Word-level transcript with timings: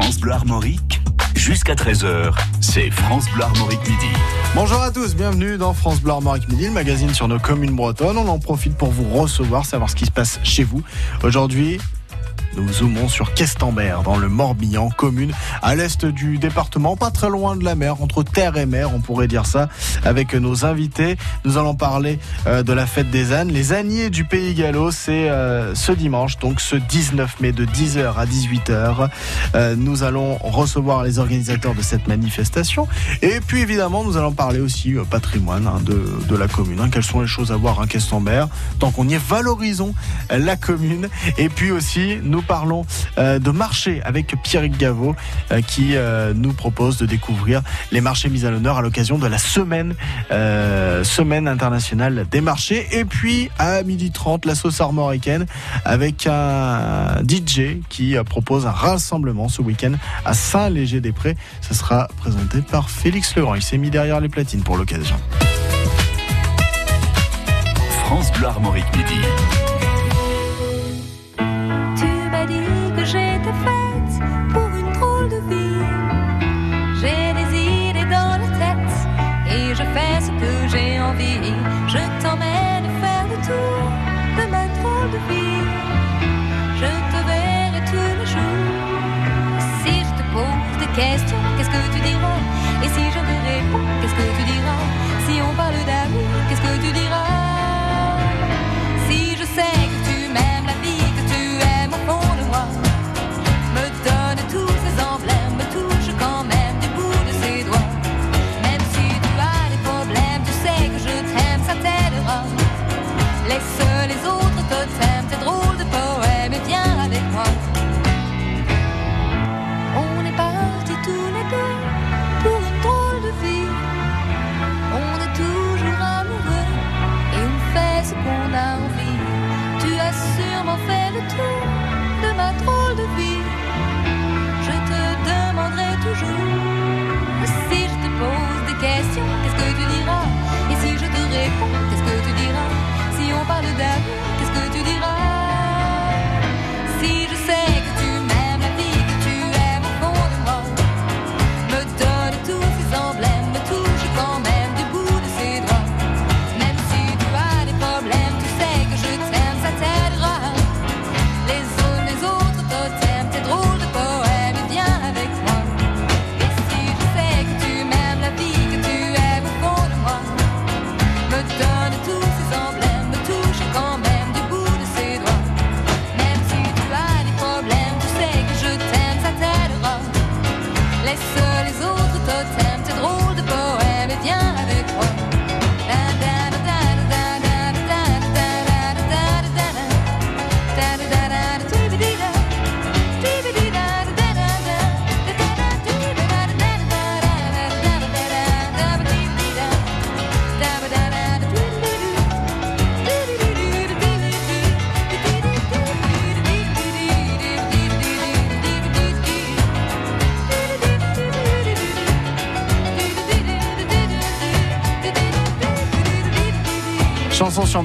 France 0.00 0.20
Bleu 0.20 0.30
Armorique, 0.30 1.00
jusqu'à 1.34 1.74
13h, 1.74 2.32
c'est 2.60 2.88
France 2.88 3.24
Bleu 3.34 3.42
Armorique 3.42 3.80
Midi. 3.80 4.06
Bonjour 4.54 4.80
à 4.80 4.92
tous, 4.92 5.16
bienvenue 5.16 5.58
dans 5.58 5.74
France 5.74 6.00
Bleu 6.00 6.12
Armorique 6.12 6.48
Midi, 6.48 6.66
le 6.66 6.70
magazine 6.70 7.12
sur 7.12 7.26
nos 7.26 7.40
communes 7.40 7.74
bretonnes. 7.74 8.16
On 8.16 8.28
en 8.28 8.38
profite 8.38 8.76
pour 8.76 8.92
vous 8.92 9.08
recevoir, 9.08 9.66
savoir 9.66 9.90
ce 9.90 9.96
qui 9.96 10.06
se 10.06 10.12
passe 10.12 10.38
chez 10.44 10.62
vous. 10.62 10.84
Aujourd'hui, 11.24 11.80
nous 12.56 12.72
zoomons 12.72 13.08
sur 13.08 13.34
Questembert, 13.34 14.02
dans 14.02 14.16
le 14.16 14.28
Morbihan, 14.28 14.90
commune 14.90 15.32
à 15.62 15.74
l'est 15.74 16.04
du 16.04 16.38
département, 16.38 16.96
pas 16.96 17.10
très 17.10 17.28
loin 17.28 17.56
de 17.56 17.64
la 17.64 17.74
mer, 17.74 18.02
entre 18.02 18.22
terre 18.22 18.56
et 18.56 18.66
mer, 18.66 18.92
on 18.94 19.00
pourrait 19.00 19.28
dire 19.28 19.46
ça, 19.46 19.68
avec 20.04 20.34
nos 20.34 20.64
invités. 20.64 21.16
Nous 21.44 21.58
allons 21.58 21.74
parler 21.74 22.18
euh, 22.46 22.62
de 22.62 22.72
la 22.72 22.86
fête 22.86 23.10
des 23.10 23.32
ânes. 23.32 23.48
Les 23.48 23.72
âniers 23.72 24.10
du 24.10 24.24
Pays 24.24 24.54
Gallo, 24.54 24.90
c'est 24.90 25.30
euh, 25.30 25.74
ce 25.74 25.92
dimanche, 25.92 26.38
donc 26.38 26.60
ce 26.60 26.76
19 26.76 27.40
mai 27.40 27.52
de 27.52 27.64
10h 27.64 28.14
à 28.16 28.26
18h. 28.26 29.08
Euh, 29.54 29.76
nous 29.76 30.02
allons 30.02 30.36
recevoir 30.38 31.04
les 31.04 31.18
organisateurs 31.18 31.74
de 31.74 31.82
cette 31.82 32.08
manifestation. 32.08 32.88
Et 33.22 33.40
puis 33.46 33.60
évidemment, 33.60 34.04
nous 34.04 34.16
allons 34.16 34.32
parler 34.32 34.60
aussi 34.60 34.94
patrimoine 35.10 35.66
hein, 35.66 35.80
de, 35.84 36.02
de, 36.28 36.36
la 36.36 36.48
commune. 36.48 36.80
Hein. 36.80 36.88
Quelles 36.90 37.04
sont 37.04 37.20
les 37.20 37.26
choses 37.26 37.52
à 37.52 37.56
voir 37.56 37.80
à 37.80 37.86
Questembert 37.86 38.48
Tant 38.78 38.90
qu'on 38.90 39.08
y 39.08 39.14
est, 39.14 39.22
valorisons 39.22 39.94
la 40.30 40.56
commune. 40.56 41.08
Et 41.36 41.48
puis 41.48 41.70
aussi, 41.70 42.18
nous 42.22 42.37
parlons 42.42 42.84
euh, 43.18 43.38
de 43.38 43.50
marché 43.50 44.00
avec 44.04 44.34
Pierrick 44.42 44.76
Gaveau 44.76 45.14
euh, 45.52 45.60
qui 45.60 45.96
euh, 45.96 46.32
nous 46.34 46.52
propose 46.52 46.98
de 46.98 47.06
découvrir 47.06 47.62
les 47.92 48.00
marchés 48.00 48.28
mis 48.28 48.44
à 48.44 48.50
l'honneur 48.50 48.78
à 48.78 48.82
l'occasion 48.82 49.18
de 49.18 49.26
la 49.26 49.38
semaine, 49.38 49.94
semaine 50.30 51.48
internationale 51.48 52.26
des 52.30 52.40
marchés. 52.40 52.86
Et 52.92 53.04
puis 53.04 53.50
à 53.58 53.82
12h30, 53.82 54.46
la 54.46 54.54
sauce 54.54 54.80
armoricaine 54.80 55.46
avec 55.84 56.26
un 56.26 57.22
DJ 57.26 57.80
qui 57.88 58.16
propose 58.26 58.66
un 58.66 58.70
rassemblement 58.70 59.48
ce 59.48 59.62
week-end 59.62 59.92
à 60.24 60.34
Saint-Léger-des-Prés. 60.34 61.36
Ce 61.60 61.74
sera 61.74 62.08
présenté 62.18 62.60
par 62.62 62.90
Félix 62.90 63.34
Legrand. 63.36 63.54
Il 63.54 63.62
s'est 63.62 63.78
mis 63.78 63.90
derrière 63.90 64.20
les 64.20 64.28
platines 64.28 64.62
pour 64.62 64.76
l'occasion. 64.76 65.16
France 68.04 68.32
Bleu 68.32 68.46
Armorique 68.46 68.86
Midi. 68.96 69.67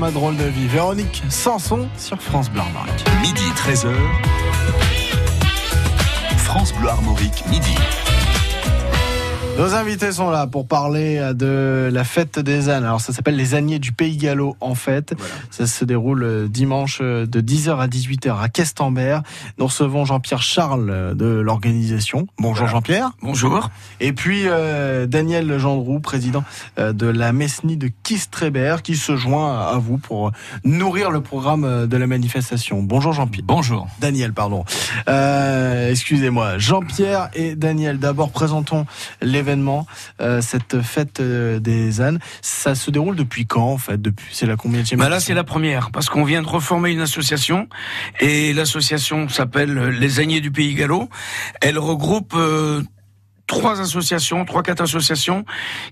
Ma 0.03 0.12
drôle 0.12 0.36
de 0.36 0.44
vie. 0.44 0.68
Véronique 0.68 1.24
Sanson 1.30 1.88
sur 1.97 2.22
France 2.22 2.50
Bleu 2.50 2.59
Armorique. 2.59 3.06
Midi 3.22 3.46
13h. 3.56 3.88
France 6.40 6.74
Bleu 6.74 6.90
Armorique, 6.90 7.41
midi. 7.50 7.74
Nos 9.58 9.75
invités 9.75 10.12
sont 10.12 10.30
là 10.30 10.46
pour 10.46 10.68
parler 10.68 11.31
de 11.34 11.90
la 11.90 12.03
fête 12.03 12.40
des 12.40 12.68
ânes. 12.68 12.84
Alors 12.84 13.00
ça 13.00 13.13
s'appelle 13.13 13.38
les 13.38 13.56
âniers 13.56 13.80
du 13.80 13.94
Pays 13.94 14.18
Gallo 14.18 14.58
en 14.59 14.75
fait. 14.75 15.13
Ça 15.53 15.68
se 15.68 15.86
déroule 15.86 16.24
euh, 16.24 16.47
dimanche 16.47 16.97
euh, 17.03 17.28
de 17.28 17.40
10h 17.40 17.78
à 17.78 17.86
18h 17.86 18.41
à 18.41 18.50
Questembert. 18.50 19.22
Nous 19.59 19.68
recevons 19.68 20.03
Jean-Pierre 20.03 20.41
Charles 20.41 20.90
euh, 20.90 21.14
de 21.14 21.25
l'organisation. 21.25 22.25
Bonjour 22.40 22.66
Jean-Pierre. 22.68 23.12
Bonjour. 23.22 23.69
Et 24.00 24.13
puis 24.13 24.46
Daniel 25.08 25.59
Gendroux, 25.59 26.00
président 26.00 26.44
de 26.78 27.06
la 27.06 27.31
Messnie 27.31 27.78
de 27.78 27.90
Kistreber 28.03 28.78
qui 28.84 28.96
se 28.96 29.16
joint 29.16 29.59
à 29.59 29.78
vous 29.78 29.97
pour 29.97 30.31
nourrir 30.63 31.12
le 31.12 31.22
programme 31.22 31.88
de 31.88 31.97
la 31.97 32.08
manifestation. 32.08 32.81
Bonjour 32.81 33.13
Jean-Pierre. 33.13 33.46
Bonjour. 33.46 33.88
Daniel, 34.00 34.34
pardon. 34.34 34.66
Excusez-moi. 35.08 36.58
Jean-Pierre 36.58 37.30
et 37.34 37.56
Daniel, 37.56 38.00
d'abord 38.00 38.31
présentons 38.31 38.86
les 39.22 39.44
événement, 39.44 39.86
euh, 40.22 40.39
cette 40.42 40.81
fête 40.81 41.19
euh, 41.19 41.60
des 41.60 42.00
ânes. 42.00 42.19
Ça 42.42 42.75
se 42.75 42.89
déroule 42.92 43.18
depuis 43.18 43.45
quand 43.45 43.68
en 43.74 43.78
fait? 43.78 44.01
Depuis 44.01 44.28
c'est 44.31 44.45
la 44.45 44.56
combien 44.56 44.81
bah 44.98 45.10
Là 45.10 45.19
c'est 45.19 45.33
la 45.33 45.43
première 45.44 45.92
parce 45.92 46.10
qu'on 46.10 46.24
vient 46.24 46.42
de 46.42 46.48
reformer 46.48 46.92
une 46.92 47.01
association 47.01 47.68
et 48.19 48.54
l'association 48.54 49.30
s'appelle 49.30 49.90
les 49.90 50.19
Âniers 50.19 50.42
du 50.42 50.51
Pays 50.51 50.74
Gallo. 50.74 51.10
Elle 51.62 51.78
regroupe 51.78 52.34
euh, 52.36 52.81
trois 53.48 53.81
associations, 53.81 54.45
trois 54.45 54.63
quatre 54.63 54.81
associations 54.81 55.45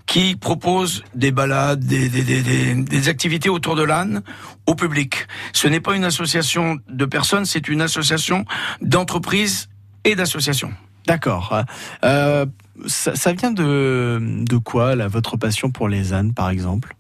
qui 0.06 0.36
proposent 0.36 1.03
des 1.15 1.31
balades, 1.31 1.83
des, 1.83 3.09
activités 3.09 3.50
autour 3.50 3.75
de 3.75 3.83
l'âne 3.83 4.24
au 4.65 4.75
public. 4.75 5.27
Ce 5.53 5.68
n'est 5.68 5.80
pas 5.80 5.95
une 5.95 6.06
association 6.06 6.77
de 6.89 7.06
personnes, 7.06 7.45
c'est 7.45 7.68
une 7.68 7.81
association 7.81 8.45
d'entreprises 8.81 9.69
et 10.03 10.15
d'associations. 10.15 10.74
D'accord. 11.07 11.63
Euh, 12.03 12.45
ça, 12.88 13.33
vient 13.33 13.51
de, 13.51 14.57
quoi, 14.63 14.95
votre 15.07 15.38
passion 15.38 15.71
pour 15.71 15.89
les 15.89 16.13
ânes, 16.13 16.33
par 16.33 16.50
exemple? 16.50 16.95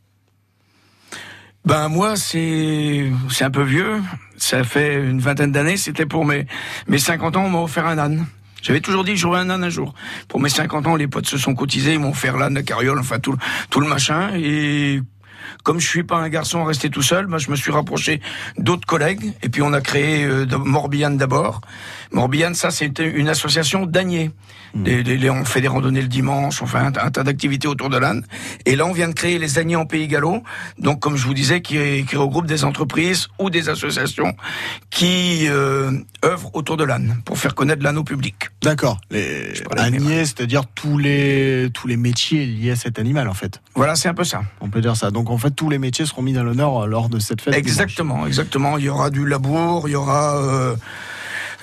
Ben 1.65 1.89
moi 1.89 2.15
c'est 2.15 3.11
c'est 3.29 3.43
un 3.43 3.51
peu 3.51 3.63
vieux, 3.63 4.01
ça 4.37 4.63
fait 4.63 4.95
une 4.95 5.19
vingtaine 5.19 5.51
d'années, 5.51 5.77
c'était 5.77 6.05
pour 6.05 6.25
mes 6.25 6.47
mes 6.87 6.97
50 6.97 7.37
ans 7.37 7.45
on 7.45 7.49
m'a 7.49 7.59
offert 7.59 7.85
un 7.85 7.97
âne. 7.97 8.25
J'avais 8.61 8.81
toujours 8.81 9.03
dit 9.03 9.13
que 9.13 9.17
j'aurais 9.17 9.39
un 9.39 9.49
âne 9.49 9.63
un 9.63 9.69
jour. 9.69 9.93
Pour 10.27 10.39
mes 10.39 10.49
50 10.49 10.85
ans, 10.85 10.95
les 10.95 11.07
potes 11.07 11.25
se 11.25 11.37
sont 11.39 11.55
cotisés, 11.55 11.93
ils 11.93 11.99
m'ont 11.99 12.13
fait 12.13 12.31
l'âne, 12.31 12.53
la 12.53 12.61
carriole, 12.61 12.99
enfin 12.99 13.17
tout, 13.17 13.35
tout 13.71 13.79
le 13.79 13.87
machin. 13.87 14.35
Et 14.35 15.01
comme 15.63 15.79
je 15.79 15.87
suis 15.87 16.03
pas 16.03 16.17
un 16.17 16.29
garçon 16.29 16.63
resté 16.63 16.89
tout 16.89 17.01
seul, 17.01 17.27
moi 17.27 17.39
je 17.39 17.49
me 17.49 17.55
suis 17.55 17.71
rapproché 17.71 18.21
d'autres 18.57 18.85
collègues 18.85 19.33
et 19.41 19.49
puis 19.49 19.61
on 19.61 19.73
a 19.73 19.81
créé 19.81 20.25
euh, 20.25 20.45
Morbihan 20.57 21.11
d'abord. 21.11 21.61
Morbihan, 22.11 22.53
ça 22.53 22.71
c'est 22.71 22.99
une 22.99 23.29
association 23.29 23.85
d'âniers. 23.85 24.31
Mmh. 24.73 25.29
on 25.29 25.43
fait 25.43 25.59
des 25.59 25.67
randonnées 25.67 26.01
le 26.01 26.07
dimanche, 26.07 26.61
on 26.61 26.65
fait 26.65 26.77
un, 26.77 26.91
tas 26.91 27.23
d'activités 27.23 27.67
autour 27.67 27.89
de 27.89 27.97
l'âne. 27.97 28.23
Et 28.65 28.75
là, 28.75 28.85
on 28.85 28.93
vient 28.93 29.09
de 29.09 29.13
créer 29.13 29.37
les 29.37 29.59
âniers 29.59 29.75
en 29.75 29.85
Pays 29.85 30.07
Gallo. 30.07 30.43
Donc, 30.77 30.99
comme 30.99 31.17
je 31.17 31.25
vous 31.25 31.33
disais, 31.33 31.61
qui, 31.61 32.05
qui 32.05 32.15
regroupe 32.15 32.45
des 32.45 32.63
entreprises 32.63 33.27
ou 33.39 33.49
des 33.49 33.69
associations 33.69 34.33
qui 34.89 35.47
euh, 35.49 35.91
œuvrent 36.23 36.51
autour 36.53 36.77
de 36.77 36.83
l'âne 36.83 37.21
pour 37.25 37.37
faire 37.37 37.53
connaître 37.53 37.83
l'âne 37.83 37.97
au 37.97 38.03
public. 38.03 38.49
D'accord. 38.61 39.01
Les 39.09 39.61
âniers, 39.77 40.25
c'est-à-dire 40.25 40.63
tous 40.73 40.97
les 40.97 41.69
tous 41.73 41.87
les 41.87 41.97
métiers 41.97 42.45
liés 42.45 42.71
à 42.71 42.75
cet 42.75 42.99
animal, 42.99 43.27
en 43.27 43.33
fait. 43.33 43.61
Voilà, 43.75 43.95
c'est 43.95 44.09
un 44.09 44.13
peu 44.13 44.23
ça. 44.23 44.43
On 44.61 44.69
peut 44.69 44.81
dire 44.81 44.95
ça. 44.95 45.11
Donc, 45.11 45.29
en 45.29 45.37
fait, 45.37 45.51
tous 45.51 45.69
les 45.69 45.79
métiers 45.79 46.05
seront 46.05 46.21
mis 46.21 46.37
à 46.37 46.43
l'honneur 46.43 46.87
lors 46.87 47.09
de 47.09 47.19
cette 47.19 47.41
fête. 47.41 47.55
Exactement, 47.55 48.25
exactement. 48.25 48.77
Il 48.77 48.85
y 48.85 48.89
aura 48.89 49.09
du 49.09 49.25
labour, 49.25 49.89
il 49.89 49.91
y 49.91 49.95
aura 49.95 50.37
euh, 50.37 50.75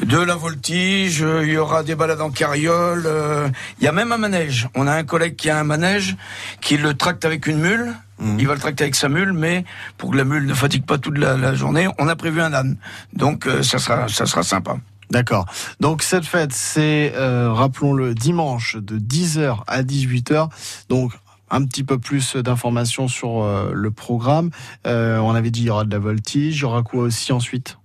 de 0.04 0.18
la 0.18 0.36
voltige, 0.36 1.24
il 1.42 1.48
y 1.48 1.56
aura 1.56 1.82
des 1.82 1.94
balades 1.94 2.20
en 2.20 2.30
carriole, 2.30 3.04
euh, 3.06 3.48
il 3.78 3.84
y 3.84 3.88
a 3.88 3.92
même 3.92 4.12
un 4.12 4.16
manège. 4.16 4.68
On 4.74 4.86
a 4.86 4.92
un 4.92 5.04
collègue 5.04 5.36
qui 5.36 5.50
a 5.50 5.58
un 5.58 5.64
manège, 5.64 6.16
qui 6.60 6.76
le 6.76 6.94
tracte 6.94 7.24
avec 7.24 7.46
une 7.46 7.58
mule. 7.58 7.94
Mmh. 8.18 8.38
Il 8.38 8.46
va 8.46 8.54
le 8.54 8.60
tracter 8.60 8.84
avec 8.84 8.94
sa 8.94 9.08
mule, 9.08 9.32
mais 9.32 9.64
pour 9.96 10.10
que 10.10 10.16
la 10.16 10.24
mule 10.24 10.46
ne 10.46 10.54
fatigue 10.54 10.84
pas 10.84 10.98
toute 10.98 11.18
la, 11.18 11.54
journée, 11.54 11.88
on 11.98 12.08
a 12.08 12.16
prévu 12.16 12.40
un 12.40 12.52
âne. 12.52 12.76
Donc 13.12 13.46
euh, 13.46 13.62
ça 13.62 13.78
sera 13.78 14.08
ça 14.08 14.26
sera 14.26 14.42
sympa. 14.42 14.76
D'accord. 15.10 15.46
Donc 15.80 16.02
cette 16.02 16.26
fête, 16.26 16.52
c'est, 16.52 17.12
euh, 17.16 17.52
rappelons-le, 17.52 18.14
dimanche 18.14 18.76
de 18.76 18.98
10h 18.98 19.62
à 19.66 19.82
18h. 19.82 20.48
Donc 20.88 21.12
un 21.50 21.64
petit 21.64 21.82
peu 21.82 21.98
plus 21.98 22.36
d'informations 22.36 23.08
sur 23.08 23.42
le 23.72 23.90
programme. 23.90 24.50
on 24.84 25.34
avait 25.34 25.50
dit 25.50 25.62
il 25.62 25.66
y 25.66 25.70
aura 25.70 25.84
de 25.84 25.90
la 25.90 25.98
voltige, 25.98 26.58
il 26.58 26.60
y 26.60 26.64
aura 26.64 26.82
quoi 26.82 27.04
aussi 27.04 27.32
ensuite? 27.32 27.78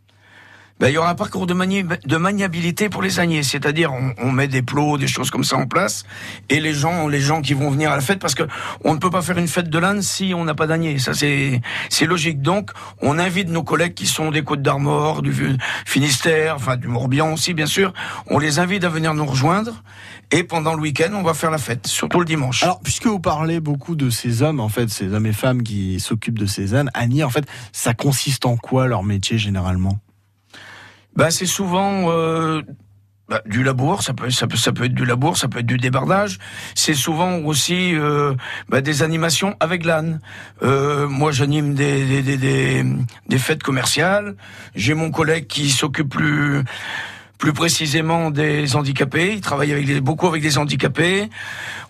Ben, 0.84 0.90
il 0.90 0.96
y 0.96 0.98
aura 0.98 1.12
un 1.12 1.16
parcours 1.16 1.48
de, 1.48 1.54
maniabilité 2.18 2.90
pour 2.90 3.02
les 3.02 3.22
âniers, 3.22 3.42
c'est-à-dire 3.44 3.94
on, 4.18 4.32
met 4.34 4.50
des 4.50 4.62
plots, 4.62 4.98
des 4.98 5.08
choses 5.08 5.32
comme 5.32 5.46
ça 5.46 5.56
en 5.56 5.66
place, 5.66 6.04
et 6.50 6.60
les 6.60 6.74
gens, 6.74 7.08
les 7.08 7.22
gens 7.22 7.42
qui 7.42 7.54
vont 7.54 7.70
venir 7.70 7.90
à 7.90 7.96
la 7.96 8.02
fête, 8.02 8.20
parce 8.20 8.36
que 8.36 8.44
on 8.84 8.94
ne 8.94 9.00
peut 9.00 9.10
pas 9.10 9.22
faire 9.22 9.38
une 9.38 9.48
fête 9.48 9.70
de 9.70 9.80
l'âne 9.80 10.02
si 10.02 10.34
on 10.36 10.44
n'a 10.44 10.56
pas 10.56 10.68
d'ânier, 10.68 11.00
ça 11.00 11.14
c'est 11.14 11.62
c'est 11.88 12.06
logique. 12.06 12.42
Donc 12.42 12.72
on 13.02 13.18
invite 13.18 13.48
nos 13.48 13.64
collègues 13.64 13.94
qui 13.94 14.08
sont 14.08 14.30
des 14.30 14.44
Côtes 14.44 14.62
d'Armor, 14.62 15.22
du 15.22 15.34
Finistère, 15.86 16.56
enfin 16.58 16.76
du 16.76 16.90
Morbihan 16.90 17.32
aussi 17.32 17.54
bien 17.54 17.66
sûr, 17.66 17.94
on 18.28 18.38
les 18.38 18.60
invite 18.60 18.84
à 18.84 18.90
venir 18.90 19.14
nous 19.14 19.26
rejoindre. 19.26 19.84
Et 20.32 20.44
pendant 20.44 20.74
le 20.74 20.82
week-end, 20.82 21.12
on 21.14 21.24
va 21.24 21.34
faire 21.34 21.52
la 21.52 21.60
fête, 21.60 21.88
surtout 21.88 22.20
le 22.20 22.26
dimanche. 22.26 22.62
Alors, 22.62 22.82
puisque 22.82 23.06
vous 23.06 23.20
parlez 23.22 23.62
beaucoup 23.62 23.96
de 23.96 24.10
ces 24.10 24.42
hommes, 24.42 24.60
en 24.60 24.68
fait, 24.68 24.90
ces 24.90 25.14
hommes 25.14 25.28
et 25.28 25.34
femmes 25.34 25.64
qui 25.64 26.02
s'occupent 26.02 26.40
de 26.40 26.46
ces 26.46 26.76
ânes, 26.76 26.90
Annie, 26.94 27.24
en 27.24 27.30
fait, 27.30 27.46
ça 27.72 27.94
consiste 27.94 28.46
en 28.46 28.58
quoi 28.58 28.88
leur 28.88 29.04
métier 29.04 29.38
généralement? 29.38 30.03
Bah, 31.16 31.32
c'est 31.32 31.46
souvent 31.46 32.10
euh, 32.12 32.62
bah, 33.30 33.42
du 33.46 33.64
labour, 33.64 34.04
ça 34.04 34.14
peut, 34.14 34.30
ça 34.30 34.48
peut, 34.48 34.58
ça 34.58 34.74
peut 34.74 34.84
être 34.84 34.94
du 34.94 35.06
labour, 35.06 35.38
ça 35.38 35.48
peut 35.48 35.60
être 35.60 35.66
du 35.66 35.78
débardage. 35.78 36.40
C'est 36.76 36.94
souvent 36.94 37.38
aussi 37.40 37.96
euh, 37.96 38.34
bah, 38.68 38.82
des 38.82 39.02
animations 39.02 39.56
avec 39.60 39.86
l'âne. 39.86 40.20
Euh, 40.62 41.08
moi, 41.08 41.32
j'anime 41.32 41.74
des 41.74 42.22
des, 42.22 42.38
des, 42.38 42.84
des, 43.30 43.38
fêtes 43.38 43.64
commerciales. 43.64 44.36
J'ai 44.76 44.94
mon 44.94 45.10
collègue 45.10 45.48
qui 45.48 45.70
s'occupe 45.70 46.10
plus 46.10 46.64
plus 47.44 47.52
précisément 47.52 48.32
des 48.32 48.78
handicapés. 48.78 49.34
Il 49.34 49.42
travaille 49.42 49.74
avec 49.74 50.00
beaucoup 50.00 50.28
avec 50.28 50.42
des 50.42 50.58
handicapés. 50.58 51.30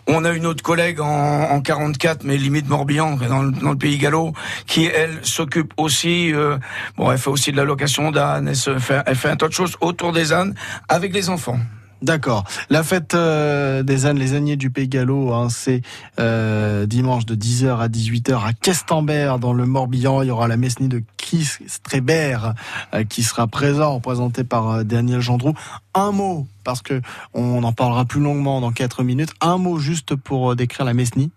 On 0.08 0.26
a 0.26 0.32
une 0.32 0.48
autre 0.48 0.64
collègue 0.64 1.00
en, 1.00 1.06
en 1.06 1.62
44, 1.62 2.24
mais 2.24 2.38
limite 2.38 2.68
Morbihan, 2.68 3.18
dans, 3.18 3.44
dans 3.44 3.70
le 3.70 3.78
pays 3.78 4.00
gallo, 4.00 4.34
qui 4.66 4.86
elle 4.86 5.20
s'occupe 5.22 5.72
aussi. 5.78 6.34
Euh, 6.34 6.58
bon, 6.98 7.12
elle 7.12 7.20
fait 7.20 7.30
aussi 7.30 7.52
de 7.52 7.58
la 7.58 7.66
location 7.66 8.10
d'ânes. 8.10 8.48
Elle, 8.48 9.04
elle 9.06 9.16
fait 9.16 9.30
un 9.30 9.36
tas 9.36 9.48
de 9.48 9.54
choses 9.54 9.78
autour 9.80 10.12
des 10.12 10.34
ânes 10.34 10.56
avec 10.90 11.14
les 11.14 11.30
enfants. 11.30 11.60
D'accord. 12.04 12.44
La 12.70 12.84
fête 12.84 13.14
euh, 13.14 13.82
des 13.82 14.06
ânes, 14.06 14.20
les 14.20 14.36
âniers 14.36 14.58
du 14.58 14.70
Pays 14.70 14.90
Gallo, 14.90 15.32
hein, 15.32 15.48
c'est 15.50 15.82
euh, 16.20 16.86
dimanche 16.86 17.26
de 17.26 17.34
10h 17.34 17.78
à 17.78 17.88
18h 17.88 18.46
à 18.46 18.52
Questembert 18.52 19.40
dans 19.40 19.54
le 19.54 19.66
Morbihan. 19.66 20.22
Il 20.22 20.28
y 20.28 20.32
aura 20.32 20.50
la 20.50 20.58
Messnie 20.58 20.90
de 20.90 21.02
Chris 21.16 21.50
Strébert 21.66 22.56
euh, 22.94 23.06
qui 23.06 23.24
sera 23.24 23.48
présent, 23.48 23.94
représenté 23.94 24.44
par 24.44 24.84
Daniel 24.84 25.22
Gendroux. 25.22 25.54
Un 25.94 26.12
mot, 26.12 26.46
parce 26.66 26.82
que 26.82 27.02
on 27.34 27.64
en 27.64 27.72
parlera 27.72 28.04
plus 28.04 28.20
longuement 28.20 28.60
dans 28.60 28.74
4 28.74 29.02
minutes. 29.04 29.32
Un 29.40 29.58
mot 29.58 29.78
juste 29.78 30.14
pour 30.16 30.58
décrire 30.58 30.86
la 30.86 30.94
Messnie. 30.94 31.32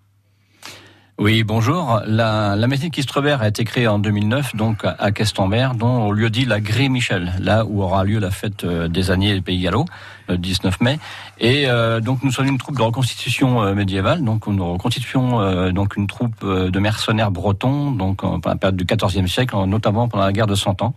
Oui, 1.19 1.45
bonjour. 1.45 2.03
La, 2.07 2.57
la 2.57 2.67
médecine 2.67 2.91
Kistrebert 2.91 3.41
a 3.41 3.49
été 3.49 3.65
créée 3.65 3.89
en 3.89 3.99
2009, 3.99 4.55
donc 4.55 4.85
à 4.85 5.13
Questembert, 5.13 5.75
dont 5.75 6.09
au 6.09 6.13
lieu 6.13 6.29
dit 6.29 6.45
la 6.45 6.61
Gré 6.61 6.91
Michel, 6.91 7.33
là 7.41 7.65
où 7.65 7.83
aura 7.83 8.05
lieu 8.05 8.19
la 8.19 8.31
fête 8.31 8.65
euh, 8.65 8.87
des 8.87 9.11
années 9.11 9.41
Pays 9.41 9.63
Gallo, 9.63 9.87
le 10.29 10.37
19 10.37 10.79
mai. 10.83 10.99
Et 11.41 11.71
euh, 11.71 12.01
donc 12.01 12.23
nous 12.23 12.31
sommes 12.31 12.49
une 12.49 12.59
troupe 12.59 12.77
de 12.77 12.83
reconstitution 12.83 13.63
euh, 13.63 13.73
médiévale, 13.73 14.23
donc 14.23 14.47
nous 14.47 14.73
reconstituons 14.73 15.73
donc 15.73 15.97
une 15.97 16.07
troupe 16.07 16.45
de 16.45 16.79
mercenaires 16.79 17.31
bretons, 17.31 17.93
donc 17.93 18.21
pendant 18.21 18.41
la 18.45 18.57
période 18.57 18.77
du 18.77 18.85
XIVe 18.85 19.27
siècle, 19.27 19.57
notamment 19.67 20.09
pendant 20.09 20.27
la 20.27 20.33
guerre 20.33 20.47
de 20.47 20.55
Cent 20.55 20.83
Ans. 20.83 20.95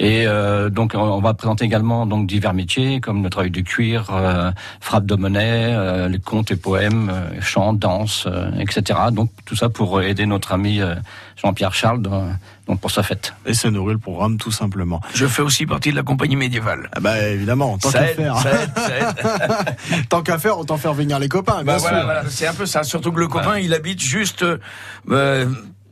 Et 0.00 0.26
euh, 0.26 0.70
donc 0.70 0.94
on 0.94 1.20
va 1.20 1.34
présenter 1.34 1.66
également 1.66 2.06
donc 2.06 2.26
divers 2.26 2.54
métiers 2.54 3.00
comme 3.00 3.22
le 3.22 3.28
travail 3.28 3.50
du 3.50 3.62
cuir, 3.62 4.08
euh, 4.10 4.50
frappe 4.80 5.04
de 5.04 5.14
monnaie, 5.14 5.74
euh, 5.74 6.08
les 6.08 6.18
contes 6.18 6.50
et 6.50 6.56
poèmes, 6.56 7.12
chants, 7.40 7.74
danse, 7.74 8.26
etc. 8.58 8.98
Donc 9.12 9.30
tout 9.44 9.56
ça 9.56 9.68
pour 9.68 10.00
aider 10.00 10.24
notre 10.24 10.52
ami 10.52 10.80
Jean-Pierre 11.36 11.74
Charles 11.74 12.00
donc 12.66 12.80
pour 12.80 12.90
sa 12.90 13.02
fête. 13.02 13.34
Et 13.44 13.52
ça 13.52 13.70
nourrit 13.70 13.92
le 13.92 13.98
programme 13.98 14.38
tout 14.38 14.50
simplement. 14.50 15.02
Je 15.12 15.26
fais 15.26 15.42
aussi 15.42 15.66
partie 15.66 15.90
de 15.90 15.96
la 15.96 16.02
compagnie 16.02 16.36
médiévale. 16.36 16.88
Ah 16.96 17.00
bah 17.00 17.28
évidemment, 17.28 17.76
tant 17.76 17.90
qu'à 17.90 18.06
faire. 18.06 18.36
tant 20.08 20.22
qu'à 20.22 20.38
faire, 20.38 20.58
autant 20.58 20.78
faire 20.78 20.94
venir 20.94 21.18
les 21.18 21.28
copains. 21.28 21.62
Bah 21.62 21.76
voilà, 21.76 22.04
voilà, 22.04 22.22
c'est 22.30 22.46
un 22.46 22.54
peu 22.54 22.64
ça. 22.64 22.84
Surtout 22.84 23.12
que 23.12 23.20
le 23.20 23.28
copain, 23.28 23.58
il 23.58 23.74
habite 23.74 24.00
juste 24.00 24.46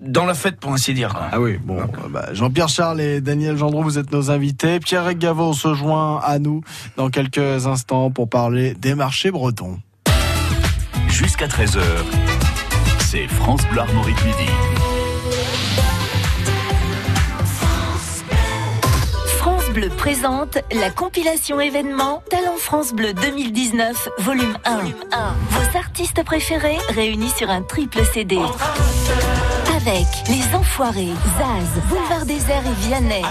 dans 0.00 0.24
la 0.24 0.34
fête, 0.34 0.60
pour 0.60 0.72
ainsi 0.72 0.94
dire. 0.94 1.14
Ah 1.32 1.40
oui, 1.40 1.58
bon, 1.62 1.78
bah, 2.10 2.32
Jean-Pierre 2.32 2.68
Charles 2.68 3.00
et 3.00 3.20
Daniel 3.20 3.56
Gendron, 3.56 3.82
vous 3.82 3.98
êtes 3.98 4.12
nos 4.12 4.30
invités. 4.30 4.80
Pierre 4.80 5.14
Gavot 5.14 5.52
se 5.52 5.74
joint 5.74 6.20
à 6.24 6.38
nous 6.38 6.62
dans 6.96 7.10
quelques 7.10 7.66
instants 7.66 8.10
pour 8.10 8.28
parler 8.28 8.74
des 8.74 8.94
marchés 8.94 9.30
bretons. 9.30 9.78
Jusqu'à 11.08 11.46
13h, 11.46 11.80
c'est 13.00 13.26
France 13.26 13.62
Bleu 13.72 13.80
Armorique 13.80 14.24
Midi. 14.24 14.50
France 19.38 19.68
Bleu 19.70 19.88
présente 19.88 20.58
la 20.72 20.90
compilation 20.90 21.60
événement 21.60 22.22
Talent 22.30 22.56
France 22.58 22.92
Bleu 22.92 23.14
2019, 23.14 24.08
volume 24.18 24.56
1. 24.64 24.78
Vos 25.50 25.78
artistes 25.78 26.22
préférés 26.24 26.78
réunis 26.90 27.30
sur 27.30 27.50
un 27.50 27.62
triple 27.62 28.04
CD 28.12 28.38
avec 29.88 30.06
Les 30.28 30.54
Enfoirés, 30.54 31.14
Zaz, 31.38 31.82
Boulevard 31.88 32.26
Désert 32.26 32.62
et 32.66 32.86
Vianney. 32.86 33.22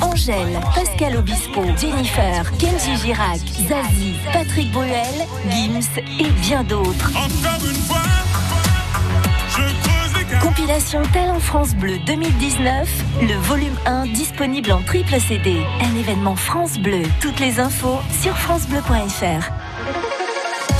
Angèle, 0.00 0.58
Pascal 0.74 1.16
Obispo, 1.16 1.62
Jennifer, 1.78 2.50
Kenji 2.58 2.96
Girac, 2.96 3.38
Zazie, 3.68 4.16
Patrick 4.32 4.72
Bruel, 4.72 5.26
Gims 5.50 6.02
et 6.18 6.30
bien 6.40 6.64
d'autres. 6.64 7.10
Compilation 10.42 11.02
Talent 11.12 11.40
France 11.40 11.74
Bleu 11.74 11.98
2019, 12.06 12.88
le 13.22 13.34
volume 13.46 13.76
1 13.86 14.06
disponible 14.06 14.72
en 14.72 14.82
triple 14.82 15.20
CD. 15.20 15.62
Un 15.80 15.96
événement 15.96 16.34
France 16.34 16.78
Bleu. 16.78 17.02
Toutes 17.20 17.38
les 17.38 17.60
infos 17.60 17.98
sur 18.20 18.36
francebleu.fr. 18.36 19.50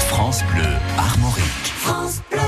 France 0.09 0.43
Bleu 0.53 0.69
Armorique. 0.99 1.73
France 1.77 2.21
Bleu. 2.31 2.40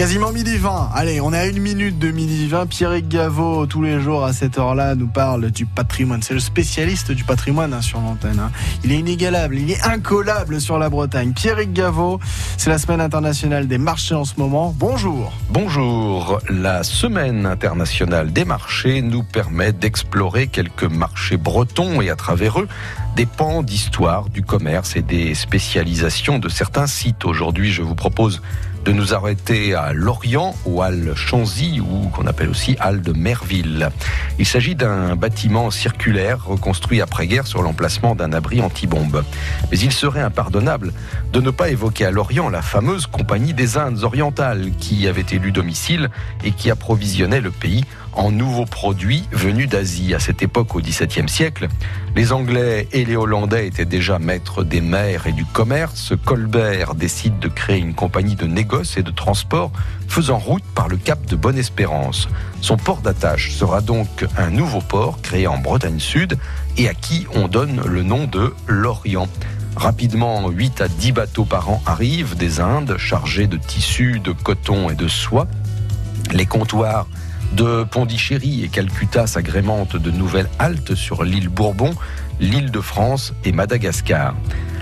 Quasiment 0.00 0.32
midi 0.32 0.56
20. 0.56 0.92
Allez, 0.94 1.20
on 1.20 1.30
est 1.34 1.38
à 1.38 1.46
une 1.46 1.60
minute 1.60 1.98
de 1.98 2.10
midi 2.10 2.46
20. 2.46 2.64
Pierrick 2.68 3.06
Gaveau, 3.06 3.66
tous 3.66 3.82
les 3.82 4.00
jours 4.00 4.24
à 4.24 4.32
cette 4.32 4.56
heure-là, 4.56 4.94
nous 4.94 5.08
parle 5.08 5.50
du 5.50 5.66
patrimoine. 5.66 6.22
C'est 6.22 6.32
le 6.32 6.40
spécialiste 6.40 7.12
du 7.12 7.22
patrimoine 7.22 7.74
hein, 7.74 7.82
sur 7.82 8.00
l'antenne. 8.00 8.38
Hein. 8.38 8.50
Il 8.82 8.92
est 8.92 8.98
inégalable, 8.98 9.58
il 9.58 9.70
est 9.70 9.86
incollable 9.86 10.58
sur 10.58 10.78
la 10.78 10.88
Bretagne. 10.88 11.34
Pierrick 11.34 11.74
Gaveau, 11.74 12.18
c'est 12.56 12.70
la 12.70 12.78
semaine 12.78 13.02
internationale 13.02 13.68
des 13.68 13.76
marchés 13.76 14.14
en 14.14 14.24
ce 14.24 14.36
moment. 14.38 14.74
Bonjour. 14.74 15.34
Bonjour. 15.50 16.40
La 16.48 16.82
semaine 16.82 17.44
internationale 17.44 18.32
des 18.32 18.46
marchés 18.46 19.02
nous 19.02 19.22
permet 19.22 19.74
d'explorer 19.74 20.46
quelques 20.46 20.84
marchés 20.84 21.36
bretons 21.36 22.00
et 22.00 22.08
à 22.08 22.16
travers 22.16 22.58
eux, 22.58 22.68
des 23.16 23.26
pans 23.26 23.62
d'histoire 23.62 24.30
du 24.30 24.40
commerce 24.40 24.96
et 24.96 25.02
des 25.02 25.34
spécialisations 25.34 26.38
de 26.38 26.48
certains 26.48 26.86
sites. 26.86 27.26
Aujourd'hui, 27.26 27.70
je 27.70 27.82
vous 27.82 27.94
propose 27.94 28.40
de 28.84 28.92
nous 28.92 29.14
arrêter 29.14 29.74
à 29.74 29.92
Lorient, 29.92 30.54
au 30.64 30.82
Hall 30.82 31.12
Chanzy, 31.14 31.80
ou 31.80 32.08
qu'on 32.08 32.26
appelle 32.26 32.48
aussi 32.48 32.76
Hall 32.84 33.02
de 33.02 33.12
Merville. 33.12 33.90
Il 34.38 34.46
s'agit 34.46 34.74
d'un 34.74 35.16
bâtiment 35.16 35.70
circulaire 35.70 36.44
reconstruit 36.46 37.00
après-guerre 37.00 37.46
sur 37.46 37.62
l'emplacement 37.62 38.14
d'un 38.14 38.32
abri 38.32 38.60
anti-bombe. 38.60 39.24
Mais 39.70 39.78
il 39.78 39.92
serait 39.92 40.22
impardonnable 40.22 40.92
de 41.32 41.40
ne 41.40 41.50
pas 41.50 41.70
évoquer 41.70 42.06
à 42.06 42.10
Lorient 42.10 42.48
la 42.48 42.62
fameuse 42.62 43.06
Compagnie 43.06 43.54
des 43.54 43.76
Indes 43.76 44.02
orientales 44.02 44.70
qui 44.78 45.06
avait 45.06 45.26
élu 45.30 45.52
domicile 45.52 46.08
et 46.44 46.52
qui 46.52 46.70
approvisionnait 46.70 47.40
le 47.40 47.50
pays 47.50 47.84
en 48.12 48.30
nouveaux 48.30 48.66
produits 48.66 49.24
venus 49.32 49.68
d'Asie. 49.68 50.14
À 50.14 50.18
cette 50.18 50.42
époque, 50.42 50.74
au 50.74 50.80
XVIIe 50.80 51.28
siècle, 51.28 51.68
les 52.16 52.32
Anglais 52.32 52.88
et 52.92 53.04
les 53.04 53.16
Hollandais 53.16 53.66
étaient 53.66 53.84
déjà 53.84 54.18
maîtres 54.18 54.64
des 54.64 54.80
mers 54.80 55.26
et 55.26 55.32
du 55.32 55.44
commerce. 55.44 56.12
Colbert 56.24 56.94
décide 56.94 57.38
de 57.38 57.48
créer 57.48 57.78
une 57.78 57.94
compagnie 57.94 58.34
de 58.34 58.46
négoce 58.46 58.96
et 58.96 59.02
de 59.02 59.10
transport 59.10 59.72
faisant 60.08 60.38
route 60.38 60.64
par 60.74 60.88
le 60.88 60.96
cap 60.96 61.24
de 61.26 61.36
Bonne-Espérance. 61.36 62.28
Son 62.60 62.76
port 62.76 63.00
d'attache 63.00 63.52
sera 63.52 63.80
donc 63.80 64.26
un 64.36 64.50
nouveau 64.50 64.80
port 64.80 65.20
créé 65.22 65.46
en 65.46 65.58
Bretagne 65.58 66.00
Sud 66.00 66.38
et 66.76 66.88
à 66.88 66.94
qui 66.94 67.26
on 67.34 67.48
donne 67.48 67.80
le 67.86 68.02
nom 68.02 68.26
de 68.26 68.52
l'Orient. 68.66 69.28
Rapidement, 69.76 70.48
8 70.48 70.80
à 70.80 70.88
10 70.88 71.12
bateaux 71.12 71.44
par 71.44 71.70
an 71.70 71.82
arrivent 71.86 72.36
des 72.36 72.60
Indes 72.60 72.96
chargés 72.98 73.46
de 73.46 73.56
tissus, 73.56 74.20
de 74.22 74.32
coton 74.32 74.90
et 74.90 74.94
de 74.94 75.08
soie. 75.08 75.46
Les 76.32 76.46
comptoirs 76.46 77.06
de 77.52 77.84
Pondichéry 77.84 78.64
et 78.64 78.68
Calcutta 78.68 79.26
s'agrémentent 79.26 79.96
de 79.96 80.10
nouvelles 80.10 80.48
haltes 80.58 80.94
sur 80.94 81.24
l'île 81.24 81.48
Bourbon, 81.48 81.94
l'île 82.40 82.70
de 82.70 82.80
France 82.80 83.32
et 83.44 83.52
Madagascar. 83.52 84.34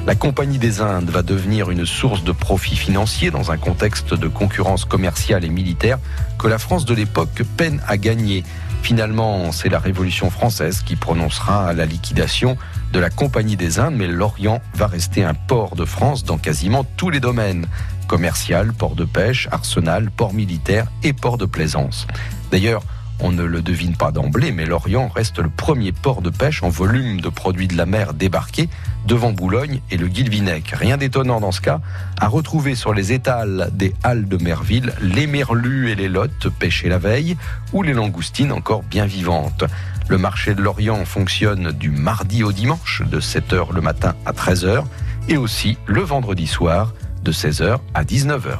La 0.06 0.14
Compagnie 0.14 0.58
des 0.58 0.80
Indes 0.80 1.10
va 1.10 1.22
devenir 1.22 1.70
une 1.70 1.84
source 1.84 2.24
de 2.24 2.32
profit 2.32 2.76
financier 2.76 3.30
dans 3.30 3.50
un 3.50 3.58
contexte 3.58 4.14
de 4.14 4.28
concurrence 4.28 4.84
commerciale 4.84 5.44
et 5.44 5.50
militaire 5.50 5.98
que 6.38 6.48
la 6.48 6.58
France 6.58 6.84
de 6.84 6.94
l'époque 6.94 7.42
peine 7.56 7.82
à 7.86 7.96
gagner. 7.96 8.44
Finalement, 8.82 9.52
c'est 9.52 9.68
la 9.68 9.78
Révolution 9.78 10.30
française 10.30 10.82
qui 10.82 10.96
prononcera 10.96 11.72
la 11.72 11.84
liquidation 11.84 12.56
de 12.92 12.98
la 12.98 13.10
Compagnie 13.10 13.56
des 13.56 13.78
Indes, 13.78 13.96
mais 13.96 14.06
l'Orient 14.06 14.60
va 14.74 14.86
rester 14.86 15.24
un 15.24 15.34
port 15.34 15.76
de 15.76 15.84
France 15.84 16.24
dans 16.24 16.38
quasiment 16.38 16.84
tous 16.96 17.10
les 17.10 17.20
domaines 17.20 17.66
commercial, 18.08 18.72
port 18.72 18.96
de 18.96 19.04
pêche, 19.04 19.48
arsenal, 19.52 20.10
port 20.10 20.32
militaire 20.32 20.86
et 21.04 21.12
port 21.12 21.38
de 21.38 21.44
plaisance. 21.44 22.06
D'ailleurs, 22.50 22.82
on 23.20 23.32
ne 23.32 23.42
le 23.42 23.62
devine 23.62 23.96
pas 23.96 24.12
d'emblée, 24.12 24.52
mais 24.52 24.64
l'Orient 24.64 25.08
reste 25.08 25.38
le 25.40 25.48
premier 25.48 25.92
port 25.92 26.22
de 26.22 26.30
pêche 26.30 26.62
en 26.62 26.68
volume 26.68 27.20
de 27.20 27.28
produits 27.28 27.66
de 27.66 27.76
la 27.76 27.86
mer 27.86 28.14
débarqués 28.14 28.68
devant 29.06 29.32
Boulogne 29.32 29.80
et 29.90 29.96
le 29.96 30.06
Guilvinec. 30.06 30.70
Rien 30.70 30.96
d'étonnant 30.96 31.40
dans 31.40 31.50
ce 31.50 31.60
cas, 31.60 31.80
à 32.20 32.28
retrouver 32.28 32.74
sur 32.74 32.94
les 32.94 33.12
étals 33.12 33.70
des 33.72 33.94
halles 34.04 34.28
de 34.28 34.36
Merville 34.36 34.92
les 35.00 35.26
merlus 35.26 35.90
et 35.90 35.94
les 35.94 36.08
lottes 36.08 36.48
pêchés 36.58 36.88
la 36.88 36.98
veille 36.98 37.36
ou 37.72 37.82
les 37.82 37.92
langoustines 37.92 38.52
encore 38.52 38.82
bien 38.82 39.06
vivantes. 39.06 39.64
Le 40.08 40.18
marché 40.18 40.54
de 40.54 40.62
l'Orient 40.62 41.04
fonctionne 41.04 41.72
du 41.72 41.90
mardi 41.90 42.42
au 42.42 42.52
dimanche 42.52 43.02
de 43.10 43.20
7h 43.20 43.74
le 43.74 43.80
matin 43.80 44.14
à 44.26 44.32
13h 44.32 44.84
et 45.28 45.36
aussi 45.36 45.76
le 45.86 46.00
vendredi 46.00 46.46
soir 46.46 46.94
de 47.22 47.32
16h 47.32 47.78
à 47.94 48.04
19h. 48.04 48.58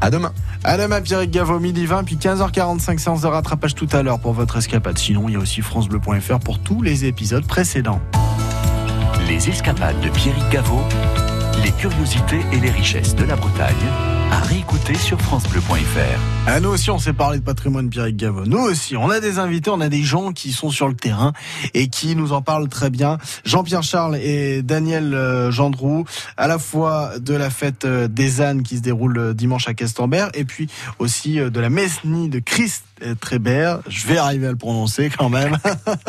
À 0.00 0.10
demain. 0.10 0.32
À 0.64 0.78
demain, 0.78 1.00
Pierre 1.00 1.26
Gaveau, 1.26 1.58
midi 1.58 1.86
20, 1.86 2.04
puis 2.04 2.16
15h45, 2.16 2.98
séance 2.98 3.22
de 3.22 3.26
rattrapage 3.26 3.74
tout 3.74 3.88
à 3.90 4.02
l'heure 4.04 4.20
pour 4.20 4.32
votre 4.32 4.58
escapade. 4.58 4.96
Sinon, 4.96 5.28
il 5.28 5.32
y 5.32 5.36
a 5.36 5.40
aussi 5.40 5.60
FranceBleu.fr 5.60 6.38
pour 6.38 6.60
tous 6.60 6.82
les 6.82 7.04
épisodes 7.04 7.44
précédents. 7.44 8.00
Les 9.26 9.48
escapades 9.48 10.00
de 10.00 10.08
Pierrick 10.08 10.48
Gaveau, 10.50 10.80
les 11.64 11.72
curiosités 11.72 12.40
et 12.52 12.60
les 12.60 12.70
richesses 12.70 13.16
de 13.16 13.24
la 13.24 13.34
Bretagne, 13.34 13.74
à 14.30 14.38
réécouter 14.38 14.94
sur 14.94 15.20
FranceBleu.fr. 15.20 16.41
Ah, 16.44 16.58
nous 16.58 16.70
aussi, 16.70 16.90
on 16.90 16.98
s'est 16.98 17.12
parlé 17.12 17.38
de 17.38 17.44
patrimoine 17.44 17.88
Pierrick 17.88 18.16
Gaveau. 18.16 18.44
Nous 18.46 18.58
aussi, 18.58 18.96
on 18.96 19.10
a 19.10 19.20
des 19.20 19.38
invités, 19.38 19.70
on 19.70 19.80
a 19.80 19.88
des 19.88 20.02
gens 20.02 20.32
qui 20.32 20.50
sont 20.50 20.70
sur 20.70 20.88
le 20.88 20.94
terrain 20.94 21.32
et 21.72 21.86
qui 21.86 22.16
nous 22.16 22.32
en 22.32 22.42
parlent 22.42 22.68
très 22.68 22.90
bien. 22.90 23.18
Jean-Pierre 23.44 23.84
Charles 23.84 24.16
et 24.16 24.62
Daniel 24.62 25.14
euh, 25.14 25.52
Gendroux, 25.52 26.04
à 26.36 26.48
la 26.48 26.58
fois 26.58 27.12
de 27.20 27.32
la 27.34 27.48
fête 27.48 27.84
euh, 27.84 28.08
des 28.08 28.40
ânes 28.40 28.64
qui 28.64 28.78
se 28.78 28.82
déroule 28.82 29.18
euh, 29.18 29.34
dimanche 29.34 29.68
à 29.68 29.74
Castambert 29.74 30.30
et 30.34 30.44
puis 30.44 30.68
aussi 30.98 31.36
de 31.36 31.60
la 31.60 31.70
Mesnie 31.70 32.28
de 32.28 32.40
Christ 32.40 32.84
Trébert. 33.20 33.80
Je 33.88 34.06
vais 34.08 34.18
arriver 34.18 34.48
à 34.48 34.50
le 34.50 34.56
prononcer 34.56 35.10
quand 35.16 35.28
même. 35.28 35.56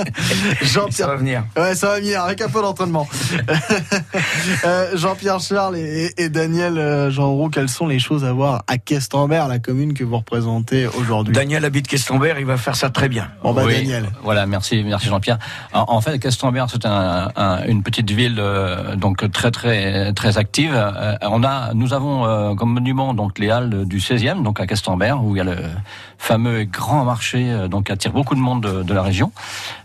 Jean-Pierre. 0.62 0.94
Ça 0.94 1.08
va 1.08 1.16
venir. 1.16 1.46
Ouais, 1.56 1.76
ça 1.76 1.88
va 1.88 2.00
venir 2.00 2.24
avec 2.24 2.42
un 2.42 2.50
peu 2.50 2.62
d'entraînement. 2.62 3.08
Jean-Pierre 4.94 5.40
Charles 5.40 5.78
et, 5.78 6.30
Daniel 6.30 7.10
Gendroux, 7.12 7.50
quelles 7.50 7.70
sont 7.70 7.88
les 7.88 8.00
choses 8.00 8.24
à 8.26 8.32
voir 8.32 8.64
à 8.68 8.78
Questembert, 8.78 9.48
la 9.48 9.60
commune 9.60 9.94
que 9.94 10.04
vous 10.04 10.23
représentez 10.24 10.88
aujourd'hui 10.88 11.34
Daniel 11.34 11.66
habite 11.66 11.88
Questembert, 11.88 12.40
il 12.40 12.46
va 12.46 12.58
faire 12.58 12.76
ça 12.76 12.90
très 12.90 13.10
bien. 13.10 13.28
Bon 13.44 13.54
bah 13.54 13.64
Oui, 13.66 13.76
Daniel. 13.76 14.06
Voilà, 14.24 14.46
merci, 14.46 14.84
merci 14.86 15.08
Jean-Pierre. 15.08 15.38
En, 15.74 15.86
en 15.90 16.02
fait, 16.02 16.18
Castambert, 16.20 16.68
c'est 16.70 16.86
un, 16.86 17.30
un- 17.36 17.64
une 17.66 17.84
petite 17.84 18.10
ville 18.10 18.38
euh, 18.40 18.96
donc 18.96 19.30
très 19.32 19.52
très 19.52 20.14
très 20.14 20.38
active. 20.38 20.72
Euh, 20.74 21.16
on 21.24 21.44
a, 21.44 21.74
nous 21.74 21.94
avons 21.94 22.26
euh, 22.26 22.56
comme 22.56 22.72
monument 22.74 23.14
donc 23.14 23.38
les 23.38 23.50
halles 23.52 23.86
du 23.86 24.00
16e, 24.00 24.44
donc 24.44 24.60
à 24.60 24.66
Castambert, 24.66 25.24
où 25.24 25.36
il 25.36 25.40
y 25.40 25.42
a 25.42 25.44
le 25.44 25.58
fameux 26.24 26.62
et 26.62 26.66
grand 26.66 27.04
marché 27.04 27.52
euh, 27.52 27.68
donc 27.68 27.88
qui 27.88 27.92
attire 27.92 28.14
beaucoup 28.14 28.34
de 28.34 28.40
monde 28.40 28.64
de, 28.64 28.82
de 28.82 28.94
la 28.94 29.02
région, 29.02 29.34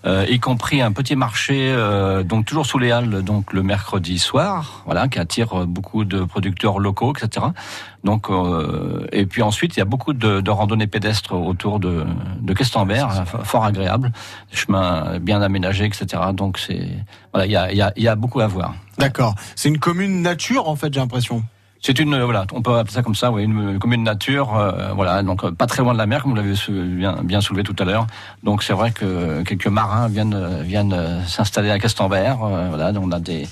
euh, 0.07 0.25
y 0.29 0.39
compris 0.39 0.81
un 0.81 0.93
petit 0.93 1.17
marché 1.17 1.73
euh, 1.77 2.23
donc 2.23 2.47
toujours 2.47 2.65
sous 2.65 2.79
les 2.79 2.93
halles 2.93 3.23
donc 3.23 3.53
le 3.53 3.65
mercredi 3.65 4.21
soir, 4.21 4.83
voilà, 4.87 5.09
qui 5.09 5.19
attire 5.19 5.67
beaucoup 5.67 6.05
de 6.05 6.23
producteurs 6.23 6.79
locaux, 6.79 7.13
etc. 7.13 7.47
Donc 8.05 8.31
euh, 8.31 9.05
et 9.11 9.27
puis 9.27 9.43
ensuite 9.43 9.77
il 9.77 9.81
y 9.81 9.83
a 9.83 9.85
beaucoup 9.85 10.13
de, 10.13 10.41
de 10.41 10.51
randonnées 10.51 10.87
pédestres 10.87 11.33
autour 11.33 11.81
de, 11.81 12.07
de 12.41 12.53
Questembert, 12.53 13.11
euh, 13.11 13.43
fort 13.43 13.65
agréable, 13.65 14.13
des 14.53 14.57
chemins 14.57 15.19
bien 15.19 15.43
aménagés, 15.43 15.87
etc. 15.87 16.23
Donc 16.33 16.59
c'est 16.59 16.89
voilà, 17.33 17.47
il 17.47 17.53
y 17.53 17.57
a, 17.57 17.73
il 17.73 17.79
y, 17.79 17.83
a, 17.83 17.93
y 17.97 18.07
a 18.07 18.15
beaucoup 18.15 18.41
à 18.41 18.47
voir. 18.47 18.75
D'accord. 18.97 19.35
C'est 19.57 19.69
une 19.69 19.79
commune 19.79 20.23
nature 20.23 20.69
en 20.69 20.77
fait, 20.77 20.95
j'ai 20.95 21.01
l'impression. 21.01 21.43
C'est 21.81 21.99
une 22.01 22.13
euh, 22.15 22.25
voilà, 22.25 22.45
on 22.53 22.61
peut 22.61 22.77
appeler 22.77 22.95
ça 22.95 23.03
comme 23.03 23.15
ça, 23.15 23.31
oui, 23.31 23.45
une 23.45 23.79
commune 23.79 24.03
nature, 24.03 24.57
euh, 24.57 24.93
voilà, 24.95 25.23
donc 25.23 25.45
euh, 25.45 25.53
pas 25.53 25.67
très 25.67 25.83
loin 25.83 25.93
de 25.93 25.99
la 25.99 26.07
mer, 26.07 26.23
comme 26.23 26.33
vous 26.33 26.37
l'avez 26.37 26.55
bien, 26.97 27.23
bien 27.23 27.41
soulevé 27.41 27.63
tout 27.63 27.77
à 27.79 27.85
l'heure. 27.85 28.07
Donc 28.43 28.63
c'est 28.65 28.73
vrai 28.73 28.91
que 28.91 29.43
quelques 29.43 29.69
marins 29.69 30.09
viennent 30.09 30.63
viennent 30.63 31.23
s'installer 31.27 31.71
à 31.71 31.79
Castambert. 31.79 32.43
euh, 32.43 32.67
voilà, 32.69 32.93
donc 32.93 33.05
on 33.07 33.13
a 33.13 33.21
des 33.21 33.47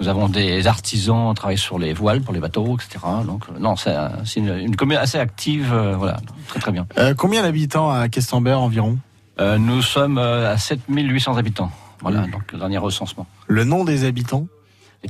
nous 0.00 0.08
avons 0.08 0.28
des 0.28 0.66
artisans 0.66 1.28
qui 1.30 1.34
travaillent 1.36 1.58
sur 1.58 1.78
les 1.78 1.92
voiles 1.92 2.22
pour 2.22 2.34
les 2.34 2.40
bateaux, 2.40 2.76
etc. 2.76 2.98
Donc 3.24 3.44
non, 3.58 3.76
c'est 3.76 3.94
une, 4.36 4.56
une 4.58 4.74
commune 4.74 4.96
assez 4.96 5.18
active, 5.18 5.72
euh, 5.72 5.94
voilà, 5.96 6.18
très 6.48 6.60
très 6.60 6.72
bien. 6.72 6.86
Combien 7.16 7.42
d'habitants 7.42 7.90
à 7.90 8.08
Questembert 8.08 8.60
environ? 8.60 8.98
Nous 9.40 9.82
sommes 9.82 10.18
à 10.18 10.56
7800 10.56 11.36
habitants. 11.36 11.70
Voilà, 12.00 12.26
donc 12.26 12.50
le 12.52 12.58
dernier 12.58 12.78
recensement. 12.78 13.26
Le 13.46 13.64
nom 13.64 13.84
des 13.84 14.04
habitants? 14.04 14.46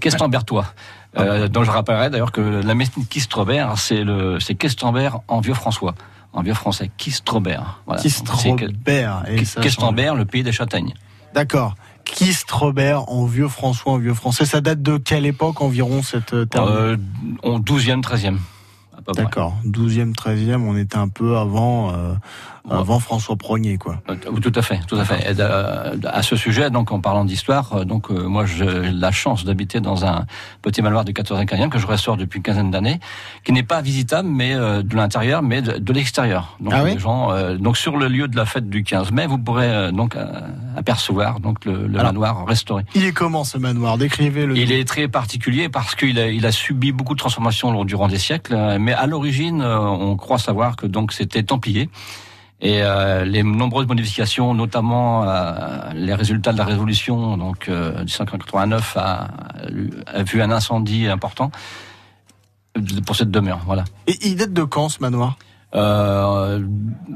Questembertois. 0.00 0.66
Euh, 1.18 1.48
dont 1.48 1.62
je 1.62 1.70
rappellerai 1.70 2.08
d'ailleurs 2.08 2.32
que 2.32 2.40
la 2.40 2.74
Messine 2.74 3.06
Kistrobert, 3.06 3.78
c'est 3.78 4.02
le, 4.02 4.40
c'est 4.40 4.54
en 5.28 5.40
vieux 5.40 5.54
François, 5.54 5.94
en 6.32 6.42
vieux 6.42 6.54
français, 6.54 6.90
Kistrobert. 6.96 7.82
Voilà. 7.86 8.00
Kistrobert. 8.00 10.14
le 10.14 10.24
pays 10.24 10.42
des 10.42 10.52
châtaignes. 10.52 10.94
D'accord. 11.34 11.74
Kistrobert 12.04 13.08
en 13.10 13.26
vieux 13.26 13.48
François, 13.48 13.92
en 13.92 13.98
vieux 13.98 14.14
français. 14.14 14.44
Ça 14.44 14.60
date 14.60 14.82
de 14.82 14.98
quelle 14.98 15.26
époque 15.26 15.60
environ 15.60 16.02
cette 16.02 16.34
euh, 16.34 16.44
terme? 16.44 16.68
Euh, 16.68 16.96
en 17.42 17.60
12e, 17.60 18.02
13e. 18.02 18.38
à 18.96 19.02
peu 19.02 19.12
près. 19.12 19.22
D'accord. 19.22 19.56
12e, 19.64 20.14
13e, 20.14 20.62
on 20.62 20.76
était 20.76 20.96
un 20.96 21.08
peu 21.08 21.36
avant, 21.36 21.92
euh, 21.92 22.14
avant 22.70 23.00
François 23.00 23.36
Ier, 23.58 23.76
quoi. 23.76 24.00
Euh, 24.08 24.14
Tout 24.14 24.52
à 24.54 24.62
fait, 24.62 24.80
tout 24.86 24.96
à 24.96 25.04
fait. 25.04 25.32
Et 25.32 25.40
à 25.40 26.22
ce 26.22 26.36
sujet, 26.36 26.70
donc 26.70 26.92
en 26.92 27.00
parlant 27.00 27.24
d'histoire, 27.24 27.72
euh, 27.72 27.84
donc 27.84 28.10
euh, 28.10 28.26
moi 28.28 28.46
j'ai 28.46 28.90
la 28.92 29.10
chance 29.10 29.44
d'habiter 29.44 29.80
dans 29.80 30.04
un 30.04 30.26
petit 30.62 30.80
manoir 30.80 31.04
du 31.04 31.12
14e 31.12 31.44
15e 31.44 31.68
que 31.68 31.78
je 31.78 31.86
restaure 31.86 32.16
depuis 32.16 32.38
une 32.38 32.42
quinzaine 32.42 32.70
d'années, 32.70 33.00
qui 33.44 33.52
n'est 33.52 33.62
pas 33.62 33.80
visitable, 33.80 34.28
mais 34.28 34.54
euh, 34.54 34.82
de 34.82 34.94
l'intérieur, 34.94 35.42
mais 35.42 35.62
de, 35.62 35.92
l'extérieur. 35.92 36.56
Donc 36.60 36.72
Ah 36.74 36.84
oui 36.84 36.94
les 36.94 36.98
gens, 36.98 37.30
donc 37.58 37.76
sur 37.76 37.96
le 37.96 38.08
lieu 38.08 38.28
de 38.28 38.36
la 38.36 38.46
fête 38.46 38.70
du 38.70 38.82
15 38.82 39.12
mai, 39.12 39.26
vous 39.26 39.38
pourrez 39.38 39.68
euh, 39.68 39.90
donc 39.90 40.16
euh, 40.16 40.26
apercevoir 40.76 41.40
donc 41.40 41.64
le, 41.64 41.86
le 41.86 41.98
Alors, 41.98 42.12
manoir 42.12 42.46
restauré. 42.46 42.84
Il 42.94 43.04
est 43.04 43.12
comment 43.12 43.44
ce 43.44 43.58
manoir? 43.58 43.98
Décrivez 43.98 44.46
le. 44.46 44.56
Il 44.56 44.72
est 44.72 44.86
très 44.86 45.08
particulier 45.08 45.68
parce 45.68 45.94
qu'il 45.94 46.18
a, 46.18 46.28
il 46.28 46.46
a 46.46 46.52
subi 46.52 46.92
beaucoup 46.92 47.14
de 47.14 47.18
transformations 47.18 47.84
durant 47.84 48.08
des 48.08 48.18
siècles, 48.18 48.56
mais 48.78 48.92
à 48.92 49.06
l'origine, 49.06 49.62
on 49.62 50.16
croit 50.16 50.38
savoir 50.38 50.76
que 50.76 50.86
donc 50.86 51.12
c'était 51.12 51.42
templier. 51.42 51.90
Et 52.64 52.80
euh, 52.80 53.24
les 53.24 53.42
nombreuses 53.42 53.88
modifications, 53.88 54.54
notamment 54.54 55.24
euh, 55.28 55.90
les 55.94 56.14
résultats 56.14 56.52
de 56.52 56.58
la 56.58 56.64
révolution 56.64 57.36
donc 57.36 57.68
euh, 57.68 57.98
1789 57.98 58.96
a, 58.96 59.28
a 60.06 60.22
vu 60.22 60.40
un 60.40 60.50
incendie 60.52 61.08
important 61.08 61.50
pour 63.04 63.16
cette 63.16 63.32
demeure. 63.32 63.60
Voilà. 63.66 63.82
Et 64.06 64.16
il 64.22 64.36
date 64.36 64.52
de 64.52 64.62
quand 64.62 64.88
ce 64.88 65.00
manoir? 65.00 65.36
Euh, 65.74 66.60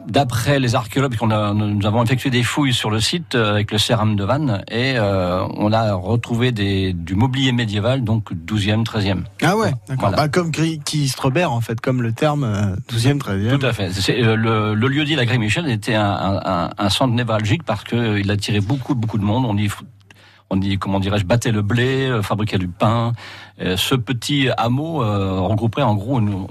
D'après 0.09 0.61
les 0.61 0.75
archéologues, 0.75 1.17
a, 1.31 1.53
nous 1.53 1.87
avons 1.87 2.03
effectué 2.03 2.31
des 2.31 2.43
fouilles 2.43 2.73
sur 2.73 2.91
le 2.91 3.01
site 3.01 3.35
euh, 3.35 3.51
avec 3.51 3.71
le 3.73 3.77
céram 3.79 4.15
de 4.17 4.25
Vannes 4.25 4.63
et 4.71 4.95
euh, 4.97 5.45
on 5.57 5.73
a 5.73 5.93
retrouvé 5.95 6.53
des, 6.53 6.93
du 6.93 7.15
mobilier 7.17 7.53
médiéval, 7.53 8.03
donc 8.05 8.31
12e, 8.33 8.85
13e. 8.85 9.25
Ah 9.43 9.57
ouais, 9.57 9.73
d'accord. 9.89 10.09
Voilà. 10.09 10.17
Bah, 10.17 10.29
comme 10.29 10.53
Kistrebert, 10.53 11.53
en 11.53 11.61
fait, 11.61 11.81
comme 11.81 12.03
le 12.03 12.13
terme 12.13 12.45
euh, 12.45 12.77
12e, 12.91 13.19
13e. 13.19 13.59
Tout 13.59 13.67
à 13.67 13.73
fait. 13.73 13.91
Euh, 14.11 14.37
le, 14.37 14.75
le 14.75 14.89
lieu 14.89 15.05
dit 15.05 15.17
la 15.17 15.27
Gré 15.27 15.39
Michel 15.39 15.69
était 15.69 15.95
un, 15.95 16.41
un, 16.45 16.71
un 16.79 16.89
centre 16.89 17.13
névralgique 17.15 17.65
parce 17.65 17.85
que 17.85 18.19
il 18.19 18.31
attirait 18.31 18.61
beaucoup 18.61 18.95
beaucoup 18.95 19.19
de 19.19 19.25
monde. 19.25 19.45
On 19.47 19.57
y 19.59 19.69
on 20.51 20.61
y 20.61 20.79
comment 20.79 21.01
dirais-je 21.01 21.25
battait 21.27 21.51
le 21.53 21.63
blé, 21.63 22.21
fabriquait 22.23 22.59
du 22.59 22.69
pain. 22.69 23.13
Ce 23.59 23.95
petit 23.97 24.49
hameau 24.57 24.99
regrouperait 25.49 25.83
en 25.83 25.97
gros 25.97 26.21
une- 26.21 26.47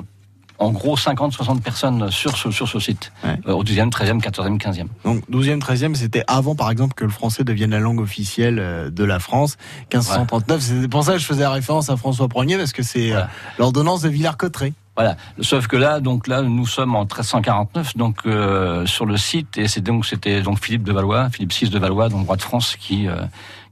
en 0.57 0.71
gros 0.71 0.95
50-60 0.95 1.61
personnes 1.61 2.09
sur 2.11 2.37
ce, 2.37 2.51
sur 2.51 2.67
ce 2.67 2.79
site, 2.79 3.11
Ouais. 3.23 3.37
Euh, 3.47 3.53
au 3.53 3.63
12e, 3.63 3.89
13e, 3.89 4.21
14e, 4.21 4.57
15e. 4.57 4.85
Donc 5.03 5.23
12e, 5.29 5.59
13e, 5.59 5.95
c'était 5.95 6.23
avant 6.27 6.55
par 6.55 6.71
exemple 6.71 6.93
que 6.93 7.03
le 7.03 7.09
français 7.11 7.43
devienne 7.43 7.71
la 7.71 7.79
langue 7.79 7.99
officielle 7.99 8.57
euh, 8.59 8.89
de 8.89 9.03
la 9.03 9.19
France. 9.19 9.57
1539, 9.91 10.61
c'est 10.61 10.87
pour 10.87 11.03
ça 11.03 11.13
que 11.13 11.19
je 11.19 11.25
faisais 11.25 11.45
référence 11.45 11.89
à 11.89 11.97
François 11.97 12.27
Ier 12.45 12.57
parce 12.57 12.71
que 12.73 12.83
c'est 12.83 13.09
Voilà. 13.09 13.23
euh, 13.25 13.27
l'ordonnance 13.59 14.01
de 14.01 14.09
Villers-Cotterêts. 14.09 14.73
Voilà. 14.95 15.17
Sauf 15.41 15.67
que 15.67 15.75
là, 15.75 15.99
donc 15.99 16.25
là, 16.27 16.41
nous 16.41 16.65
sommes 16.65 16.95
en 16.95 17.01
1349, 17.01 17.97
donc 17.97 18.19
euh, 18.25 18.85
sur 18.85 19.05
le 19.05 19.17
site, 19.17 19.57
et 19.57 19.67
c'est 19.67 19.81
donc 19.81 20.05
c'était 20.05 20.41
donc 20.41 20.63
Philippe 20.63 20.83
de 20.83 20.93
Valois, 20.93 21.29
Philippe 21.29 21.51
VI 21.51 21.69
de 21.69 21.77
Valois, 21.79 22.07
donc 22.07 22.27
roi 22.27 22.37
de 22.37 22.41
France, 22.41 22.77
qui 22.79 23.09
euh, 23.09 23.17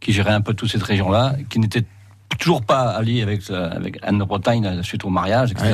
qui 0.01 0.11
gérait 0.11 0.33
un 0.33 0.41
peu 0.41 0.53
toute 0.53 0.69
cette 0.69 0.83
région-là, 0.83 1.35
qui 1.49 1.59
n'était 1.59 1.85
toujours 2.37 2.61
pas 2.61 2.89
allié 2.89 3.21
avec 3.21 3.49
euh, 3.49 3.69
avec 3.71 3.99
Anne 4.03 4.19
de 4.19 4.23
Bretagne 4.23 4.65
euh, 4.65 4.83
suite 4.83 5.05
au 5.05 5.09
mariage, 5.09 5.51
etc. 5.51 5.73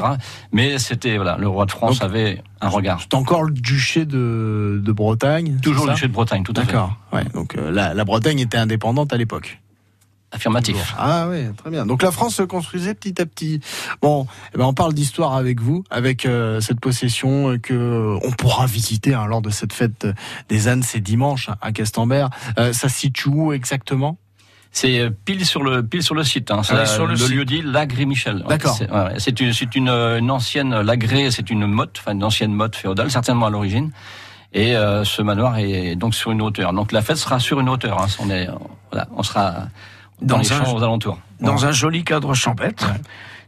Mais 0.51 0.77
c'était 0.79 1.17
voilà, 1.17 1.37
le 1.37 1.47
roi 1.47 1.65
de 1.65 1.71
France 1.71 1.99
Donc, 1.99 2.09
avait 2.09 2.41
un 2.61 2.69
regard. 2.69 2.99
C'est 3.01 3.13
encore 3.15 3.43
le 3.43 3.51
duché 3.51 4.05
de, 4.05 4.81
de 4.83 4.91
Bretagne. 4.91 5.57
Toujours 5.61 5.85
le 5.85 5.93
duché 5.93 6.07
de 6.07 6.13
Bretagne, 6.13 6.43
tout 6.43 6.53
à 6.55 6.61
fait. 6.61 6.67
D'accord. 6.67 6.97
Ouais. 7.11 7.23
Donc 7.33 7.55
euh, 7.55 7.71
la, 7.71 7.93
la 7.93 8.05
Bretagne 8.05 8.39
était 8.39 8.57
indépendante 8.57 9.13
à 9.13 9.17
l'époque. 9.17 9.59
Affirmatif. 10.31 10.93
Ah 10.95 11.27
oui, 11.27 11.51
très 11.57 11.71
bien. 11.71 11.87
Donc 11.87 12.03
la 12.03 12.11
France 12.11 12.35
se 12.35 12.43
construisait 12.43 12.93
petit 12.93 13.19
à 13.19 13.25
petit. 13.25 13.61
Bon, 13.99 14.27
eh 14.53 14.59
ben 14.59 14.65
on 14.65 14.75
parle 14.75 14.93
d'histoire 14.93 15.35
avec 15.35 15.59
vous, 15.59 15.83
avec 15.89 16.27
euh, 16.27 16.61
cette 16.61 16.79
possession 16.79 17.57
que 17.57 17.73
euh, 17.73 18.19
on 18.23 18.31
pourra 18.33 18.67
visiter 18.67 19.15
hein, 19.15 19.25
lors 19.25 19.41
de 19.41 19.49
cette 19.49 19.73
fête 19.73 20.05
des 20.47 20.67
ânes, 20.67 20.83
c'est 20.83 20.99
dimanche 20.99 21.49
à 21.61 21.71
Castambert. 21.71 22.29
Euh, 22.59 22.73
ça 22.73 22.89
se 22.89 22.99
situe 22.99 23.29
où 23.29 23.53
exactement? 23.53 24.19
C'est 24.71 24.99
euh, 24.99 25.09
pile 25.25 25.45
sur 25.45 25.63
le 25.63 25.83
pile 25.83 26.03
sur 26.03 26.13
le 26.15 26.23
site. 26.23 26.51
Hein. 26.51 26.61
Ah, 26.69 26.85
sur 26.85 27.07
le 27.07 27.15
site. 27.15 27.29
lieu 27.29 27.43
dit 27.45 27.61
Lagré 27.63 28.05
Michel. 28.05 28.38
Ouais, 28.38 28.49
D'accord. 28.49 28.75
C'est 28.75 28.89
ouais, 28.91 29.15
une 29.41 29.53
c'est 29.53 29.75
une, 29.75 29.89
euh, 29.89 30.19
une 30.19 30.29
ancienne 30.31 30.79
Lagré, 30.81 31.31
c'est 31.31 31.49
une 31.49 31.65
motte, 31.65 31.97
enfin 31.99 32.11
une 32.13 32.23
ancienne 32.23 32.53
motte 32.53 32.75
féodale, 32.75 33.09
certainement 33.09 33.47
à 33.47 33.49
l'origine. 33.49 33.91
Et 34.53 34.75
euh, 34.75 35.03
ce 35.03 35.21
manoir 35.21 35.57
est 35.57 35.95
donc 35.95 36.13
sur 36.15 36.31
une 36.31 36.41
hauteur. 36.41 36.73
Donc 36.73 36.91
la 36.91 37.01
fête 37.01 37.17
sera 37.17 37.39
sur 37.39 37.59
une 37.59 37.69
hauteur. 37.69 38.01
Hein. 38.01 38.07
On 38.19 38.29
est 38.29 38.47
voilà, 38.91 39.07
on 39.15 39.23
sera 39.23 39.67
dans, 40.21 40.35
Dans 40.35 40.41
les 40.41 40.51
un- 40.51 40.63
champs 40.63 40.75
aux 40.75 40.83
alentours. 40.83 41.19
Dans 41.39 41.65
un 41.65 41.71
joli 41.71 42.03
cadre 42.03 42.33
champêtre, 42.33 42.91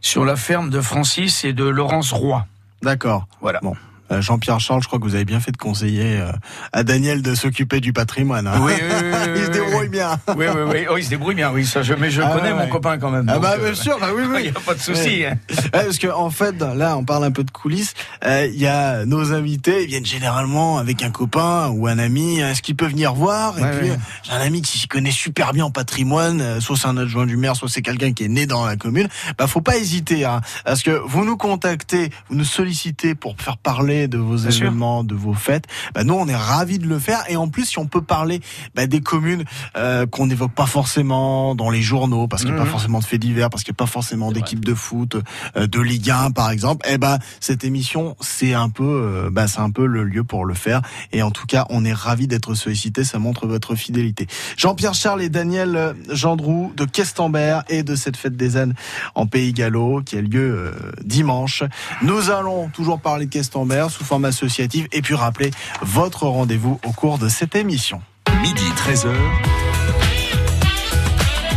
sur 0.00 0.24
la 0.24 0.34
ferme 0.36 0.70
de 0.70 0.80
Francis 0.80 1.44
et 1.44 1.52
de 1.52 1.64
Laurence 1.64 2.12
Roy. 2.12 2.46
D'accord. 2.82 3.26
Voilà. 3.40 3.60
Bon. 3.62 3.74
Euh, 4.10 4.20
Jean-Pierre 4.20 4.60
Charles, 4.60 4.82
je 4.82 4.88
crois 4.88 4.98
que 4.98 5.04
vous 5.04 5.14
avez 5.14 5.24
bien 5.24 5.40
fait 5.40 5.52
de 5.52 5.56
conseiller 5.56 6.18
euh, 6.20 6.32
à 6.72 6.82
Daniel 6.82 7.22
de 7.22 7.34
s'occuper 7.34 7.80
du 7.80 7.92
patrimoine. 7.92 8.46
hein. 8.46 8.60
Oui, 8.62 8.72
oui, 8.76 8.88
oui, 8.90 9.08
oui, 9.12 9.30
Il 9.36 9.40
se 9.42 9.46
oui, 9.46 9.52
débrouille 9.52 9.80
oui. 9.82 9.88
bien. 9.88 10.18
Oui, 10.36 10.46
oui, 10.54 10.62
oui. 10.70 10.86
Oh, 10.90 10.96
il 10.98 11.04
se 11.04 11.10
débrouille 11.10 11.34
bien, 11.34 11.50
oui. 11.52 11.64
Ça, 11.64 11.82
je, 11.82 11.94
mais 11.94 12.10
je 12.10 12.20
Ah, 12.20 12.32
connais 12.34 12.52
mon 12.52 12.66
copain 12.68 12.98
quand 12.98 13.10
même. 13.10 13.26
Ah 13.28 13.38
bah 13.38 13.54
euh, 13.58 13.64
bien 13.70 13.74
sûr, 13.74 13.98
bah 14.00 14.08
oui, 14.14 14.22
Il 14.26 14.30
oui. 14.34 14.42
n'y 14.42 14.48
a 14.48 14.52
pas 14.52 14.74
de 14.74 14.80
souci. 14.80 15.24
hein. 15.24 15.38
Parce 15.72 15.98
que 15.98 16.08
en 16.08 16.30
fait, 16.30 16.60
là, 16.60 16.96
on 16.98 17.04
parle 17.04 17.24
un 17.24 17.30
peu 17.30 17.44
de 17.44 17.50
coulisses. 17.50 17.94
Euh, 18.24 18.46
Il 18.52 18.60
y 18.60 18.66
a 18.66 19.04
nos 19.06 19.32
invités, 19.32 19.82
ils 19.84 19.88
viennent 19.88 20.04
généralement 20.06 20.78
avec 20.78 21.02
un 21.02 21.10
copain 21.10 21.68
ou 21.68 21.86
un 21.86 21.98
ami. 21.98 22.40
Est-ce 22.40 22.60
qu'ils 22.60 22.76
peuvent 22.76 22.90
venir 22.90 23.14
voir? 23.14 23.58
Et 23.58 23.62
Ouais, 23.62 23.78
puis, 23.78 23.90
ouais. 23.90 23.98
j'ai 24.24 24.32
un 24.32 24.40
ami 24.40 24.62
qui 24.62 24.78
s'y 24.78 24.88
connaît 24.88 25.10
super 25.10 25.52
bien 25.52 25.64
en 25.66 25.70
patrimoine. 25.70 26.60
Soit 26.60 26.76
c'est 26.76 26.88
un 26.88 26.96
adjoint 26.96 27.26
du 27.26 27.36
maire, 27.36 27.56
soit 27.56 27.68
c'est 27.68 27.82
quelqu'un 27.82 28.12
qui 28.12 28.24
est 28.24 28.28
né 28.28 28.46
dans 28.46 28.66
la 28.66 28.76
commune. 28.76 29.08
Bah, 29.38 29.46
faut 29.46 29.60
pas 29.60 29.76
hésiter, 29.76 30.24
hein, 30.24 30.40
parce 30.64 30.82
que 30.82 30.90
vous 31.06 31.24
nous 31.24 31.36
contactez, 31.36 32.10
vous 32.28 32.36
nous 32.36 32.44
sollicitez 32.44 33.14
pour 33.14 33.36
faire 33.40 33.56
parler 33.56 34.01
de 34.08 34.18
vos 34.18 34.36
Bien 34.36 34.50
sûr. 34.50 34.66
événements, 34.66 35.04
de 35.04 35.14
vos 35.14 35.34
fêtes. 35.34 35.64
Bah, 35.94 36.04
nous, 36.04 36.14
on 36.14 36.26
est 36.28 36.36
ravis 36.36 36.78
de 36.78 36.86
le 36.86 36.98
faire. 36.98 37.22
Et 37.28 37.36
en 37.36 37.48
plus, 37.48 37.64
si 37.66 37.78
on 37.78 37.86
peut 37.86 38.02
parler 38.02 38.40
bah, 38.74 38.86
des 38.86 39.00
communes 39.00 39.44
euh, 39.76 40.06
qu'on 40.06 40.26
n'évoque 40.26 40.52
pas 40.54 40.66
forcément 40.66 41.54
dans 41.54 41.70
les 41.70 41.82
journaux, 41.82 42.28
parce 42.28 42.42
qu'il 42.42 42.52
n'y 42.52 42.58
a 42.58 42.62
Mhm. 42.62 42.66
pas 42.66 42.70
forcément 42.72 42.98
de 43.00 43.04
faits 43.04 43.20
divers, 43.20 43.50
parce 43.50 43.62
qu'il 43.64 43.72
n'y 43.72 43.76
a 43.76 43.82
pas 43.84 43.86
forcément 43.86 44.32
d'équipe 44.32 44.64
de 44.64 44.74
foot, 44.74 45.16
euh, 45.56 45.66
de 45.66 45.80
Ligue 45.80 46.10
1 46.10 46.30
par 46.32 46.50
exemple, 46.50 46.86
eh 46.88 46.98
ben 46.98 47.18
cette 47.40 47.64
émission 47.64 48.16
c'est 48.20 48.54
un 48.54 48.68
peu 48.68 48.84
euh, 48.84 49.30
bah, 49.30 49.46
c'est 49.48 49.60
un 49.60 49.70
peu 49.70 49.86
le 49.86 50.04
lieu 50.04 50.24
pour 50.24 50.44
le 50.44 50.54
faire 50.54 50.82
et 51.12 51.22
en 51.22 51.30
tout 51.30 51.46
cas 51.46 51.66
on 51.70 51.84
est 51.84 51.92
ravis 51.92 52.26
d'être 52.26 52.54
sollicités, 52.54 53.04
ça 53.04 53.18
montre 53.18 53.46
votre 53.46 53.74
fidélité. 53.74 54.26
Jean-Pierre 54.56 54.94
Charles 54.94 55.22
et 55.22 55.28
Daniel 55.28 55.76
euh, 55.76 55.92
Gendroux 56.10 56.72
de 56.76 56.84
Questembert 56.84 57.64
et 57.68 57.82
de 57.82 57.94
cette 57.94 58.16
fête 58.16 58.36
des 58.36 58.56
ânes 58.56 58.74
en 59.14 59.26
Pays 59.26 59.52
Gallo 59.52 60.02
qui 60.04 60.16
a 60.16 60.20
lieu 60.20 60.40
euh, 60.40 60.72
dimanche. 61.04 61.62
Nous 62.02 62.30
allons 62.30 62.68
toujours 62.68 63.00
parler 63.00 63.26
de 63.26 63.30
Questembert 63.30 63.81
sous 63.88 64.04
forme 64.04 64.24
associative 64.24 64.88
et 64.92 65.02
puis 65.02 65.14
rappeler 65.14 65.50
votre 65.82 66.26
rendez-vous 66.26 66.80
au 66.86 66.92
cours 66.92 67.18
de 67.18 67.28
cette 67.28 67.54
émission. 67.54 68.00
Midi 68.40 68.64
13h. 68.76 69.14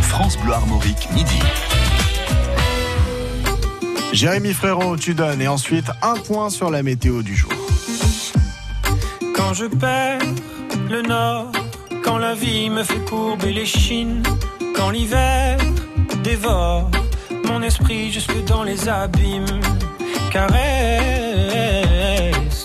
France 0.02 0.38
Bleu 0.38 0.52
Armorique, 0.52 1.08
midi. 1.12 1.38
Jérémy 4.12 4.54
Frérot, 4.54 4.96
tu 4.96 5.12
donnes 5.12 5.42
et 5.42 5.48
ensuite 5.48 5.90
un 6.00 6.14
point 6.14 6.48
sur 6.48 6.70
la 6.70 6.82
météo 6.82 7.22
du 7.22 7.36
jour. 7.36 7.52
Quand 9.34 9.52
je 9.52 9.66
perds 9.66 10.22
le 10.88 11.02
nord, 11.02 11.52
quand 12.02 12.16
la 12.16 12.34
vie 12.34 12.70
me 12.70 12.82
fait 12.82 13.04
courber 13.04 13.52
les 13.52 13.66
chines, 13.66 14.22
quand 14.74 14.90
l'hiver 14.90 15.58
dévore 16.22 16.90
mon 17.44 17.60
esprit 17.62 18.10
jusque 18.10 18.44
dans 18.46 18.62
les 18.62 18.88
abîmes, 18.88 19.60
caresse, 20.32 21.25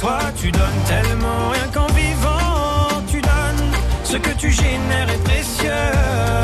toi, 0.00 0.18
tu 0.36 0.50
donnes 0.50 0.82
tellement. 0.86 1.50
Rien 1.50 1.68
qu'en 1.72 1.86
vivant, 1.94 3.02
tu 3.08 3.20
donnes. 3.20 3.72
Ce 4.04 4.16
que 4.16 4.30
tu 4.36 4.50
génères 4.50 5.10
est 5.10 5.24
précieux. 5.24 6.43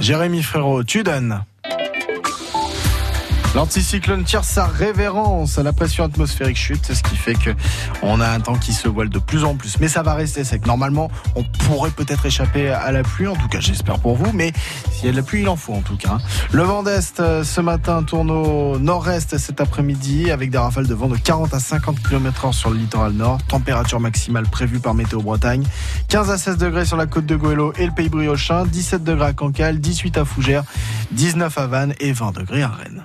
Jérémy 0.00 0.42
Frérot, 0.42 0.84
tu 0.84 1.02
donnes. 1.02 1.42
L'anticyclone 3.52 4.22
tire 4.22 4.44
sa 4.44 4.64
révérence, 4.64 5.58
la 5.58 5.72
pression 5.72 6.04
atmosphérique 6.04 6.56
chute, 6.56 6.92
ce 6.92 7.02
qui 7.02 7.16
fait 7.16 7.34
que 7.34 7.50
on 8.00 8.20
a 8.20 8.28
un 8.28 8.38
temps 8.38 8.54
qui 8.54 8.72
se 8.72 8.86
voile 8.86 9.08
de 9.08 9.18
plus 9.18 9.42
en 9.42 9.56
plus. 9.56 9.80
Mais 9.80 9.88
ça 9.88 10.02
va 10.02 10.14
rester 10.14 10.44
sec. 10.44 10.66
Normalement, 10.66 11.10
on 11.34 11.42
pourrait 11.42 11.90
peut-être 11.90 12.26
échapper 12.26 12.68
à 12.68 12.92
la 12.92 13.02
pluie, 13.02 13.26
en 13.26 13.34
tout 13.34 13.48
cas 13.48 13.58
j'espère 13.58 13.98
pour 13.98 14.14
vous, 14.14 14.30
mais 14.32 14.52
s'il 14.92 15.06
y 15.06 15.08
a 15.08 15.10
de 15.10 15.16
la 15.16 15.24
pluie, 15.24 15.40
il 15.40 15.48
en 15.48 15.56
faut 15.56 15.72
en 15.72 15.80
tout 15.80 15.96
cas. 15.96 16.18
Le 16.52 16.62
vent 16.62 16.84
d'Est 16.84 17.18
euh, 17.18 17.42
ce 17.42 17.60
matin 17.60 18.04
tourne 18.04 18.30
au 18.30 18.78
nord-est 18.78 19.36
cet 19.36 19.60
après-midi 19.60 20.30
avec 20.30 20.50
des 20.50 20.58
rafales 20.58 20.86
de 20.86 20.94
vent 20.94 21.08
de 21.08 21.16
40 21.16 21.52
à 21.52 21.58
50 21.58 22.00
km 22.08 22.46
h 22.46 22.52
sur 22.52 22.70
le 22.70 22.76
littoral 22.76 23.12
nord. 23.12 23.38
Température 23.48 23.98
maximale 23.98 24.44
prévue 24.44 24.78
par 24.78 24.94
Météo 24.94 25.22
Bretagne. 25.22 25.64
15 26.06 26.30
à 26.30 26.38
16 26.38 26.56
degrés 26.56 26.84
sur 26.84 26.96
la 26.96 27.06
côte 27.06 27.26
de 27.26 27.34
Goëlo 27.34 27.72
et 27.76 27.86
le 27.86 27.92
pays 27.92 28.08
briochin, 28.08 28.64
17 28.64 29.02
degrés 29.02 29.26
à 29.26 29.32
Cancale, 29.32 29.80
18 29.80 30.18
à 30.18 30.24
Fougères, 30.24 30.62
19 31.10 31.58
à 31.58 31.66
Vannes 31.66 31.94
et 31.98 32.12
20 32.12 32.30
degrés 32.36 32.62
à 32.62 32.68
Rennes. 32.68 33.04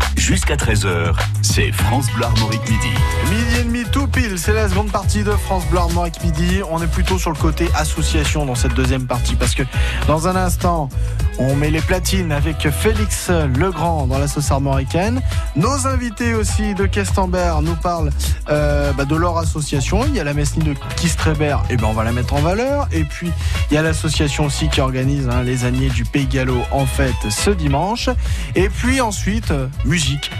jusqu'à 0.17 0.55
13h, 0.55 1.13
c'est 1.41 1.71
France 1.71 2.07
Bleu 2.15 2.25
Armorique 2.25 2.61
midi. 2.69 2.87
Midi 3.29 3.59
et 3.59 3.63
demi 3.63 3.83
tout 3.91 4.07
pile, 4.07 4.37
c'est 4.37 4.53
la 4.53 4.69
seconde 4.69 4.91
partie 4.91 5.23
de 5.23 5.31
France 5.31 5.65
Bleu 5.67 5.79
Armorique 5.79 6.23
Midi. 6.23 6.61
On 6.69 6.81
est 6.81 6.87
plutôt 6.87 7.17
sur 7.17 7.31
le 7.31 7.37
côté 7.37 7.67
association 7.75 8.45
dans 8.45 8.55
cette 8.55 8.73
deuxième 8.73 9.07
partie 9.07 9.35
parce 9.35 9.55
que 9.55 9.63
dans 10.07 10.27
un 10.27 10.35
instant, 10.35 10.89
on 11.37 11.55
met 11.55 11.69
les 11.69 11.81
platines 11.81 12.31
avec 12.31 12.69
Félix 12.69 13.29
Legrand 13.29 14.07
dans 14.07 14.19
la 14.19 14.27
sauce 14.27 14.51
armoricaine. 14.51 15.21
Nos 15.55 15.87
invités 15.87 16.33
aussi 16.33 16.75
de 16.75 16.85
Questembert 16.85 17.61
nous 17.61 17.75
parlent 17.75 18.11
euh, 18.49 18.91
bah, 18.93 19.05
de 19.05 19.15
leur 19.15 19.37
association. 19.37 20.05
Il 20.05 20.15
y 20.15 20.19
a 20.19 20.23
la 20.23 20.33
Messnie 20.33 20.63
de 20.63 20.75
Kistrebert, 20.97 21.63
et 21.69 21.77
ben 21.77 21.87
on 21.87 21.93
va 21.93 22.03
la 22.03 22.11
mettre 22.11 22.33
en 22.33 22.41
valeur. 22.41 22.87
Et 22.91 23.03
puis 23.03 23.31
il 23.69 23.73
y 23.73 23.77
a 23.77 23.81
l'association 23.81 24.45
aussi 24.45 24.69
qui 24.69 24.81
organise 24.81 25.29
hein, 25.29 25.41
les 25.43 25.65
années 25.65 25.89
du 25.89 26.05
Pays 26.05 26.27
Gallo 26.27 26.61
en 26.71 26.85
fête 26.85 27.15
ce 27.29 27.49
dimanche. 27.49 28.09
Et 28.55 28.69
puis 28.69 29.01
ensuite, 29.01 29.51
euh, 29.51 29.67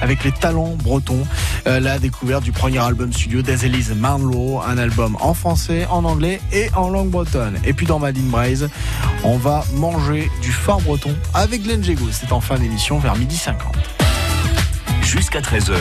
avec 0.01 0.23
les 0.23 0.31
talents 0.31 0.75
bretons. 0.83 1.23
Euh, 1.67 1.79
la 1.79 1.99
découverte 1.99 2.43
du 2.43 2.51
premier 2.51 2.79
album 2.79 3.11
studio 3.13 3.41
d'Azelise 3.41 3.93
Marlowe, 3.95 4.61
un 4.65 4.77
album 4.77 5.17
en 5.19 5.33
français, 5.33 5.85
en 5.89 6.03
anglais 6.05 6.41
et 6.51 6.69
en 6.75 6.89
langue 6.89 7.09
bretonne. 7.09 7.57
Et 7.65 7.73
puis 7.73 7.85
dans 7.85 7.99
Madine 7.99 8.29
Braise, 8.29 8.69
on 9.23 9.37
va 9.37 9.63
manger 9.75 10.29
du 10.41 10.51
fort 10.51 10.81
breton 10.81 11.15
avec 11.33 11.63
Glenn 11.63 11.83
Jego. 11.83 12.05
C'est 12.11 12.31
en 12.31 12.41
fin 12.41 12.57
d'émission 12.57 12.99
vers 12.99 13.15
midi 13.15 13.37
50. 13.37 13.75
Jusqu'à 15.03 15.41
13h, 15.41 15.73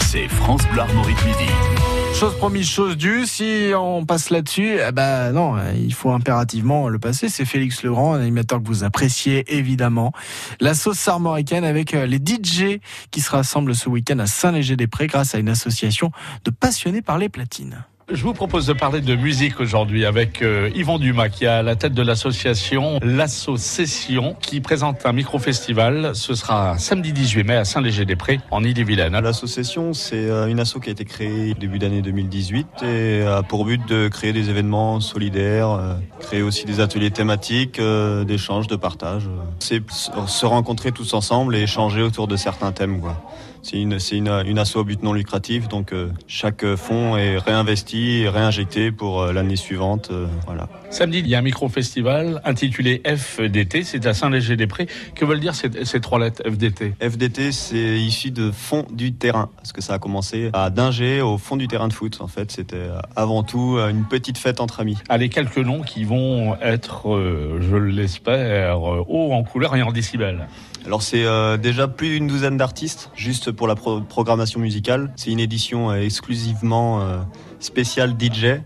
c'est 0.00 0.28
France 0.28 0.62
Bleu 0.72 0.80
Armorique 0.80 1.24
midi. 1.24 1.97
Chose 2.18 2.36
promise, 2.36 2.68
chose 2.68 2.96
due. 2.96 3.26
Si 3.26 3.70
on 3.76 4.04
passe 4.04 4.30
là-dessus, 4.30 4.78
eh 4.84 4.90
ben 4.90 5.30
non, 5.30 5.54
il 5.76 5.94
faut 5.94 6.10
impérativement 6.10 6.88
le 6.88 6.98
passer. 6.98 7.28
C'est 7.28 7.44
Félix 7.44 7.84
Legrand, 7.84 8.14
un 8.14 8.20
animateur 8.20 8.60
que 8.60 8.66
vous 8.66 8.82
appréciez 8.82 9.44
évidemment. 9.56 10.12
La 10.58 10.74
sauce 10.74 11.06
armoricaine 11.06 11.62
avec 11.62 11.94
euh, 11.94 12.06
les 12.06 12.16
DJ 12.16 12.80
qui 13.12 13.20
se 13.20 13.30
rassemblent 13.30 13.72
ce 13.72 13.88
week-end 13.88 14.18
à 14.18 14.26
Saint-Léger-des-Prés 14.26 15.06
grâce 15.06 15.36
à 15.36 15.38
une 15.38 15.48
association 15.48 16.10
de 16.44 16.50
passionnés 16.50 17.02
par 17.02 17.18
les 17.18 17.28
platines. 17.28 17.84
Je 18.10 18.22
vous 18.22 18.32
propose 18.32 18.64
de 18.64 18.72
parler 18.72 19.02
de 19.02 19.14
musique 19.14 19.60
aujourd'hui 19.60 20.06
avec 20.06 20.40
euh, 20.40 20.70
Yvon 20.74 20.98
Dumas 20.98 21.28
qui 21.28 21.44
est 21.44 21.48
à 21.48 21.62
la 21.62 21.76
tête 21.76 21.92
de 21.92 22.00
l'association 22.00 22.98
L'Association 23.02 24.34
qui 24.40 24.62
présente 24.62 25.04
un 25.04 25.12
micro-festival. 25.12 26.12
Ce 26.14 26.34
sera 26.34 26.78
samedi 26.78 27.12
18 27.12 27.44
mai 27.44 27.56
à 27.56 27.66
Saint-Léger-des-Prés 27.66 28.40
en 28.50 28.64
Ille-et-Vilaine. 28.64 29.12
L'association, 29.12 29.92
c'est 29.92 30.16
euh, 30.16 30.46
une 30.46 30.58
asso 30.58 30.76
qui 30.82 30.88
a 30.88 30.92
été 30.92 31.04
créée 31.04 31.52
début 31.52 31.78
d'année 31.78 32.00
2018 32.00 32.82
et 32.82 33.24
a 33.26 33.42
pour 33.42 33.66
but 33.66 33.86
de 33.86 34.08
créer 34.08 34.32
des 34.32 34.48
événements 34.48 35.00
solidaires, 35.00 35.72
euh, 35.72 35.92
créer 36.20 36.40
aussi 36.40 36.64
des 36.64 36.80
ateliers 36.80 37.10
thématiques, 37.10 37.78
d'échanges, 38.26 38.68
de 38.68 38.76
partage. 38.76 39.28
C'est 39.58 39.82
se 39.90 40.46
rencontrer 40.46 40.92
tous 40.92 41.12
ensemble 41.12 41.54
et 41.54 41.60
échanger 41.60 42.00
autour 42.00 42.26
de 42.26 42.36
certains 42.36 42.72
thèmes. 42.72 43.00
quoi. 43.02 43.22
C'est 43.70 43.76
une, 43.76 43.98
c'est 43.98 44.16
une, 44.16 44.28
une 44.46 44.58
asso 44.58 44.76
au 44.76 44.84
but 44.84 45.02
non 45.02 45.12
lucratif, 45.12 45.68
donc 45.68 45.92
euh, 45.92 46.08
chaque 46.26 46.64
fonds 46.76 47.18
est 47.18 47.36
réinvesti 47.36 48.22
et 48.22 48.28
réinjecté 48.30 48.90
pour 48.90 49.20
euh, 49.20 49.32
l'année 49.34 49.56
suivante. 49.56 50.08
euh, 50.10 50.26
voilà. 50.46 50.70
Samedi, 50.88 51.18
il 51.18 51.26
y 51.26 51.34
a 51.34 51.38
un 51.40 51.42
micro-festival 51.42 52.40
intitulé 52.46 53.02
FDT. 53.04 53.82
C'est 53.82 54.06
à 54.06 54.14
Saint-Léger-des-Prés. 54.14 54.86
Que 55.14 55.26
veulent 55.26 55.40
dire 55.40 55.54
ces, 55.54 55.84
ces 55.84 56.00
trois 56.00 56.18
lettres 56.18 56.42
FDT 56.50 56.94
FDT, 56.98 57.52
c'est 57.52 57.98
issu 58.00 58.30
de 58.30 58.50
fond 58.50 58.86
du 58.90 59.12
terrain, 59.12 59.50
parce 59.56 59.72
que 59.72 59.82
ça 59.82 59.92
a 59.92 59.98
commencé 59.98 60.48
à 60.54 60.70
Dinger, 60.70 61.20
au 61.20 61.36
fond 61.36 61.56
du 61.56 61.68
terrain 61.68 61.88
de 61.88 61.92
foot. 61.92 62.22
En 62.22 62.26
fait, 62.26 62.50
c'était 62.50 62.88
avant 63.16 63.42
tout 63.42 63.76
une 63.78 64.06
petite 64.06 64.38
fête 64.38 64.62
entre 64.62 64.80
amis. 64.80 64.96
Allez, 65.10 65.28
quelques 65.28 65.58
noms 65.58 65.82
qui 65.82 66.04
vont 66.04 66.56
être, 66.62 67.14
euh, 67.14 67.60
je 67.60 67.76
l'espère, 67.76 68.80
hauts 68.80 69.34
en 69.34 69.42
couleur 69.42 69.76
et 69.76 69.82
en 69.82 69.92
décibels. 69.92 70.48
Alors 70.88 71.02
c'est 71.02 71.22
euh, 71.26 71.58
déjà 71.58 71.86
plus 71.86 72.08
d'une 72.08 72.26
douzaine 72.28 72.56
d'artistes, 72.56 73.10
juste 73.14 73.52
pour 73.52 73.68
la 73.68 73.74
pro- 73.74 74.00
programmation 74.00 74.58
musicale. 74.58 75.12
C'est 75.16 75.30
une 75.30 75.38
édition 75.38 75.90
euh, 75.90 76.00
exclusivement 76.00 77.02
euh, 77.02 77.18
spéciale 77.60 78.14
DJ. 78.18 78.62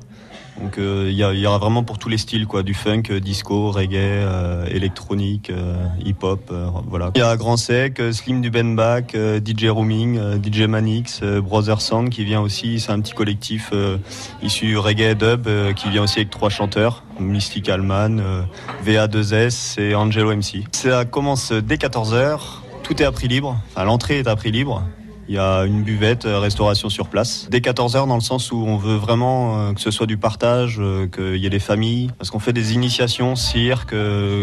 Donc 0.61 0.79
euh, 0.79 1.09
il 1.11 1.17
y, 1.17 1.47
aura 1.47 1.59
vraiment 1.59 1.83
pour 1.83 1.99
tous 1.99 2.09
les 2.09 2.19
styles, 2.19 2.47
quoi, 2.47 2.63
du 2.63 2.75
funk, 2.75 3.05
euh, 3.11 3.21
disco, 3.21 3.71
reggae, 3.71 3.97
euh, 3.97 4.67
électronique, 4.67 5.51
hip-hop, 6.05 6.53
voilà. 6.87 7.11
Il 7.15 7.19
y 7.19 7.23
a 7.23 7.37
Grand 7.37 7.57
Sec, 7.57 8.01
Slim 8.13 8.41
du 8.41 8.51
Benbach, 8.51 9.15
euh, 9.15 9.41
DJ 9.45 9.67
Rooming, 9.67 10.21
DJ 10.43 10.63
Manix, 10.63 11.23
Brother 11.23 11.81
Sound 11.81 12.11
qui 12.11 12.25
vient 12.25 12.41
aussi, 12.41 12.81
c'est 12.81 12.93
un 12.93 13.01
petit 13.01 13.15
collectif 13.15 13.73
issu 14.43 14.77
reggae 14.77 15.15
dub 15.15 15.49
qui 15.75 15.89
vient 15.89 16.03
aussi 16.03 16.19
avec 16.19 16.31
trois 16.31 16.51
chanteurs, 16.51 17.03
Mystical 17.21 17.83
Man, 17.83 18.21
euh, 18.21 18.43
VA2S 18.85 19.81
et 19.81 19.95
Angelo 19.95 20.35
MC. 20.35 20.65
Ça 20.73 21.05
commence 21.05 21.53
dès 21.53 21.77
14h, 21.77 22.39
tout 22.83 23.01
est 23.01 23.05
à 23.05 23.13
prix 23.13 23.29
libre, 23.29 23.59
l'entrée 23.77 24.19
est 24.19 24.29
à 24.29 24.37
prix 24.37 24.51
libre. 24.51 24.83
Il 25.29 25.35
y 25.35 25.39
a 25.39 25.65
une 25.65 25.83
buvette, 25.83 26.27
euh, 26.27 26.39
restauration 26.39 26.89
sur 26.89 27.09
place. 27.09 27.47
Dès 27.51 27.61
14h 27.61 28.07
dans 28.07 28.15
le 28.17 28.21
sens 28.21 28.51
où 28.51 28.57
on 28.57 28.77
veut 28.77 28.97
vraiment 28.97 29.59
euh, 29.59 29.73
que 29.73 29.81
ce 29.81 29.91
soit 29.91 30.07
du 30.07 30.17
partage, 30.17 30.79
euh, 30.81 31.07
qu'il 31.07 31.37
y 31.37 31.47
ait 31.47 31.51
des 31.51 31.61
familles. 31.61 32.11
Parce 32.19 32.31
qu'on 32.31 32.41
fait 32.41 32.53
des 32.53 32.75
initiations, 32.75 33.37
cirque, 33.37 33.95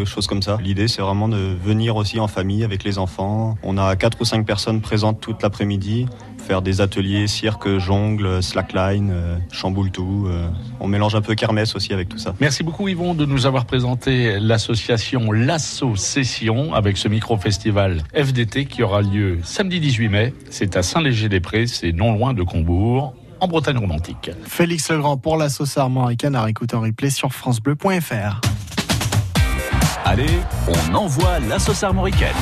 choses 0.06 0.28
comme 0.28 0.42
ça. 0.42 0.58
L'idée 0.62 0.88
c'est 0.88 1.02
vraiment 1.02 1.28
de 1.28 1.56
venir 1.64 1.96
aussi 1.96 2.20
en 2.20 2.28
famille 2.28 2.64
avec 2.64 2.84
les 2.84 2.98
enfants. 2.98 3.58
On 3.64 3.78
a 3.78 3.96
quatre 3.96 4.22
ou 4.22 4.26
cinq 4.26 4.46
personnes 4.46 4.82
présentes 4.82 5.20
toute 5.20 5.42
l'après-midi. 5.42 6.08
Faire 6.50 6.64
des 6.64 6.82
ateliers 6.82 7.28
cirque, 7.28 7.78
jongle, 7.78 8.42
slackline, 8.42 9.12
euh, 9.14 9.38
chamboule 9.52 9.92
tout. 9.92 10.26
euh. 10.28 10.50
On 10.80 10.88
mélange 10.88 11.14
un 11.14 11.22
peu 11.22 11.36
kermesse 11.36 11.76
aussi 11.76 11.94
avec 11.94 12.10
tout 12.10 12.18
ça. 12.18 12.34
Merci 12.40 12.64
beaucoup 12.64 12.88
Yvon 12.88 13.14
de 13.14 13.24
nous 13.24 13.46
avoir 13.46 13.66
présenté 13.66 14.40
l'association 14.40 15.32
L'Association 15.32 16.74
avec 16.74 16.98
ce 16.98 17.08
micro-festival 17.08 18.02
FDT 18.16 18.66
qui 18.66 18.82
aura 18.82 19.04
lieu 19.04 19.38
samedi 19.44 19.80
18 19.80 20.10
mai. 20.10 20.34
C'est 20.50 20.76
à 20.76 20.82
Saint-Léger-des-Prés, 20.82 21.68
c'est 21.68 21.92
non 21.92 22.14
loin 22.14 22.34
de 22.34 22.42
Combourg, 22.42 23.14
en 23.42 23.48
Bretagne 23.48 23.78
romantique. 23.78 24.32
Félix 24.48 24.90
Legrand 24.90 25.18
pour 25.18 25.38
la 25.38 25.50
sauce 25.50 25.78
armoricaine 25.78 26.34
à 26.34 26.42
réécouter 26.42 26.76
en 26.76 26.82
replay 26.82 27.12
sur 27.12 27.32
francebleu.fr. 27.32 28.42
Allez, 30.04 30.40
on 30.68 30.96
envoie 30.96 31.38
la 31.48 31.60
sauce 31.60 31.84
armoricaine. 31.84 32.34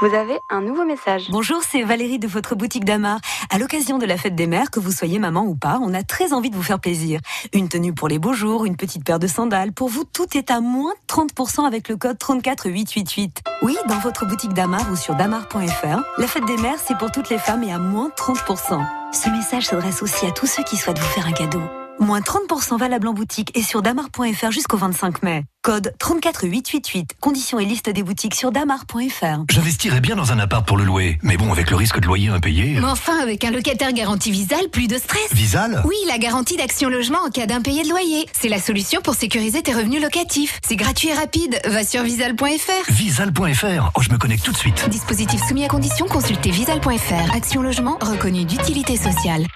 Vous 0.00 0.14
avez 0.14 0.38
un 0.50 0.60
nouveau 0.60 0.84
message. 0.84 1.30
Bonjour, 1.30 1.62
c'est 1.62 1.82
Valérie 1.82 2.18
de 2.18 2.28
votre 2.28 2.54
boutique 2.54 2.84
d'Amar. 2.84 3.18
À 3.48 3.58
l'occasion 3.58 3.96
de 3.96 4.04
la 4.04 4.18
fête 4.18 4.34
des 4.34 4.46
mères, 4.46 4.70
que 4.70 4.78
vous 4.78 4.90
soyez 4.92 5.18
maman 5.18 5.44
ou 5.44 5.54
pas, 5.54 5.78
on 5.82 5.94
a 5.94 6.02
très 6.02 6.34
envie 6.34 6.50
de 6.50 6.54
vous 6.54 6.62
faire 6.62 6.80
plaisir. 6.80 7.20
Une 7.54 7.70
tenue 7.70 7.94
pour 7.94 8.08
les 8.08 8.18
beaux 8.18 8.34
jours, 8.34 8.66
une 8.66 8.76
petite 8.76 9.04
paire 9.04 9.18
de 9.18 9.26
sandales. 9.26 9.72
Pour 9.72 9.88
vous, 9.88 10.04
tout 10.04 10.36
est 10.36 10.50
à 10.50 10.60
moins 10.60 10.92
30% 11.08 11.66
avec 11.66 11.88
le 11.88 11.96
code 11.96 12.18
34888. 12.18 13.42
Oui, 13.62 13.74
dans 13.88 13.98
votre 13.98 14.26
boutique 14.26 14.52
d'Amar 14.52 14.84
ou 14.92 14.96
sur 14.96 15.14
damar.fr. 15.14 16.02
La 16.18 16.26
fête 16.26 16.44
des 16.44 16.58
mères, 16.58 16.78
c'est 16.78 16.98
pour 16.98 17.10
toutes 17.10 17.30
les 17.30 17.38
femmes 17.38 17.62
et 17.62 17.72
à 17.72 17.78
moins 17.78 18.10
30%. 18.18 18.84
Ce 19.12 19.30
message 19.30 19.64
s'adresse 19.64 20.02
aussi 20.02 20.26
à 20.26 20.30
tous 20.30 20.46
ceux 20.46 20.62
qui 20.62 20.76
souhaitent 20.76 20.98
vous 20.98 21.06
faire 21.06 21.26
un 21.26 21.32
cadeau. 21.32 21.62
Moins 21.98 22.20
30% 22.20 22.78
valable 22.78 23.08
en 23.08 23.14
boutique 23.14 23.56
et 23.56 23.62
sur 23.62 23.80
damar.fr 23.82 24.50
jusqu'au 24.50 24.76
25 24.76 25.22
mai. 25.22 25.44
Code 25.62 25.92
34888. 25.98 27.12
Conditions 27.20 27.58
et 27.58 27.64
liste 27.64 27.88
des 27.90 28.02
boutiques 28.02 28.34
sur 28.34 28.52
damar.fr. 28.52 29.44
J'investirais 29.50 30.00
bien 30.00 30.14
dans 30.14 30.30
un 30.30 30.38
appart 30.38 30.66
pour 30.66 30.76
le 30.76 30.84
louer, 30.84 31.18
mais 31.22 31.36
bon, 31.36 31.50
avec 31.50 31.70
le 31.70 31.76
risque 31.76 31.98
de 31.98 32.06
loyer 32.06 32.28
impayé. 32.28 32.78
Mais 32.78 32.86
enfin, 32.86 33.18
avec 33.20 33.44
un 33.44 33.50
locataire 33.50 33.92
garanti 33.92 34.30
Visal, 34.30 34.68
plus 34.70 34.86
de 34.86 34.96
stress. 34.98 35.32
Visal 35.32 35.82
Oui, 35.84 35.96
la 36.06 36.18
garantie 36.18 36.56
d'action 36.56 36.88
logement 36.88 37.18
en 37.26 37.30
cas 37.30 37.46
d'impayé 37.46 37.82
de 37.82 37.88
loyer. 37.88 38.26
C'est 38.32 38.48
la 38.48 38.60
solution 38.60 39.00
pour 39.00 39.14
sécuriser 39.14 39.62
tes 39.62 39.72
revenus 39.72 40.02
locatifs. 40.02 40.60
C'est 40.66 40.76
gratuit 40.76 41.08
et 41.08 41.14
rapide. 41.14 41.58
Va 41.64 41.82
sur 41.82 42.02
visal.fr. 42.02 42.92
Visal.fr. 42.92 43.90
Oh, 43.94 44.02
je 44.02 44.10
me 44.10 44.18
connecte 44.18 44.44
tout 44.44 44.52
de 44.52 44.56
suite. 44.58 44.88
Dispositif 44.88 45.40
soumis 45.48 45.64
à 45.64 45.68
condition, 45.68 46.06
consultez 46.06 46.50
visal.fr. 46.50 47.34
Action 47.34 47.62
logement 47.62 47.98
reconnu 48.02 48.44
d'utilité 48.44 48.96
sociale. 48.96 49.46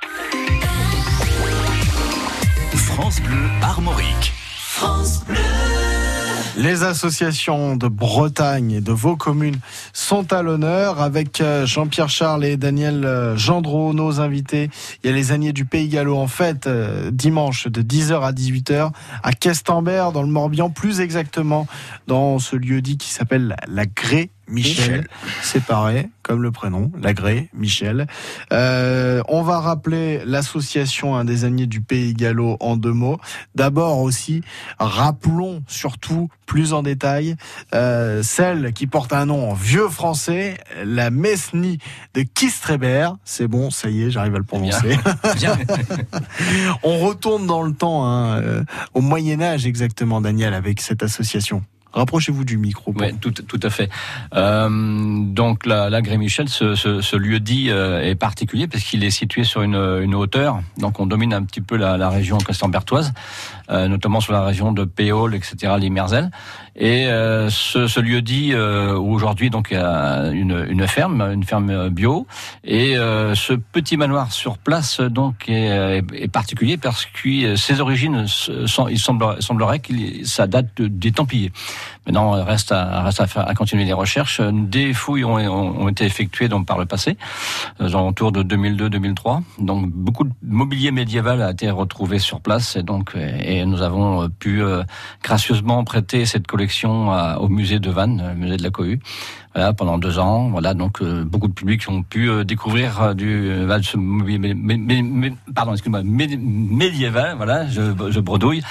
France 3.00 3.22
Bleu 3.22 3.48
Armorique. 3.62 4.34
France 4.58 5.24
Bleu. 5.24 5.38
Les 6.58 6.82
associations 6.82 7.74
de 7.74 7.88
Bretagne 7.88 8.72
et 8.72 8.80
de 8.82 8.92
vos 8.92 9.16
communes 9.16 9.58
sont 9.94 10.30
à 10.34 10.42
l'honneur 10.42 11.00
avec 11.00 11.40
euh, 11.40 11.64
Jean-Pierre 11.64 12.10
Charles 12.10 12.44
et 12.44 12.58
Daniel 12.58 13.06
euh, 13.06 13.38
Gendreau, 13.38 13.94
nos 13.94 14.20
invités. 14.20 14.68
Il 15.02 15.08
y 15.08 15.12
a 15.14 15.16
les 15.16 15.32
Agniers 15.32 15.54
du 15.54 15.64
Pays 15.64 15.88
Gallo 15.88 16.14
en 16.14 16.26
fête 16.26 16.66
euh, 16.66 17.10
dimanche 17.10 17.68
de 17.68 17.80
10h 17.80 18.20
à 18.20 18.32
18h 18.32 18.90
à 19.22 19.32
Questembert 19.32 20.12
dans 20.12 20.22
le 20.22 20.28
Morbihan, 20.28 20.68
plus 20.68 21.00
exactement 21.00 21.66
dans 22.06 22.38
ce 22.38 22.54
lieu 22.54 22.82
dit 22.82 22.98
qui 22.98 23.08
s'appelle 23.08 23.56
la 23.66 23.86
Grée 23.86 24.28
Michel, 24.50 25.06
séparé 25.42 26.10
comme 26.30 26.42
le 26.42 26.52
prénom, 26.52 26.92
Lagré, 27.02 27.48
Michel. 27.54 28.06
Euh, 28.52 29.20
on 29.26 29.42
va 29.42 29.58
rappeler 29.58 30.22
l'association 30.24 31.16
hein, 31.16 31.24
des 31.24 31.44
Agniers 31.44 31.66
du 31.66 31.80
Pays 31.80 32.14
Gallo 32.14 32.56
en 32.60 32.76
deux 32.76 32.92
mots. 32.92 33.18
D'abord 33.56 33.98
aussi, 33.98 34.42
rappelons 34.78 35.64
surtout 35.66 36.28
plus 36.46 36.72
en 36.72 36.82
détail 36.82 37.36
euh, 37.74 38.22
celle 38.22 38.72
qui 38.72 38.86
porte 38.86 39.12
un 39.12 39.26
nom 39.26 39.50
en 39.50 39.54
vieux 39.54 39.88
français, 39.88 40.58
la 40.84 41.10
Mesnie 41.10 41.78
de 42.14 42.22
Kistreber. 42.22 43.10
C'est 43.24 43.48
bon, 43.48 43.70
ça 43.70 43.88
y 43.88 44.04
est, 44.04 44.10
j'arrive 44.10 44.34
à 44.34 44.38
le 44.38 44.44
prononcer. 44.44 44.96
Bien. 45.36 45.58
on 46.84 46.98
retourne 46.98 47.46
dans 47.46 47.62
le 47.62 47.72
temps, 47.72 48.06
hein, 48.06 48.40
euh, 48.40 48.64
au 48.94 49.00
Moyen 49.00 49.40
Âge 49.40 49.66
exactement, 49.66 50.20
Daniel, 50.20 50.54
avec 50.54 50.80
cette 50.80 51.02
association. 51.02 51.64
Rapprochez-vous 51.92 52.44
du 52.44 52.56
micro. 52.56 52.94
Oui, 52.96 53.14
tout, 53.20 53.32
tout 53.32 53.60
à 53.62 53.70
fait. 53.70 53.90
Euh, 54.34 54.68
donc 55.24 55.66
la, 55.66 55.90
la 55.90 56.02
Gré-Michel, 56.02 56.48
ce, 56.48 56.74
ce, 56.74 57.00
ce 57.00 57.16
lieu 57.16 57.40
dit 57.40 57.70
euh, 57.70 58.00
est 58.02 58.14
particulier 58.14 58.68
parce 58.68 58.84
qu'il 58.84 59.02
est 59.04 59.10
situé 59.10 59.44
sur 59.44 59.62
une, 59.62 59.74
une, 59.74 60.14
hauteur. 60.14 60.60
Donc 60.78 61.00
on 61.00 61.06
domine 61.06 61.34
un 61.34 61.42
petit 61.42 61.60
peu 61.60 61.76
la, 61.76 61.96
la 61.96 62.08
région 62.08 62.38
castambertoise, 62.38 63.12
euh, 63.70 63.88
notamment 63.88 64.20
sur 64.20 64.32
la 64.32 64.44
région 64.44 64.72
de 64.72 64.84
Péole, 64.84 65.34
etc., 65.34 65.74
Limerzel. 65.78 66.30
Et 66.76 67.06
euh, 67.06 67.50
ce, 67.50 67.86
ce 67.86 68.00
lieu 68.00 68.22
dit 68.22 68.52
euh, 68.52 68.96
aujourd'hui 68.96 69.50
donc 69.50 69.68
il 69.70 69.74
y 69.74 69.80
a 69.80 70.30
une, 70.32 70.66
une 70.68 70.86
ferme, 70.86 71.20
une 71.32 71.44
ferme 71.44 71.88
bio, 71.88 72.26
et 72.64 72.96
euh, 72.96 73.34
ce 73.34 73.54
petit 73.54 73.96
manoir 73.96 74.32
sur 74.32 74.58
place 74.58 75.00
donc 75.00 75.48
est, 75.48 76.02
est, 76.14 76.28
particulier 76.28 76.76
parce 76.76 77.06
que 77.06 77.56
ses 77.56 77.80
origines, 77.80 78.26
il 78.88 78.98
semble, 78.98 79.42
semblerait 79.42 79.80
que 79.80 79.92
ça 80.24 80.46
date 80.46 80.68
de, 80.76 80.86
des 80.86 81.12
Templiers. 81.12 81.52
Maintenant, 82.06 82.42
reste 82.44 82.72
à, 82.72 83.02
reste 83.02 83.20
à, 83.20 83.26
faire, 83.26 83.46
à 83.46 83.54
continuer 83.54 83.84
les 83.84 83.92
recherches. 83.92 84.40
Des 84.40 84.94
fouilles 84.94 85.24
ont, 85.24 85.36
ont, 85.36 85.82
ont 85.82 85.88
été 85.88 86.04
effectuées 86.04 86.48
donc, 86.48 86.66
par 86.66 86.78
le 86.78 86.86
passé, 86.86 87.16
autour 87.78 88.32
de 88.32 88.42
2002-2003. 88.42 89.42
Donc, 89.58 89.90
beaucoup 89.90 90.24
de 90.24 90.30
mobilier 90.42 90.92
médiéval 90.92 91.42
a 91.42 91.50
été 91.50 91.70
retrouvé 91.70 92.18
sur 92.18 92.40
place, 92.40 92.76
et 92.76 92.82
donc, 92.82 93.14
et 93.16 93.64
nous 93.66 93.82
avons 93.82 94.28
pu 94.30 94.62
euh, 94.62 94.82
gracieusement 95.22 95.84
prêter 95.84 96.24
cette 96.24 96.46
collection 96.46 96.59
à, 97.10 97.38
au 97.40 97.48
musée 97.48 97.78
de 97.78 97.90
Vannes, 97.90 98.22
le 98.28 98.34
musée 98.34 98.56
de 98.56 98.62
la 98.62 98.70
Cohue. 98.70 99.00
Voilà, 99.54 99.72
pendant 99.72 99.98
deux 99.98 100.18
ans. 100.18 100.48
Voilà, 100.50 100.74
donc 100.74 101.02
euh, 101.02 101.24
beaucoup 101.24 101.48
de 101.48 101.52
publics 101.52 101.82
ont 101.88 102.04
pu 102.04 102.30
euh, 102.30 102.44
découvrir 102.44 103.02
euh, 103.02 103.14
du 103.14 103.50
euh, 103.50 103.66
pardon, 105.54 105.72
excuse-moi, 105.72 106.02
médiéval. 106.04 107.34
Voilà, 107.36 107.66
je, 107.66 107.82
je 108.10 108.20
bredouille. 108.20 108.62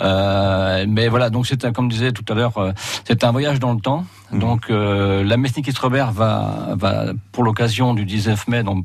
mais 0.00 1.08
voilà, 1.08 1.30
donc 1.30 1.46
c'est 1.46 1.72
comme 1.72 1.88
disait 1.88 2.12
tout 2.12 2.24
à 2.32 2.34
l'heure, 2.34 2.72
c'est 3.04 3.24
un 3.24 3.32
voyage 3.32 3.58
dans 3.58 3.72
le 3.72 3.80
temps. 3.80 4.04
Mmh. 4.30 4.38
Donc 4.38 4.68
la 4.68 5.36
Mesniquiste 5.36 5.78
Robert 5.78 6.12
va, 6.12 6.74
va 6.76 7.06
pour 7.32 7.42
l'occasion 7.42 7.94
du 7.94 8.04
19 8.04 8.46
mai, 8.48 8.62
donc 8.62 8.84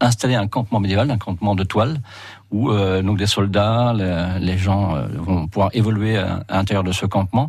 installer 0.00 0.34
un 0.34 0.46
campement 0.46 0.80
médiéval, 0.80 1.10
un 1.10 1.18
campement 1.18 1.54
de 1.54 1.64
toile, 1.64 2.00
où 2.50 2.70
euh, 2.70 3.02
donc 3.02 3.18
des 3.18 3.26
soldats, 3.26 3.92
les, 3.94 4.44
les 4.44 4.58
gens 4.58 4.94
euh, 4.94 5.06
vont 5.16 5.48
pouvoir 5.48 5.70
évoluer 5.72 6.16
à, 6.16 6.44
à 6.48 6.56
l'intérieur 6.56 6.84
de 6.84 6.92
ce 6.92 7.06
campement. 7.06 7.46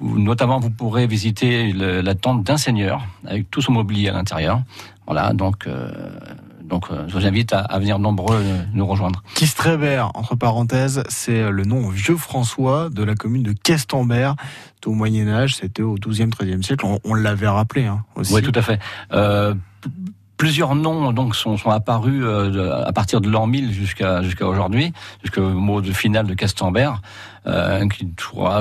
Où, 0.00 0.18
notamment, 0.18 0.58
vous 0.58 0.70
pourrez 0.70 1.06
visiter 1.06 1.72
le, 1.72 2.00
la 2.00 2.14
tente 2.14 2.42
d'un 2.42 2.56
seigneur 2.56 3.06
avec 3.26 3.50
tout 3.50 3.60
son 3.60 3.72
mobilier 3.72 4.08
à 4.08 4.12
l'intérieur. 4.12 4.62
Voilà, 5.06 5.32
donc. 5.32 5.66
Euh, 5.66 5.90
donc, 6.62 6.86
je 7.08 7.12
vous 7.12 7.26
invite 7.26 7.52
à, 7.52 7.80
venir 7.80 7.98
nombreux 7.98 8.40
nous 8.74 8.86
rejoindre. 8.86 9.24
Kistreber, 9.34 10.06
entre 10.14 10.36
parenthèses, 10.36 11.02
c'est 11.08 11.50
le 11.50 11.64
nom 11.64 11.88
vieux 11.88 12.16
François 12.16 12.90
de 12.90 13.02
la 13.02 13.16
commune 13.16 13.42
de 13.42 13.52
Questembert. 13.52 14.36
Au 14.86 14.92
Moyen 14.92 15.26
Âge, 15.26 15.56
c'était 15.56 15.82
au 15.82 15.96
12e, 15.96 16.30
13e 16.30 16.62
siècle. 16.62 16.86
On, 16.86 17.00
on 17.02 17.14
l'avait 17.14 17.48
rappelé 17.48 17.86
hein, 17.86 18.04
aussi. 18.14 18.32
Oui, 18.32 18.42
tout 18.42 18.52
à 18.54 18.62
fait. 18.62 18.78
Euh, 19.12 19.52
plusieurs 20.40 20.74
noms 20.74 21.12
donc 21.12 21.36
sont, 21.36 21.58
apparus 21.66 22.22
euh, 22.24 22.82
à 22.82 22.92
partir 22.94 23.20
de 23.20 23.28
l'an 23.28 23.46
1000 23.46 23.74
jusqu'à 23.74 24.22
jusqu'à 24.22 24.46
aujourd'hui, 24.46 24.94
jusqu'au 25.22 25.50
mot 25.50 25.82
de 25.82 25.92
final 25.92 26.26
de 26.26 26.32
Castambert, 26.32 27.02
euh, 27.46 27.86
qui 27.88 28.08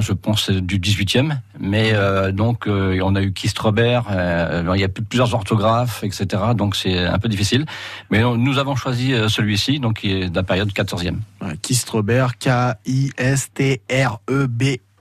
je 0.01 0.11
pense 0.11 0.49
du 0.49 0.77
18e. 0.77 1.37
Mais 1.57 1.93
euh, 1.93 2.33
donc 2.33 2.67
euh, 2.67 2.99
on 3.01 3.15
a 3.15 3.21
eu 3.21 3.31
Kistrebert, 3.31 4.07
il 4.09 4.81
y 4.81 4.83
a 4.83 4.89
plusieurs 4.89 5.33
orthographes, 5.33 6.03
etc. 6.03 6.27
Donc 6.53 6.75
c'est 6.75 6.97
un 6.97 7.17
peu 7.17 7.29
difficile. 7.29 7.65
Mais 8.09 8.23
nous 8.23 8.57
avons 8.57 8.75
choisi 8.75 9.13
celui-ci, 9.29 9.79
donc 9.79 9.99
qui 9.99 10.11
est 10.11 10.29
de 10.29 10.35
la 10.35 10.43
période 10.43 10.73
14e. 10.73 11.15
Ouais, 11.41 11.55
Kistrebert, 11.61 12.37
K-I-S-T-R-E-B 12.39 12.79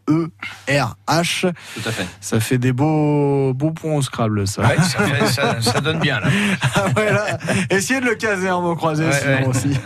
E-R-H. 0.08 1.52
Tout 1.74 1.88
à 1.88 1.92
fait. 1.92 2.06
Ça 2.20 2.40
fait 2.40 2.58
des 2.58 2.72
beaux, 2.72 3.52
beaux 3.54 3.70
points 3.70 3.94
au 3.94 4.02
Scrabble, 4.02 4.46
ça. 4.46 4.62
Ouais, 4.62 4.76
ça, 4.76 5.04
fait, 5.04 5.26
ça, 5.26 5.60
ça, 5.60 5.80
donne 5.80 6.00
bien, 6.00 6.20
là. 6.20 6.28
ah, 6.74 6.86
ouais, 6.96 7.12
là. 7.12 7.38
Essayez 7.70 8.00
de 8.00 8.06
le 8.06 8.14
caser 8.14 8.50
en 8.50 8.62
mot 8.62 8.74
croisé, 8.74 9.04
ouais, 9.04 9.12
sinon 9.12 9.38
ouais. 9.38 9.46
aussi. 9.46 9.70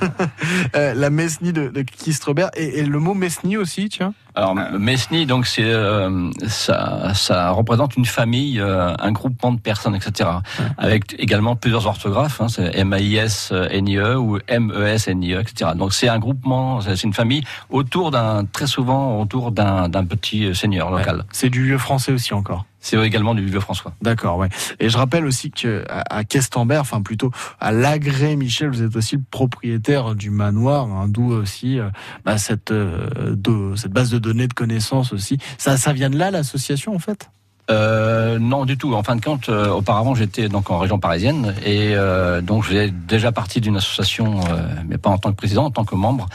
Euh, 0.77 0.95
la 0.95 1.11
Mesnie 1.11 1.53
de, 1.53 1.69
de 1.69 1.83
Kistrebert. 1.83 2.51
Et, 2.57 2.79
et, 2.79 2.85
le 2.85 2.99
mot 2.99 3.15
Mesnie 3.15 3.57
aussi, 3.57 3.89
tiens. 3.89 4.15
Alors, 4.35 4.55
Mesnie, 4.55 5.27
donc, 5.27 5.47
c'est, 5.47 5.64
euh, 5.64 6.31
ça, 6.47 7.12
ça 7.14 7.51
représente 7.51 7.97
une 7.97 8.07
famille, 8.07 8.61
euh, 8.61 8.95
un 8.99 9.12
groupement 9.12 9.53
de 9.53 9.61
personnes, 9.61 9.95
etc. 9.95 10.31
Ouais. 10.59 10.64
Avec 10.79 11.14
également 11.18 11.55
plusieurs 11.55 11.87
orthographes, 11.87 12.40
hein, 12.40 12.49
c'est 12.49 12.77
M-A-I-S-N-I-E 12.77 14.16
ou 14.16 14.38
M-E-S-N-I-E, 14.49 15.40
etc. 15.40 15.73
Donc, 15.77 15.92
c'est 15.92 16.09
un 16.09 16.18
groupement, 16.18 16.81
c'est 16.81 17.03
une 17.03 17.12
famille 17.12 17.45
autour 17.68 18.11
d'un, 18.11 18.47
très 18.47 18.66
souvent 18.66 19.21
autour 19.21 19.53
d'un, 19.53 19.88
d'un 19.88 20.05
petit 20.05 20.55
seigneur 20.55 20.90
local. 20.90 21.16
Ouais. 21.16 21.23
C'est 21.33 21.51
du 21.51 21.64
vieux 21.64 21.79
français 21.79 22.12
aussi 22.12 22.33
encore. 22.33 22.64
C'est 22.83 22.99
également 22.99 23.35
du 23.35 23.47
vieux 23.47 23.61
François. 23.61 23.95
D'accord, 24.03 24.37
ouais. 24.37 24.49
Et 24.81 24.90
je 24.90 24.99
rappelle 24.99 25.25
aussi 25.25 25.51
que 25.51 25.85
à 25.88 26.25
Questembert, 26.25 26.81
enfin 26.81 27.01
plutôt 27.01 27.31
à 27.61 27.73
Lagré 27.73 28.35
Michel, 28.37 28.68
vous 28.68 28.83
êtes 28.83 28.97
aussi 28.97 29.16
le 29.16 29.23
propriétaire 29.31 30.14
du 30.16 30.31
manoir, 30.31 30.87
hein, 30.87 31.07
d'où 31.09 31.33
aussi 31.33 31.79
euh, 31.79 31.88
bah, 32.25 32.38
cette 32.38 32.73
euh, 32.73 33.35
de, 33.37 33.75
cette 33.77 33.92
base 33.92 34.11
de 34.11 34.18
données 34.18 34.49
de 34.49 34.53
connaissances 34.53 35.12
aussi. 35.12 35.38
Ça, 35.59 35.77
ça 35.77 35.92
vient 35.92 36.11
de 36.11 36.18
là 36.18 36.31
l'association 36.33 36.95
en 36.95 36.99
fait? 36.99 37.31
Euh, 37.71 38.38
non 38.38 38.64
du 38.64 38.77
tout. 38.77 38.95
En 38.95 39.03
fin 39.03 39.16
de 39.16 39.25
compte, 39.25 39.49
euh, 39.49 39.68
auparavant 39.68 40.14
j'étais 40.14 40.49
donc 40.49 40.71
en 40.71 40.79
région 40.79 40.99
parisienne 40.99 41.55
et 41.64 41.95
euh, 41.95 42.40
donc 42.40 42.64
j'ai 42.64 42.90
déjà 42.90 43.31
partie 43.31 43.61
d'une 43.61 43.77
association, 43.77 44.40
mais 44.88 44.99
pas 44.99 45.11
en 45.11 45.18
tant 45.18 45.31
que 45.31 45.37
président, 45.37 45.66
en 45.66 45.71
tant 45.71 45.85
que 45.85 45.95
membre. 45.95 46.29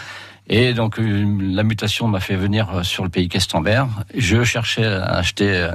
Et 0.50 0.74
donc 0.74 0.98
la 0.98 1.64
mutation 1.64 2.08
m'a 2.08 2.22
fait 2.22 2.36
venir 2.36 2.86
sur 2.86 3.04
le 3.04 3.10
pays 3.10 3.28
Questembert. 3.28 3.88
Je 4.16 4.44
cherchais 4.44 4.86
à 4.86 5.16
acheter 5.16 5.70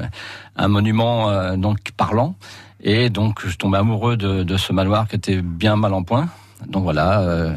un 0.56 0.68
monument 0.68 1.30
euh, 1.30 1.56
donc 1.56 1.92
parlant. 1.96 2.34
Et 2.82 3.10
donc 3.10 3.46
je 3.46 3.56
tombais 3.56 3.78
amoureux 3.78 4.16
de, 4.16 4.42
de, 4.42 4.56
ce 4.56 4.72
manoir 4.72 5.08
qui 5.08 5.16
était 5.16 5.40
bien 5.40 5.76
mal 5.76 5.94
en 5.94 6.02
point. 6.02 6.28
Donc 6.66 6.84
voilà. 6.84 7.20
Euh, 7.20 7.54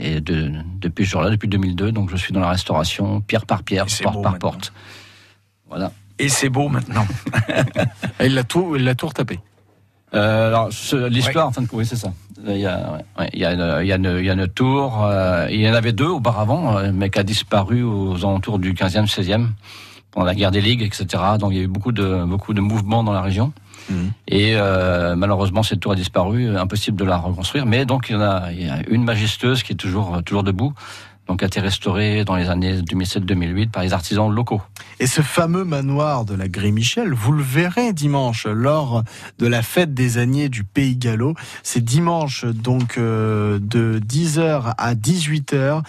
et 0.00 0.20
de, 0.20 0.52
depuis 0.80 1.04
ce 1.04 1.10
jour-là, 1.12 1.30
depuis 1.30 1.48
2002, 1.48 1.92
donc 1.92 2.10
je 2.10 2.16
suis 2.16 2.32
dans 2.32 2.40
la 2.40 2.50
restauration, 2.50 3.20
pierre 3.20 3.46
par 3.46 3.62
pierre, 3.62 3.86
porte 3.86 4.02
par 4.02 4.14
maintenant. 4.14 4.38
porte. 4.38 4.72
Voilà. 5.68 5.92
Et 6.18 6.28
c'est 6.28 6.48
beau 6.48 6.68
maintenant. 6.68 7.06
il 8.20 8.34
l'a 8.34 8.44
tout, 8.44 8.74
il 8.76 8.84
l'a 8.84 8.94
tout 8.94 9.06
retapé. 9.06 9.38
Euh, 10.14 10.48
alors, 10.48 10.68
l'histoire, 11.08 11.48
enfin, 11.48 11.62
oui, 11.72 11.84
c'est 11.86 11.96
ça. 11.96 12.12
Il 12.46 12.58
y 12.58 12.66
a, 12.66 12.98
ouais, 13.18 13.30
il 13.32 13.40
y 13.40 13.44
a, 13.44 13.52
une, 13.52 13.78
il 13.82 13.86
y 13.88 13.92
a 13.92 13.96
une- 13.96 14.16
il 14.18 14.24
y 14.26 14.30
a 14.30 14.34
une 14.34 14.48
tour. 14.48 15.04
euh, 15.04 15.46
il 15.50 15.60
y 15.60 15.68
en 15.70 15.74
avait 15.74 15.92
deux 15.92 16.06
auparavant, 16.06 16.76
euh, 16.78 16.90
mais 16.92 17.08
qui 17.10 17.18
a 17.18 17.22
disparu 17.22 17.82
aux 17.82 18.16
alentours 18.18 18.58
du 18.58 18.74
15e, 18.74 19.06
16e, 19.06 19.48
pendant 20.10 20.26
la 20.26 20.34
guerre 20.34 20.50
des 20.50 20.60
ligues, 20.60 20.82
etc. 20.82 21.22
Donc, 21.38 21.52
il 21.52 21.56
y 21.56 21.60
a 21.60 21.64
eu 21.64 21.68
beaucoup 21.68 21.92
de, 21.92 22.24
beaucoup 22.24 22.52
de 22.54 22.60
mouvements 22.60 23.02
dans 23.02 23.12
la 23.12 23.22
région. 23.22 23.52
Mhm. 23.90 24.12
Et 24.28 24.52
euh, 24.56 25.14
malheureusement, 25.16 25.62
cette 25.62 25.80
tour 25.80 25.92
a 25.92 25.94
disparu, 25.96 26.46
euh, 26.48 26.60
impossible 26.60 26.96
de 26.98 27.04
la 27.04 27.16
reconstruire. 27.16 27.66
Mais 27.66 27.84
donc, 27.86 28.06
il 28.08 28.12
y 28.12 28.16
en 28.16 28.20
a, 28.22 28.52
il 28.52 28.66
y 28.66 28.68
a 28.68 28.78
une 28.88 29.04
majestueuse 29.04 29.62
qui 29.62 29.72
est 29.72 29.76
toujours, 29.76 30.22
toujours 30.24 30.42
debout. 30.42 30.72
Donc, 31.26 31.42
a 31.42 31.46
été 31.46 31.60
restaurée 31.60 32.24
dans 32.24 32.36
les 32.36 32.48
années 32.48 32.80
2007-2008 32.82 33.70
par 33.70 33.82
les 33.82 33.92
artisans 33.92 34.30
locaux. 34.30 34.60
Et 35.00 35.06
ce 35.06 35.22
fameux 35.22 35.64
manoir 35.64 36.24
de 36.24 36.34
la 36.34 36.48
Gré-Michel, 36.48 37.12
vous 37.12 37.32
le 37.32 37.42
verrez 37.42 37.92
dimanche 37.92 38.46
lors 38.46 39.02
de 39.38 39.46
la 39.46 39.62
fête 39.62 39.94
des 39.94 40.18
Agnés 40.18 40.48
du 40.48 40.64
Pays 40.64 40.96
Gallo. 40.96 41.34
C'est 41.62 41.82
dimanche 41.82 42.44
donc 42.44 42.98
euh, 42.98 43.58
de 43.60 44.00
10h 44.00 44.74
à 44.76 44.94
18h. 44.94 45.82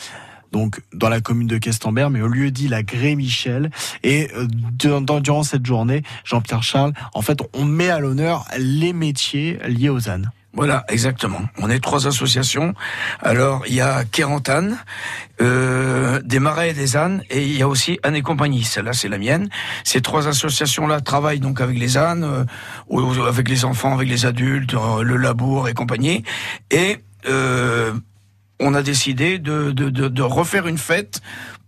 Donc 0.51 0.81
dans 0.93 1.09
la 1.09 1.19
commune 1.19 1.47
de 1.47 1.57
Questembert, 1.57 2.09
mais 2.09 2.21
au 2.21 2.27
lieu 2.27 2.49
dit 2.49 2.69
la 2.69 2.81
Gré-Michel. 2.81 3.71
Et 4.03 4.29
euh, 4.37 4.47
durant, 4.49 5.01
durant 5.01 5.43
cette 5.43 5.65
journée, 5.65 6.01
Jean-Pierre 6.23 6.63
Charles, 6.63 6.93
en 7.13 7.21
fait, 7.21 7.39
on 7.53 7.65
met 7.65 7.89
à 7.89 7.99
l'honneur 7.99 8.45
les 8.57 8.93
métiers 8.93 9.59
liés 9.67 9.89
aux 9.89 10.09
ânes. 10.09 10.31
Voilà, 10.55 10.85
exactement. 10.87 11.41
On 11.57 11.69
est 11.69 11.83
trois 11.83 12.07
associations. 12.07 12.73
Alors, 13.21 13.63
il 13.67 13.75
y 13.75 13.81
a 13.81 14.05
Kérantan, 14.05 14.69
euh, 15.41 16.21
des 16.23 16.39
marais 16.39 16.69
et 16.69 16.73
des 16.73 16.95
ânes, 16.95 17.23
et 17.29 17.43
il 17.43 17.57
y 17.57 17.61
a 17.61 17.67
aussi 17.67 17.99
Anne 18.03 18.15
et 18.15 18.21
compagnie. 18.21 18.63
Celle-là, 18.63 18.93
c'est 18.93 19.09
la 19.09 19.17
mienne. 19.17 19.49
Ces 19.83 20.01
trois 20.01 20.29
associations-là 20.29 21.01
travaillent 21.01 21.41
donc 21.41 21.59
avec 21.59 21.77
les 21.77 21.97
ânes, 21.97 22.23
euh, 22.23 23.27
avec 23.27 23.49
les 23.49 23.65
enfants, 23.65 23.93
avec 23.93 24.07
les 24.07 24.25
adultes, 24.25 24.75
euh, 24.75 25.03
le 25.03 25.17
labour 25.17 25.67
et 25.67 25.73
compagnie. 25.73 26.23
Et 26.71 26.99
euh, 27.27 27.93
on 28.61 28.73
a 28.75 28.81
décidé 28.81 29.39
de 29.39 30.21
refaire 30.21 30.67
une 30.67 30.77
fête 30.77 31.21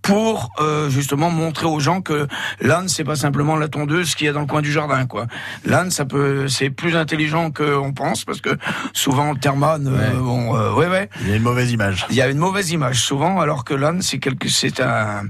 pour 0.08 0.52
euh, 0.60 0.90
justement 0.90 1.30
montrer 1.30 1.66
aux 1.66 1.80
gens 1.82 2.00
que 2.02 2.28
l'âne 2.62 2.88
c'est 2.88 3.04
pas 3.04 3.18
simplement 3.18 3.58
la 3.58 3.68
tondeuse 3.68 4.16
qu'il 4.16 4.26
y 4.26 4.30
a 4.30 4.34
dans 4.34 4.40
le 4.40 4.46
coin 4.48 4.62
du 4.62 4.72
jardin 4.72 5.06
quoi. 5.06 5.28
L'âne 5.66 5.92
ça 5.92 6.06
peut 6.06 6.48
c'est 6.48 6.70
plus 6.70 6.96
intelligent 6.96 7.52
qu'on 7.52 7.92
pense 7.94 8.24
parce 8.24 8.40
que 8.40 8.58
souvent 8.94 9.36
Therman 9.36 9.86
euh, 9.88 9.92
Ouais. 9.98 10.18
bon 10.18 10.56
euh, 10.56 10.74
ouais 10.74 10.88
ouais 10.88 11.10
Il 11.22 11.30
y 11.30 11.34
a 11.34 11.36
une 11.36 11.44
mauvaise 11.44 11.72
image. 11.72 12.06
il 12.10 12.16
y 12.16 12.22
a 12.22 12.30
une 12.30 12.38
mauvaise 12.38 12.72
image 12.72 13.02
souvent 13.02 13.42
alors 13.42 13.66
que 13.66 13.74
l'âne 13.74 14.02
c'est 14.02 14.20
quelque 14.20 14.48
c'est 14.50 14.80
un 14.80 15.24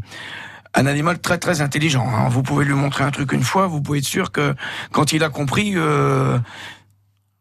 un 0.76 0.86
animal 0.86 1.18
très 1.20 1.40
très 1.40 1.62
intelligent. 1.62 2.08
hein. 2.08 2.28
Vous 2.30 2.44
pouvez 2.44 2.63
lui 2.63 2.76
montrer 2.76 3.04
un 3.04 3.10
truc 3.10 3.32
une 3.32 3.42
fois, 3.42 3.66
vous 3.66 3.82
pouvez 3.82 3.98
être 4.00 4.06
sûr 4.06 4.32
que 4.32 4.54
quand 4.92 5.12
il 5.12 5.24
a 5.24 5.30
compris, 5.30 5.74
euh, 5.76 6.38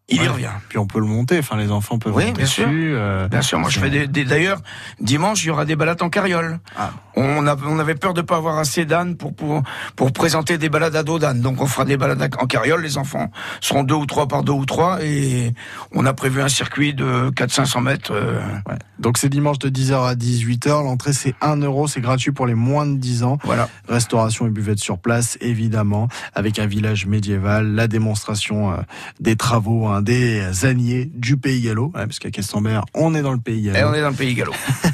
il 0.09 0.23
y 0.23 0.29
revient. 0.29 0.51
Puis 0.69 0.79
on 0.79 0.87
peut 0.87 1.01
le 1.01 1.07
monter, 1.07 1.39
enfin 1.41 1.57
les 1.57 1.73
enfants 1.73 1.99
peuvent 1.99 2.15
Oui, 2.15 2.27
monter 2.27 2.37
bien 2.39 2.47
sûr. 2.47 2.67
euh, 2.71 3.27
Bien 3.29 3.43
sûr, 3.43 3.59
moi 3.59 3.71
je 3.71 3.81
fais 3.81 3.91
des, 3.91 4.07
des- 4.07 4.25
d'ailleurs 4.25 4.61
dimanche 5.01 5.43
il 5.45 5.49
y 5.49 5.51
aura 5.51 5.65
des 5.65 5.75
balades 5.75 6.01
en 6.03 6.11
carriole. 6.11 6.61
Ah. 6.77 6.93
On, 7.17 7.47
a, 7.47 7.57
on 7.67 7.79
avait 7.79 7.95
peur 7.95 8.15
de 8.15 8.21
pas 8.21 8.37
avoir 8.37 8.59
assez 8.59 8.85
d'ânes 8.85 9.17
pour, 9.17 9.35
pour 9.35 9.63
pour 9.97 10.13
présenter 10.13 10.59
des 10.59 10.69
balades 10.69 10.95
à 10.95 11.03
dos 11.03 11.19
d'âne. 11.19 11.41
Donc 11.41 11.61
on 11.61 11.67
fera 11.67 11.85
des 11.85 11.97
balades 11.97 12.23
en 12.39 12.47
carriole. 12.47 12.83
Les 12.83 12.99
enfants 12.99 13.31
seront 13.61 13.83
deux 13.83 13.95
ou 13.95 14.07
trois 14.07 14.29
par 14.29 14.45
deux 14.45 14.53
ou 14.53 14.65
trois 14.67 15.03
et 15.03 15.53
on 15.93 16.07
a 16.07 16.13
prévu 16.13 16.41
un 16.41 16.49
circuit 16.49 16.95
de 16.95 17.31
400-500 17.31 17.83
mètres. 17.83 18.13
euh, 18.13 18.41
Ouais. 18.69 18.77
Donc 18.99 19.19
c'est 19.19 19.29
dimanche 19.29 19.59
de 19.59 19.69
10h 19.71 20.07
à 20.07 20.15
18h. 20.15 20.85
L'entrée 20.85 21.13
c'est 21.15 21.35
1 21.41 21.57
euro, 21.57 21.89
c'est 21.89 22.01
gratuit 22.01 22.33
pour 22.33 22.47
les 22.47 22.55
moins 22.55 22.87
de 22.87 22.97
10 22.97 23.25
ans. 23.25 23.39
voilà. 23.45 23.69
Restauration 23.89 24.47
et 24.47 24.51
buvette 24.51 24.79
sur 24.79 24.99
place, 24.99 25.37
évidemment, 25.41 26.09
avec 26.35 26.59
un 26.59 26.67
village 26.67 27.07
médiéval, 27.07 27.75
la 27.75 27.89
démonstration 27.89 28.73
euh, 28.73 28.77
des 29.21 29.37
travaux 29.37 29.87
hein, 29.89 29.96
des 30.03 30.65
aniers 30.65 31.11
du 31.15 31.37
Pays 31.37 31.61
Gallo, 31.63 31.87
ouais, 31.95 32.07
parce 32.07 32.19
qu'à 32.19 32.31
Questembert, 32.31 32.85
on 32.95 33.15
est 33.15 33.23
dans 33.23 33.33
le 33.33 33.39
Pays 33.39 33.69
Et 33.69 33.71
on 33.71 33.73
Gallo. 33.73 33.95
est 33.95 34.03
dans 34.03 34.11
le 34.11 34.15
pays 34.15 34.35
gallo. 34.35 34.53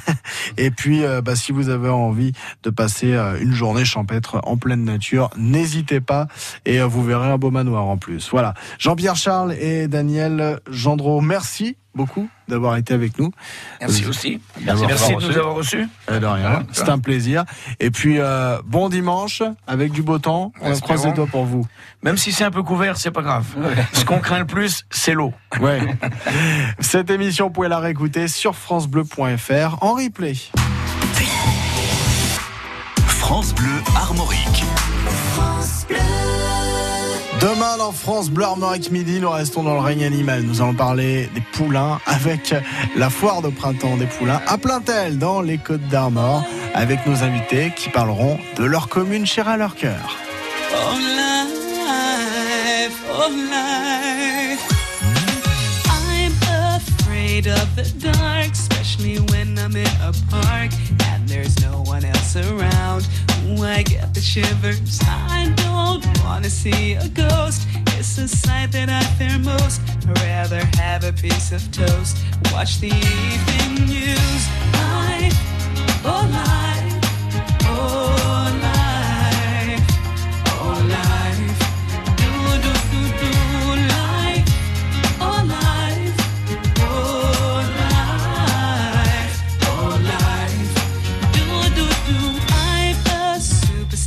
Et 0.56 0.70
puis, 0.70 1.04
euh, 1.04 1.20
bah, 1.22 1.36
si 1.36 1.52
vous 1.52 1.68
avez 1.68 1.88
envie 1.88 2.32
de 2.62 2.70
passer 2.70 3.12
euh, 3.12 3.38
une 3.40 3.52
journée 3.52 3.84
champêtre 3.84 4.40
en 4.44 4.56
pleine 4.56 4.84
nature, 4.84 5.30
n'hésitez 5.36 6.00
pas 6.00 6.26
et 6.66 6.80
euh, 6.80 6.86
vous 6.86 7.02
verrez 7.04 7.28
un 7.28 7.38
beau 7.38 7.50
manoir 7.50 7.86
en 7.86 7.96
plus. 7.96 8.28
Voilà. 8.30 8.54
Jean-Pierre 8.78 9.16
Charles 9.16 9.52
et 9.54 9.88
Daniel 9.88 10.60
Gendreau, 10.70 11.20
merci 11.20 11.76
beaucoup 11.94 12.28
d'avoir 12.48 12.76
été 12.76 12.94
avec 12.94 13.18
nous. 13.18 13.30
Merci 13.80 14.04
Euh, 14.04 14.08
aussi. 14.08 14.40
Merci 14.60 14.84
de 14.84 15.26
nous 15.28 15.36
avoir 15.38 15.54
reçus. 15.54 15.88
Euh, 16.10 16.18
de 16.20 16.26
rien. 16.26 16.64
C'est 16.72 16.88
un 16.88 16.98
plaisir. 16.98 17.44
Et 17.80 17.90
puis, 17.90 18.16
euh, 18.18 18.58
bon 18.64 18.88
dimanche 18.88 19.42
avec 19.66 19.92
du 19.92 20.02
beau 20.02 20.18
temps. 20.18 20.52
On 20.60 20.70
Espérons. 20.70 20.80
croise 20.80 21.06
les 21.06 21.12
doigts 21.12 21.26
pour 21.26 21.44
vous. 21.44 21.66
Même 22.02 22.16
si 22.16 22.32
c'est 22.32 22.44
un 22.44 22.50
peu 22.50 22.62
couvert, 22.62 22.96
c'est 22.96 23.10
pas 23.10 23.22
grave. 23.22 23.44
Ce 23.92 24.04
qu'on 24.04 24.18
craint 24.18 24.38
le 24.40 24.46
plus, 24.46 24.84
c'est 24.90 25.14
l'eau. 25.14 25.32
Ouais. 25.60 25.80
Cette 26.80 27.10
émission, 27.10 27.46
vous 27.46 27.52
pouvez 27.52 27.68
la 27.68 27.78
réécouter 27.78 28.28
sur 28.28 28.54
FranceBleu.fr 28.56 29.82
en 29.82 29.94
replay. 29.94 30.34
France 33.06 33.54
Bleu 33.54 33.70
Armorique. 33.96 34.64
Demain 37.42 37.76
dans 37.76 37.90
France 37.90 38.30
Bleu 38.30 38.44
Armorique 38.44 38.92
Midi, 38.92 39.18
nous 39.18 39.28
restons 39.28 39.64
dans 39.64 39.74
le 39.74 39.80
règne 39.80 40.04
animal. 40.04 40.42
Nous 40.42 40.62
allons 40.62 40.74
parler 40.74 41.28
des 41.34 41.40
poulains 41.40 41.98
avec 42.06 42.54
la 42.94 43.10
foire 43.10 43.42
de 43.42 43.48
printemps 43.48 43.96
des 43.96 44.06
poulains 44.06 44.40
à 44.46 44.58
Plaintel 44.58 45.18
dans 45.18 45.40
les 45.40 45.58
Côtes 45.58 45.88
d'Armor 45.88 46.44
avec 46.72 47.04
nos 47.04 47.24
invités 47.24 47.72
qui 47.74 47.88
parleront 47.88 48.38
de 48.56 48.62
leur 48.62 48.88
commune 48.88 49.26
chère 49.26 49.48
à 49.48 49.56
leur 49.56 49.74
cœur. 49.74 50.18
Especially 58.92 59.20
when 59.32 59.58
I'm 59.58 59.74
in 59.74 59.86
a 60.02 60.12
park 60.28 60.70
and 61.04 61.28
there's 61.28 61.60
no 61.62 61.82
one 61.82 62.04
else 62.04 62.36
around. 62.36 63.08
Ooh, 63.46 63.62
I 63.62 63.82
get 63.82 64.12
the 64.14 64.20
shivers. 64.20 65.00
I 65.02 65.52
don't 65.56 66.04
wanna 66.24 66.50
see 66.50 66.94
a 66.94 67.08
ghost. 67.08 67.66
It's 67.98 68.18
a 68.18 68.28
sight 68.28 68.72
that 68.72 68.90
I 68.90 69.02
fear 69.16 69.38
most. 69.38 69.80
I'd 69.88 70.18
rather 70.20 70.64
have 70.76 71.04
a 71.04 71.12
piece 71.12 71.52
of 71.52 71.62
toast. 71.72 72.18
Watch 72.52 72.80
the 72.80 72.88
evening 72.88 73.86
news. 73.86 74.42
Life, 74.74 75.38
oh 76.04 76.28
life, 76.30 77.64
oh 77.64 78.21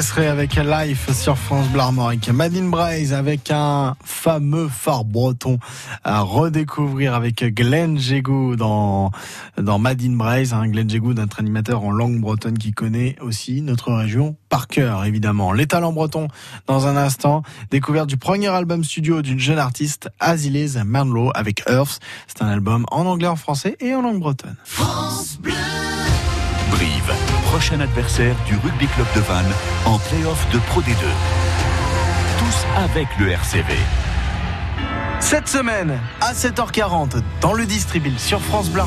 Desseré 0.00 0.28
avec 0.28 0.54
Life 0.54 1.12
sur 1.12 1.36
France 1.36 1.68
Bleu 1.68 1.82
Armorique. 1.82 2.30
Madine 2.30 2.70
Braise 2.70 3.12
avec 3.12 3.50
un 3.50 3.96
fameux 4.02 4.66
phare 4.66 5.04
breton 5.04 5.58
à 6.04 6.22
redécouvrir 6.22 7.12
avec 7.14 7.44
Glenn 7.54 7.98
Jégou 7.98 8.56
dans, 8.56 9.10
dans 9.58 9.78
Madine 9.78 10.16
Braise. 10.16 10.54
Hein. 10.54 10.68
Glenn 10.68 10.88
Jégou, 10.88 11.12
notre 11.12 11.40
animateur 11.40 11.84
en 11.84 11.90
langue 11.90 12.18
bretonne 12.18 12.56
qui 12.56 12.72
connaît 12.72 13.14
aussi 13.20 13.60
notre 13.60 13.92
région 13.92 14.36
par 14.48 14.68
cœur, 14.68 15.04
évidemment. 15.04 15.52
Les 15.52 15.66
talents 15.66 15.92
bretons 15.92 16.28
dans 16.66 16.86
un 16.86 16.96
instant. 16.96 17.42
Découverte 17.70 18.08
du 18.08 18.16
premier 18.16 18.48
album 18.48 18.82
studio 18.82 19.20
d'une 19.20 19.38
jeune 19.38 19.58
artiste, 19.58 20.08
Azilez 20.18 20.82
Manlow 20.82 21.30
avec 21.34 21.62
Earth. 21.68 22.00
C'est 22.26 22.40
un 22.40 22.48
album 22.48 22.86
en 22.90 23.04
anglais, 23.04 23.28
en 23.28 23.36
français 23.36 23.76
et 23.80 23.94
en 23.94 24.00
langue 24.00 24.20
bretonne. 24.20 24.56
France 24.64 25.36
Bleu. 25.42 25.52
Brive, 26.70 27.12
prochain 27.50 27.80
adversaire 27.80 28.36
du 28.46 28.54
Rugby 28.54 28.86
Club 28.86 29.06
de 29.16 29.20
Vannes 29.22 29.52
en 29.84 29.98
play-off 29.98 30.48
de 30.52 30.58
Pro 30.58 30.80
D2. 30.82 30.94
Tous 32.38 32.66
avec 32.76 33.08
le 33.18 33.32
RCV. 33.32 33.74
Cette 35.18 35.48
semaine, 35.48 35.98
à 36.20 36.32
7h40, 36.32 37.20
dans 37.40 37.52
le 37.52 37.66
Distribil 37.66 38.16
sur 38.20 38.40
France 38.40 38.68
Bleu 38.68 38.82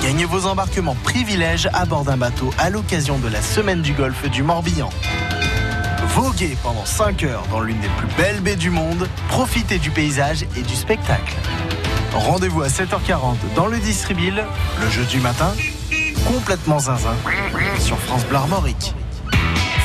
gagnez 0.00 0.24
vos 0.24 0.46
embarquements 0.46 0.96
privilèges 1.02 1.68
à 1.72 1.84
bord 1.84 2.04
d'un 2.04 2.16
bateau 2.16 2.50
à 2.58 2.70
l'occasion 2.70 3.18
de 3.18 3.26
la 3.26 3.42
semaine 3.42 3.82
du 3.82 3.92
golfe 3.92 4.30
du 4.30 4.44
Morbihan. 4.44 4.90
Voguez 6.14 6.56
pendant 6.62 6.84
5 6.84 7.24
heures 7.24 7.44
dans 7.50 7.60
l'une 7.60 7.80
des 7.80 7.88
plus 7.88 8.08
belles 8.16 8.40
baies 8.40 8.54
du 8.54 8.70
monde, 8.70 9.08
profitez 9.30 9.78
du 9.78 9.90
paysage 9.90 10.44
et 10.56 10.62
du 10.62 10.76
spectacle. 10.76 11.34
Rendez-vous 12.14 12.62
à 12.62 12.68
7h40 12.68 13.34
dans 13.56 13.66
le 13.66 13.78
Distribil, 13.78 14.44
le 14.80 14.90
jeu 14.90 15.04
du 15.06 15.18
matin, 15.18 15.52
complètement 16.26 16.78
zinzin, 16.78 17.14
sur 17.78 17.98
France 17.98 18.24
Bleu 18.26 18.36
Armorique. 18.36 18.94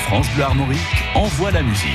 France 0.06 0.28
Bleu 0.36 0.44
Armorique 0.44 0.80
envoie 1.16 1.52
la 1.52 1.62
musique. 1.62 1.90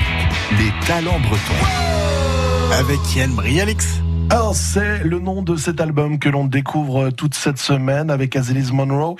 Les 0.57 0.71
talents 0.85 1.19
bretons. 1.19 2.79
Avec 2.79 2.99
Yann 3.15 3.31
Brialix. 3.31 4.01
Alors 4.31 4.55
c'est 4.55 5.03
le 5.03 5.19
nom 5.19 5.41
de 5.41 5.55
cet 5.55 5.81
album 5.81 6.19
que 6.19 6.29
l'on 6.29 6.45
découvre 6.45 7.09
toute 7.09 7.33
cette 7.33 7.57
semaine 7.57 8.11
avec 8.11 8.35
Azilis 8.35 8.71
Monroe. 8.71 9.15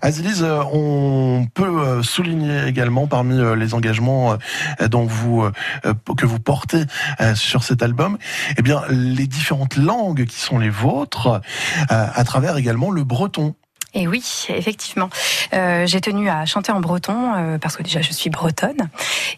Azilis, 0.00 0.40
euh, 0.40 0.62
on 0.72 1.46
peut 1.52 1.64
euh, 1.64 2.02
souligner 2.02 2.66
également 2.66 3.06
parmi 3.06 3.38
euh, 3.38 3.56
les 3.56 3.74
engagements 3.74 4.38
dont 4.88 5.04
vous 5.04 5.44
que 6.16 6.24
vous 6.24 6.40
portez 6.40 6.84
sur 7.34 7.62
cet 7.62 7.82
album, 7.82 8.16
eh 8.56 8.62
bien 8.62 8.82
les 8.88 9.26
différentes 9.26 9.76
langues 9.76 10.24
qui 10.24 10.40
sont 10.40 10.58
les 10.58 10.70
vôtres, 10.70 11.40
à 11.88 12.24
travers 12.24 12.56
également 12.56 12.90
le 12.90 13.04
breton. 13.04 13.54
Et 13.94 14.08
oui, 14.08 14.46
effectivement. 14.48 15.08
Euh, 15.52 15.86
j'ai 15.86 16.00
tenu 16.00 16.28
à 16.28 16.44
chanter 16.46 16.72
en 16.72 16.80
breton 16.80 17.34
euh, 17.34 17.58
parce 17.58 17.76
que 17.76 17.82
déjà 17.82 18.00
je 18.00 18.12
suis 18.12 18.28
bretonne 18.28 18.88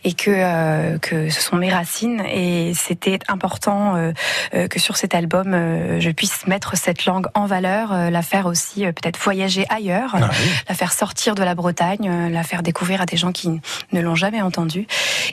et 0.05 0.15
que 0.15 0.31
euh, 0.31 0.99
que 0.99 1.29
ce 1.29 1.43
sont 1.43 1.57
mes 1.57 1.69
racines 1.69 2.23
et 2.27 2.73
c'était 2.75 3.19
important 3.29 3.97
euh, 3.97 4.13
euh, 4.55 4.67
que 4.67 4.79
sur 4.79 4.97
cet 4.97 5.15
album 5.15 5.53
euh, 5.53 6.01
je 6.01 6.11
puisse 6.11 6.47
mettre 6.47 6.77
cette 6.77 7.05
langue 7.05 7.27
en 7.35 7.45
valeur, 7.47 8.11
la 8.11 8.23
faire 8.23 8.47
aussi 8.47 8.87
peut-être 8.87 9.19
voyager 9.19 9.67
ailleurs, 9.69 10.15
Ah 10.15 10.31
la 10.69 10.75
faire 10.75 10.93
sortir 10.93 11.35
de 11.35 11.43
la 11.43 11.55
Bretagne, 11.55 12.31
la 12.31 12.43
faire 12.43 12.63
découvrir 12.63 13.03
à 13.03 13.07
des 13.07 13.17
gens 13.17 13.33
qui 13.33 13.61
ne 13.93 14.01
l'ont 14.01 14.15
jamais 14.15 14.41
entendue. 14.41 14.87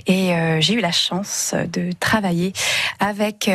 Et 0.08 0.34
j'ai 0.60 0.74
eu 0.74 0.80
la 0.80 0.92
chance 0.92 1.56
de 1.72 1.92
travailler 2.00 2.54
avec 3.00 3.50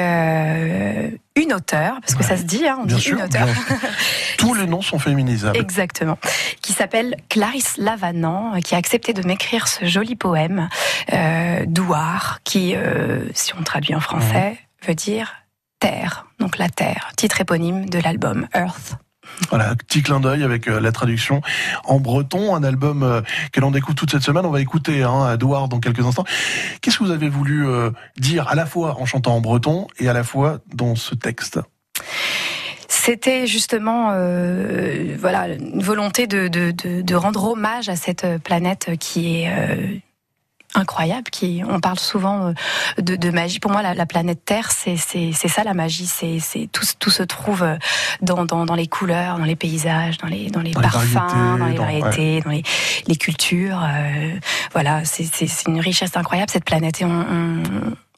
une 1.39 1.53
auteure 1.53 2.01
parce 2.01 2.15
que 2.15 2.25
ça 2.25 2.37
se 2.37 2.43
dit, 2.43 2.67
hein, 2.67 2.79
on 2.81 2.85
Bien 2.85 2.97
dit 2.97 3.03
sûr, 3.03 3.19
une 3.19 3.25
auteure. 3.25 3.49
Tous 4.39 4.55
les 4.55 4.67
noms 4.67 4.83
sont 4.83 4.99
féminisables. 4.99 5.57
Exactement. 5.57 6.19
Qui 6.63 6.73
s'appelle 6.73 7.17
Clarisse 7.29 7.77
Lavanant, 7.77 8.55
euh, 8.55 8.61
qui 8.61 8.75
a 8.75 8.79
accepté 8.79 9.13
de 9.13 9.27
m'écrire 9.27 9.69
ce 9.69 9.85
joli 9.85 10.17
poème, 10.17 10.69
euh, 11.13 11.65
Douar, 11.67 12.41
qui, 12.45 12.75
euh, 12.75 13.29
si 13.35 13.55
on 13.57 13.63
traduit 13.63 13.95
en 13.95 14.01
français, 14.01 14.59
veut 14.87 14.95
dire 14.95 15.35
terre. 15.81 16.27
Donc 16.39 16.59
la 16.59 16.69
terre, 16.69 17.11
titre 17.17 17.41
éponyme 17.41 17.89
de 17.89 17.99
l'album 17.99 18.49
Earth. 18.55 18.97
Voilà, 19.51 19.75
petit 19.77 20.03
clin 20.03 20.21
d'œil 20.21 20.43
avec 20.43 20.69
euh, 20.69 20.81
la 20.81 20.93
traduction 20.93 21.41
en 21.85 22.01
breton, 22.01 22.55
un 22.55 22.63
album 22.63 23.03
euh, 23.03 23.21
que 23.53 23.61
l'on 23.61 23.71
découvre 23.71 23.95
toute 23.95 24.11
cette 24.11 24.23
semaine. 24.23 24.45
On 24.45 24.51
va 24.51 24.61
écouter 24.61 25.03
hein, 25.03 25.33
Edouard 25.33 25.69
dans 25.69 25.81
quelques 25.81 26.05
instants. 26.05 26.25
Qu'est-ce 26.81 26.99
que 26.99 27.05
vous 27.05 27.11
avez 27.11 27.29
voulu 27.29 27.67
euh, 27.67 27.91
dire 28.19 28.49
à 28.49 28.55
la 28.55 28.67
fois 28.67 28.97
en 29.01 29.07
chantant 29.07 29.37
en 29.37 29.41
breton 29.41 29.87
et 29.99 30.09
à 30.09 30.13
la 30.13 30.25
fois 30.25 30.59
dans 30.75 30.97
ce 30.97 31.15
texte? 31.15 31.61
C'était 32.89 33.47
justement 33.47 34.09
voilà 35.19 35.49
une 35.49 35.83
volonté 35.83 36.27
de, 36.27 37.15
rendre 37.15 37.45
hommage 37.45 37.89
à 37.89 37.97
cette 37.97 38.27
planète 38.43 38.91
qui 38.99 39.43
est 39.43 40.03
incroyable. 40.79 41.31
Qui 41.31 41.63
on 41.69 41.81
parle 41.81 41.99
souvent 41.99 42.49
euh, 42.49 42.53
de, 43.03 43.17
de 43.17 43.31
magie. 43.31 43.61
Pour 43.61 43.71
moi, 43.71 43.83
la, 43.83 43.95
la 43.95 44.07
planète 44.07 44.45
Terre, 44.45 44.71
c'est 44.71 44.97
ça 44.97 45.65
la 45.65 45.75
magie. 45.75 46.07
C'est 46.07 46.69
tout 46.73 46.87
tout 46.99 47.11
se 47.11 47.23
trouve 47.23 47.63
euh, 47.63 47.77
dans, 48.23 48.45
dans 48.45 48.65
dans 48.65 48.75
les 48.75 48.87
couleurs, 48.87 49.39
dans 49.39 49.45
les 49.45 49.57
paysages, 49.57 50.19
dans 50.19 50.29
les 50.29 50.51
dans 50.51 50.61
les 50.61 50.73
Dans 50.73 50.81
les 50.81 50.89
parfums, 50.89 51.15
variétés, 51.15 51.59
dans 51.59 51.67
les 51.67 51.77
variétés, 51.77 52.41
dans 52.41 52.51
les 52.51 52.63
les 53.07 53.17
cultures. 53.17 53.83
euh, 53.83 54.39
voilà, 54.73 55.05
c'est 55.05 55.67
une 55.67 55.81
richesse 55.81 56.17
incroyable 56.17 56.51
cette 56.51 56.65
planète 56.65 57.01
et 57.01 57.05
on, 57.05 57.11
on 57.11 57.63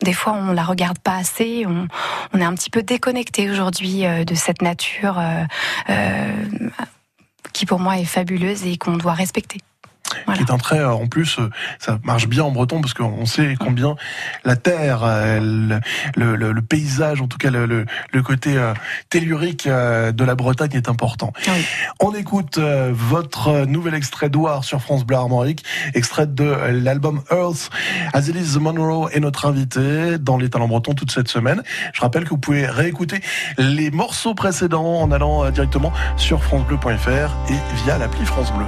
des 0.02 0.14
fois, 0.14 0.32
on 0.32 0.52
la 0.52 0.64
regarde 0.64 0.98
pas 0.98 1.16
assez. 1.16 1.66
On, 1.66 1.86
on 2.32 2.40
est 2.40 2.44
un 2.44 2.54
petit 2.54 2.70
peu 2.70 2.82
déconnecté 2.82 3.50
aujourd'hui 3.50 4.04
de 4.24 4.34
cette 4.34 4.62
nature 4.62 5.18
euh, 5.18 5.44
euh, 5.90 6.32
qui, 7.52 7.66
pour 7.66 7.80
moi, 7.80 7.98
est 7.98 8.06
fabuleuse 8.06 8.64
et 8.64 8.78
qu'on 8.78 8.96
doit 8.96 9.12
respecter. 9.12 9.58
Qui 10.34 10.42
est 10.42 10.50
un 10.50 10.58
trait 10.58 10.78
euh, 10.80 10.90
en 10.90 11.06
plus 11.06 11.38
euh, 11.38 11.48
ça 11.78 11.98
marche 12.04 12.26
bien 12.28 12.44
en 12.44 12.50
breton 12.50 12.80
parce 12.80 12.94
qu'on 12.94 13.26
sait 13.26 13.56
combien 13.58 13.96
la 14.44 14.56
terre 14.56 15.00
euh, 15.04 15.40
le, 15.40 15.80
le- 16.16 16.36
le- 16.36 16.52
le 16.52 16.62
paysage 16.62 17.20
en 17.20 17.26
tout 17.26 17.38
cas 17.38 17.50
le, 17.50 17.66
le- 17.66 17.84
le 18.12 18.22
côté 18.22 18.56
euh, 18.56 18.74
tellurique 19.08 19.66
euh, 19.66 20.12
de 20.12 20.24
la 20.24 20.34
Bretagne 20.34 20.70
est 20.74 20.88
important. 20.88 21.32
On 22.00 22.14
écoute 22.14 22.58
euh, 22.58 22.90
votre 22.92 23.64
nouvel 23.66 23.94
extrait 23.94 24.28
d'Ouar 24.30 24.64
sur 24.64 24.80
France 24.80 25.04
Bleu 25.04 25.16
Armorique 25.16 25.64
extrait 25.94 26.26
de 26.26 26.44
l'album 26.70 27.22
Earth. 27.30 27.70
Azilis 28.12 28.56
Monroe 28.58 29.08
est 29.12 29.20
notre 29.20 29.46
invité 29.46 30.18
dans 30.18 30.36
les 30.36 30.48
talents 30.50 30.68
bretons 30.68 30.94
toute 30.94 31.10
cette 31.10 31.28
semaine. 31.28 31.62
Je 31.92 32.00
rappelle 32.00 32.24
que 32.24 32.30
vous 32.30 32.38
pouvez 32.38 32.66
réécouter 32.66 33.20
les 33.58 33.90
morceaux 33.90 34.34
précédents 34.34 35.00
en 35.00 35.10
allant 35.12 35.50
directement 35.50 35.92
sur 36.16 36.42
francebleu.fr 36.42 37.08
et 37.50 37.84
via 37.84 37.98
l'appli 37.98 38.24
France 38.26 38.52
Bleu 38.52 38.66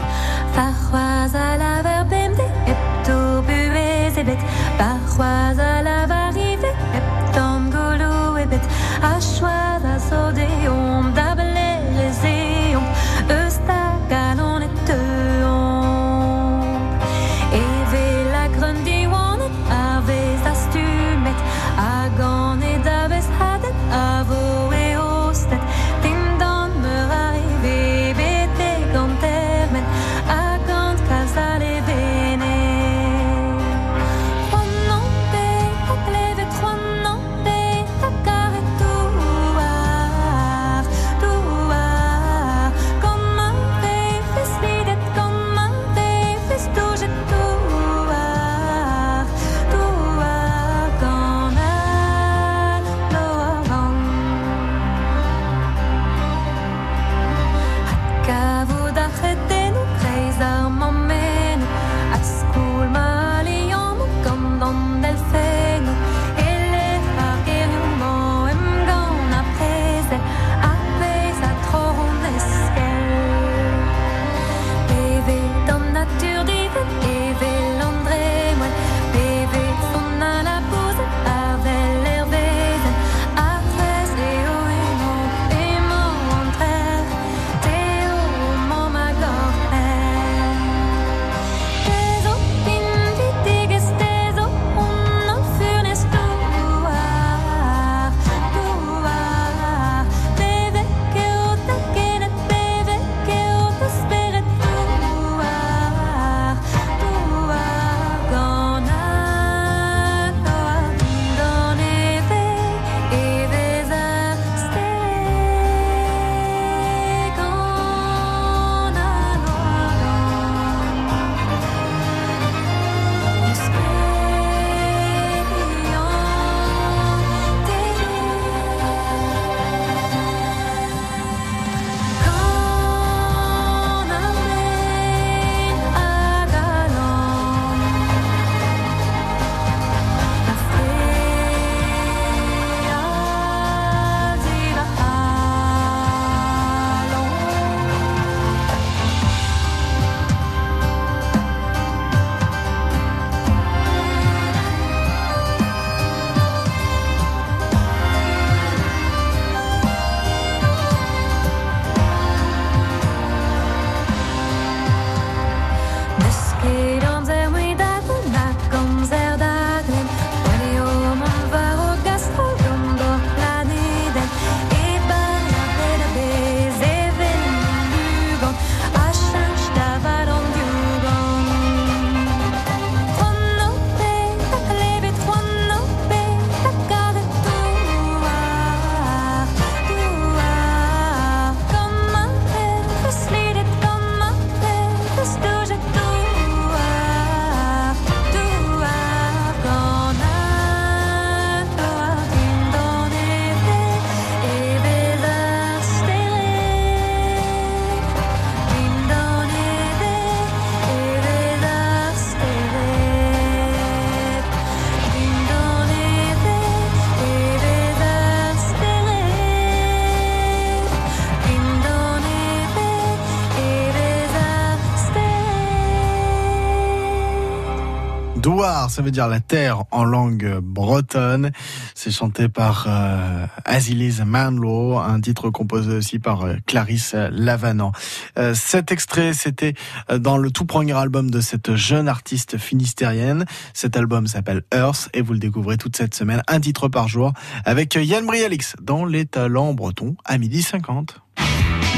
ça 228.93 229.01
veut 229.01 229.11
dire 229.11 229.26
la 229.26 229.40
terre 229.40 229.84
en 229.90 230.05
langue 230.05 230.59
bretonne. 230.61 231.51
C'est 231.95 232.11
chanté 232.11 232.49
par 232.49 232.84
euh, 232.86 233.47
Azilise 233.64 234.20
Manlow, 234.20 234.99
un 234.99 235.18
titre 235.20 235.49
composé 235.49 235.97
aussi 235.97 236.18
par 236.18 236.43
euh, 236.43 236.57
Clarisse 236.66 237.14
Lavanant. 237.30 237.93
Euh, 238.38 238.55
cet 238.55 238.93
extrait, 238.93 239.32
c'était 239.32 239.72
euh, 240.11 240.18
dans 240.18 240.36
le 240.36 240.51
tout 240.51 240.66
premier 240.66 240.93
album 240.93 241.30
de 241.30 241.40
cette 241.40 241.74
jeune 241.74 242.07
artiste 242.07 242.59
finistérienne. 242.59 243.47
Cet 243.72 243.97
album 243.97 244.26
s'appelle 244.26 244.62
Earth 244.74 245.09
et 245.14 245.22
vous 245.22 245.32
le 245.32 245.38
découvrez 245.38 245.78
toute 245.78 245.97
cette 245.97 246.14
semaine, 246.14 246.43
un 246.47 246.61
titre 246.61 246.88
par 246.88 247.09
jour, 247.09 247.32
avec 247.64 247.95
Yann 247.95 248.26
Brialix 248.26 248.76
dans 248.82 249.07
Les 249.07 249.24
Talents 249.24 249.72
Bretons 249.72 250.16
à 250.26 250.36
midi 250.36 250.62
50. 250.62 251.18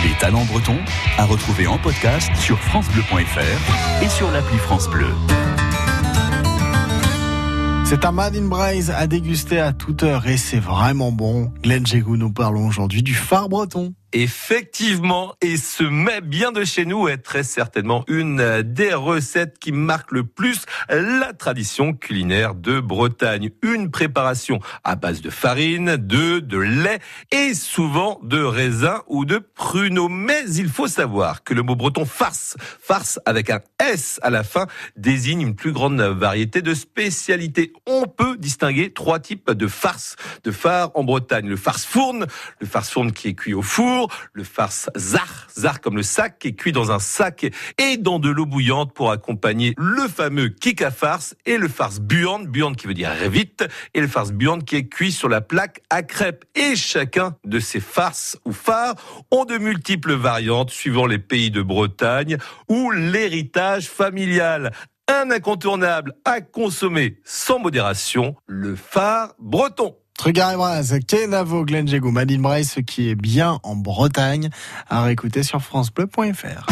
Les 0.04 0.12
talents 0.20 0.44
bretons 0.44 0.78
à 1.18 1.24
retrouver 1.24 1.66
en 1.66 1.78
podcast 1.78 2.30
sur 2.36 2.58
francebleu.fr 2.60 4.02
et 4.04 4.08
sur 4.08 4.30
l'appli 4.30 4.58
France 4.58 4.88
Bleu. 4.88 5.08
C'est 7.94 8.06
un 8.06 8.10
Mad 8.10 8.34
in 8.34 8.48
Braise 8.48 8.90
à 8.90 9.06
déguster 9.06 9.60
à 9.60 9.72
toute 9.72 10.02
heure 10.02 10.26
et 10.26 10.36
c'est 10.36 10.58
vraiment 10.58 11.12
bon. 11.12 11.52
Glenn 11.62 11.86
Jégou, 11.86 12.16
nous 12.16 12.32
parlons 12.32 12.66
aujourd'hui 12.66 13.04
du 13.04 13.14
phare 13.14 13.48
breton. 13.48 13.94
Effectivement, 14.16 15.34
et 15.40 15.56
ce 15.56 15.82
mets 15.82 16.20
bien 16.20 16.52
de 16.52 16.62
chez 16.64 16.84
nous 16.84 17.08
est 17.08 17.16
très 17.16 17.42
certainement 17.42 18.04
une 18.06 18.62
des 18.62 18.94
recettes 18.94 19.58
qui 19.58 19.72
marque 19.72 20.12
le 20.12 20.22
plus 20.22 20.66
la 20.88 21.32
tradition 21.32 21.92
culinaire 21.94 22.54
de 22.54 22.78
Bretagne. 22.78 23.50
Une 23.62 23.90
préparation 23.90 24.60
à 24.84 24.94
base 24.94 25.20
de 25.20 25.30
farine, 25.30 25.96
d'œufs, 25.96 26.44
de 26.44 26.58
lait 26.58 27.00
et 27.32 27.54
souvent 27.54 28.20
de 28.22 28.40
raisin 28.40 29.02
ou 29.08 29.24
de 29.24 29.38
pruneaux. 29.38 30.08
Mais 30.08 30.44
il 30.48 30.68
faut 30.68 30.86
savoir 30.86 31.42
que 31.42 31.52
le 31.52 31.64
mot 31.64 31.74
breton 31.74 32.04
farce, 32.04 32.56
farce 32.60 33.18
avec 33.26 33.50
un 33.50 33.62
S 33.80 34.20
à 34.22 34.30
la 34.30 34.44
fin, 34.44 34.68
désigne 34.96 35.40
une 35.40 35.56
plus 35.56 35.72
grande 35.72 36.00
variété 36.00 36.62
de 36.62 36.74
spécialités. 36.74 37.72
On 37.84 38.04
peut 38.04 38.36
distinguer 38.36 38.92
trois 38.92 39.18
types 39.18 39.50
de 39.50 39.66
farce, 39.66 40.14
de 40.44 40.52
phare 40.52 40.92
en 40.94 41.02
Bretagne. 41.02 41.48
Le 41.48 41.56
farce 41.56 41.84
fourne, 41.84 42.28
le 42.60 42.66
farce 42.68 42.90
fourne 42.90 43.10
qui 43.10 43.26
est 43.26 43.34
cuit 43.34 43.54
au 43.54 43.62
four, 43.62 44.03
le 44.32 44.44
farce 44.44 44.90
zar, 44.96 45.46
zar 45.56 45.80
comme 45.80 45.96
le 45.96 46.02
sac 46.02 46.38
qui 46.38 46.48
est 46.48 46.54
cuit 46.54 46.72
dans 46.72 46.92
un 46.92 46.98
sac 46.98 47.46
et 47.78 47.96
dans 47.96 48.18
de 48.18 48.30
l'eau 48.30 48.46
bouillante 48.46 48.92
pour 48.94 49.10
accompagner 49.10 49.74
le 49.76 50.08
fameux 50.08 50.48
kick 50.48 50.82
à 50.82 50.90
farce 50.90 51.34
et 51.46 51.58
le 51.58 51.68
farce 51.68 52.00
buande, 52.00 52.48
buande 52.48 52.76
qui 52.76 52.86
veut 52.86 52.94
dire 52.94 53.10
vite, 53.28 53.64
et 53.94 54.00
le 54.00 54.08
farce 54.08 54.32
buande 54.32 54.64
qui 54.64 54.76
est 54.76 54.88
cuit 54.88 55.12
sur 55.12 55.28
la 55.28 55.40
plaque 55.40 55.80
à 55.90 56.02
crêpes. 56.02 56.44
Et 56.54 56.76
chacun 56.76 57.36
de 57.44 57.58
ces 57.58 57.80
farces 57.80 58.38
ou 58.44 58.52
phares 58.52 58.94
ont 59.30 59.44
de 59.44 59.58
multiples 59.58 60.14
variantes 60.14 60.70
suivant 60.70 61.06
les 61.06 61.18
pays 61.18 61.50
de 61.50 61.62
Bretagne 61.62 62.38
ou 62.68 62.90
l'héritage 62.90 63.88
familial. 63.88 64.72
Un 65.08 65.30
incontournable 65.30 66.14
à 66.24 66.40
consommer 66.40 67.18
sans 67.24 67.58
modération, 67.58 68.36
le 68.46 68.74
phare 68.74 69.34
breton. 69.38 69.96
Trugar 70.18 70.52
et 70.52 70.56
Braz, 70.56 70.94
Kenavo, 71.06 71.64
Glenn 71.64 71.88
Jégou, 71.88 72.10
Madine 72.10 72.40
Braille, 72.40 72.64
ce 72.64 72.80
qui 72.80 73.10
est 73.10 73.14
bien 73.14 73.58
en 73.62 73.74
Bretagne, 73.74 74.48
à 74.88 75.02
réécouter 75.02 75.42
sur 75.42 75.60
francebleu.fr. 75.60 76.66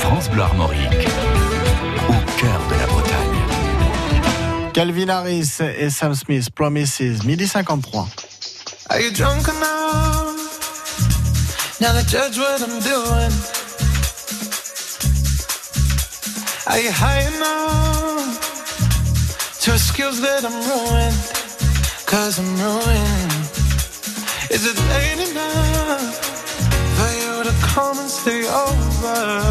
France 0.00 0.28
Bleu 0.30 0.42
Armorique, 0.42 1.08
au 2.08 2.40
cœur 2.40 2.60
de 2.68 2.74
la 2.78 2.86
Bretagne. 2.86 4.72
Calvin 4.74 5.08
Harris 5.08 5.58
et 5.78 5.90
Sam 5.90 6.14
Smith, 6.14 6.50
Promises, 6.50 7.24
midi 7.24 7.48
53. 7.48 8.06
Are 8.90 9.00
you 9.00 9.10
drunk 9.12 9.48
enough 9.48 10.36
now 11.80 11.92
to 11.92 12.02
judge 12.06 12.38
what 12.38 12.60
I'm 12.62 12.78
doing? 12.80 13.32
Are 16.66 16.78
you 16.78 16.90
high 16.90 17.22
enough? 17.34 18.38
To 19.62 19.72
excuse 19.72 20.20
that 20.20 20.44
I'm 20.44 20.52
ruined? 20.52 21.37
Cause 22.08 22.38
I'm 22.38 22.56
ruined. 22.56 23.32
Is 24.50 24.64
it 24.64 24.78
late 24.88 25.20
enough 25.28 26.16
for 26.96 27.10
you 27.20 27.44
to 27.44 27.52
come 27.60 27.98
and 27.98 28.08
stay 28.08 28.48
over? 28.48 29.42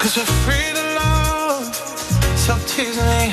Cause 0.00 0.16
we're 0.16 0.32
free 0.42 0.72
to 0.74 0.82
love, 0.98 1.72
so 2.36 2.58
tease 2.66 2.96
me. 2.96 3.32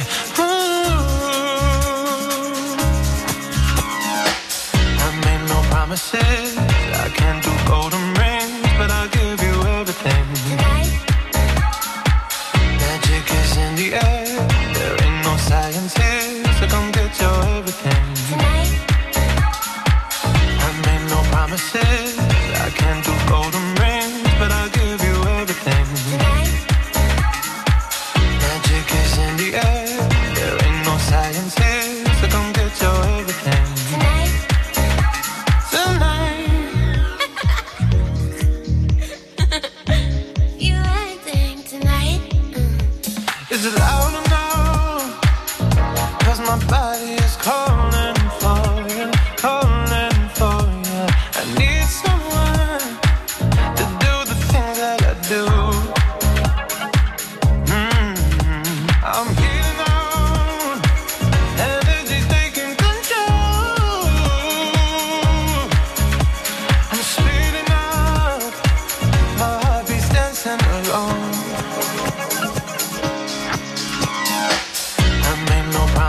I 5.01 5.09
made 5.25 5.43
no 5.49 5.59
promises. 5.71 6.54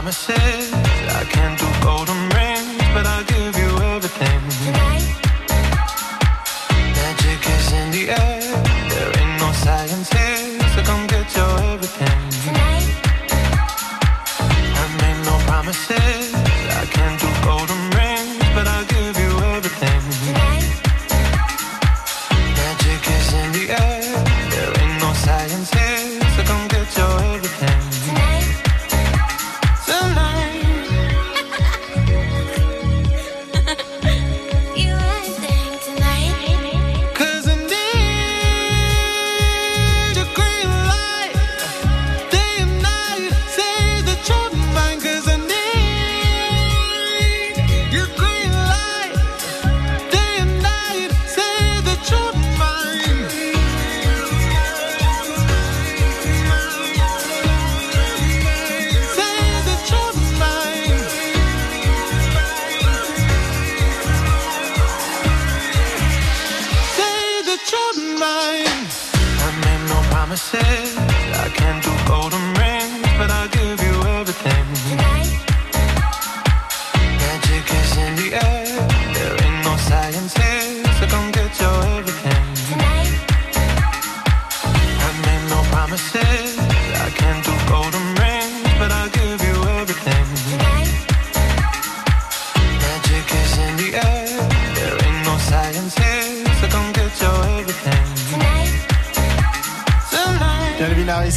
Promises. 0.06 0.55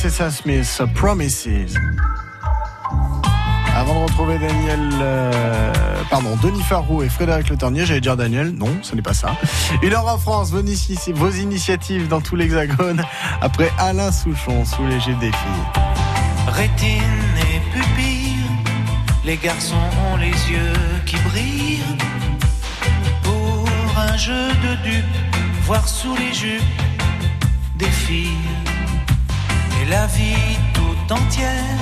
Sam 0.08 0.32
Smith, 0.32 0.82
Promises. 0.95 1.76
Avant 3.76 3.95
de 3.95 4.04
retrouver 4.06 4.39
Daniel, 4.39 4.80
euh, 5.02 5.74
pardon, 6.10 6.38
Denis 6.41 6.64
Farroux 6.64 7.04
et 7.04 7.10
Frédéric 7.10 7.50
Le 7.50 7.58
Ternier, 7.58 7.86
j'allais 7.86 8.00
dire 8.00 8.16
Daniel, 8.16 8.52
non, 8.52 8.78
ce 8.82 8.95
n'est 8.95 9.02
pas 9.02 9.14
ça. 9.14 9.36
Heure 9.84 10.08
en 10.08 10.18
France, 10.18 10.52
vos, 10.52 10.62
vos 11.16 11.32
initiatives 11.32 12.08
dans 12.08 12.22
tout 12.22 12.38
l'hexagone, 12.38 13.04
après 13.41 13.70
Alain 13.78 14.14
Souchon, 14.14 14.64
sous 14.64 14.88
léger 14.88 15.14
défi. 15.16 15.36
Rétine 16.47 17.04
et 17.38 17.60
pupille, 17.78 18.38
les 19.26 19.36
garçons 19.36 19.76
ont 20.14 20.16
les 20.16 20.28
yeux 20.28 20.74
qui 21.06 21.18
brillent. 21.18 21.97
Pour 23.24 23.68
un 23.97 24.16
jeu 24.16 24.47
de 24.47 24.89
dupes, 24.89 25.06
voir 25.66 25.86
sous 25.89 26.16
les 26.16 26.34
jupes 26.34 26.64
des 27.76 27.89
filles. 27.89 28.68
La 29.89 30.05
vie 30.05 30.55
tout 30.75 31.13
entière, 31.13 31.79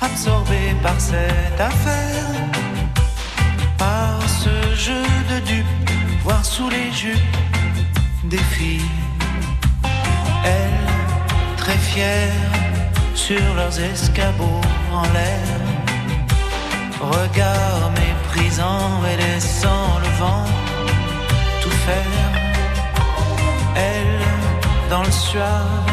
absorbée 0.00 0.76
par 0.80 0.94
cette 1.00 1.60
affaire. 1.60 2.26
Par 3.76 4.20
ce 4.28 4.74
jeu 4.76 5.02
de 5.28 5.40
dupes, 5.44 5.90
voir 6.22 6.44
sous 6.44 6.70
les 6.70 6.92
jupes 6.92 7.36
des 8.24 8.44
filles. 8.54 8.94
Elles, 10.44 11.56
très 11.56 11.78
fières, 11.78 12.52
sur 13.14 13.54
leurs 13.56 13.80
escabeaux 13.80 14.60
en 14.92 15.02
l'air. 15.14 15.48
Regard 17.00 17.90
méprisant 17.98 19.00
et 19.10 19.16
laissant 19.16 19.98
le 20.04 20.10
vent 20.20 20.44
tout 21.60 21.76
faire. 21.86 22.30
Elles, 23.74 24.88
dans 24.88 25.02
le 25.02 25.10
suave, 25.10 25.89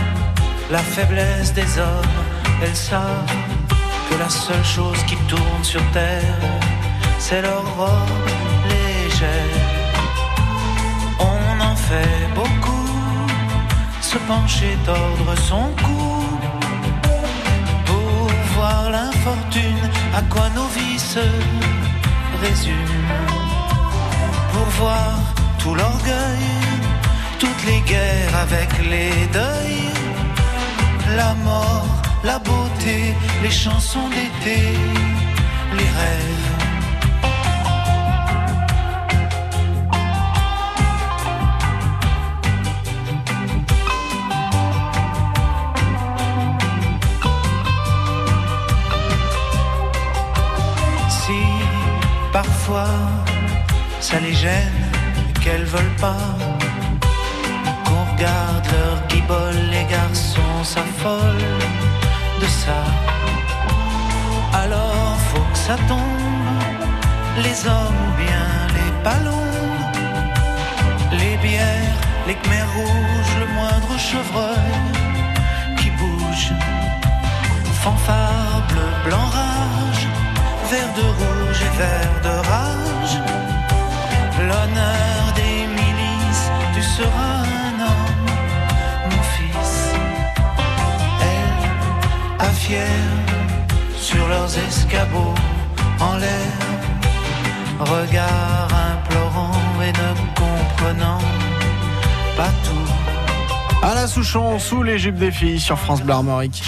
la 0.70 0.80
faiblesse 0.80 1.53
des 1.53 1.78
hommes, 1.80 2.18
elles 2.61 2.76
savent 2.76 3.36
que 4.09 4.15
la 4.18 4.30
seule 4.30 4.65
chose 4.65 5.01
qui 5.03 5.15
tourne 5.28 5.63
sur 5.63 5.82
terre, 5.91 6.39
c'est 7.20 7.41
leur 7.41 7.63
robe 7.78 8.30
légère. 8.70 9.63
On 11.20 11.61
en 11.61 11.76
fait 11.76 12.28
beaucoup, 12.36 12.89
se 14.01 14.18
pencher, 14.30 14.78
tordre 14.86 15.36
son 15.38 15.72
cou 15.84 16.26
pour 17.86 18.30
voir 18.55 18.89
l'infortune, 18.89 19.89
à 20.13 20.22
quoi 20.24 20.49
nos 20.55 20.68
vies 20.68 20.99
se 20.99 21.26
résument. 22.41 23.28
Pour 24.53 24.68
voir 24.82 25.13
tout 25.59 25.76
l'orgueil, 25.76 26.47
toutes 27.39 27.63
les 27.65 27.82
guerres 27.82 28.36
avec 28.41 28.70
les 28.89 29.28
deuils, 29.28 29.97
la 31.16 31.34
mort, 31.36 31.88
la 32.24 32.39
beauté, 32.39 33.16
les 33.43 33.51
chansons 33.51 34.08
d'été, 34.10 34.60
les 35.78 35.89
rêves. 35.99 36.47
Si 51.10 51.41
parfois 52.32 52.88
ça 53.99 54.20
les 54.20 54.34
gêne 54.34 54.84
qu'elles 55.41 55.66
veulent 55.66 55.97
pas 55.99 56.28
qu'on 57.86 58.03
regarde 58.14 58.66
leur 58.72 59.08
guibole, 59.08 59.62
les 59.72 59.86
garçons 59.86 60.47
s'affolent 60.74 61.47
de 62.41 62.47
ça. 62.61 62.80
Alors 64.61 65.15
faut 65.30 65.47
que 65.53 65.59
ça 65.68 65.76
tombe, 65.88 66.61
les 67.45 67.57
hommes 67.72 68.07
bien 68.24 68.49
les 68.78 68.91
ballons, 69.05 69.53
les 71.22 71.36
bières, 71.43 71.99
les 72.28 72.36
khmers 72.41 72.72
rouges, 72.80 73.34
le 73.43 73.47
moindre 73.57 73.93
chevreuil 74.09 74.76
qui 75.78 75.89
bouge. 75.99 76.51
Fanfare 77.84 78.61
bleu, 78.70 78.89
blanc, 79.05 79.28
rage, 79.39 80.05
vert 80.70 80.93
de 80.99 81.05
rouge 81.20 81.59
et 81.68 81.74
vert 81.82 82.18
de 82.28 82.36
rage. 82.51 83.15
L'honneur 84.47 85.22
des 85.39 85.59
milices, 85.80 86.47
tu 86.74 86.82
seras 86.82 87.47
À 92.70 93.97
sur 93.97 94.28
leurs 94.28 94.57
escabeaux 94.68 95.34
en 96.01 96.18
l'air, 96.18 96.51
regard 97.80 98.68
implorant 98.91 99.51
et 99.82 99.93
ne 99.93 100.09
comprenant 100.36 101.20
pas 102.36 102.51
tout. 102.65 103.82
Alain 103.82 104.05
Souchon, 104.05 104.59
sous 104.59 104.84
les 104.84 104.99
jupes 104.99 105.15
des 105.15 105.32
filles 105.32 105.61
sur 105.61 105.80
France 105.80 106.01
Bleu 106.01 106.15
Armorique. 106.15 106.61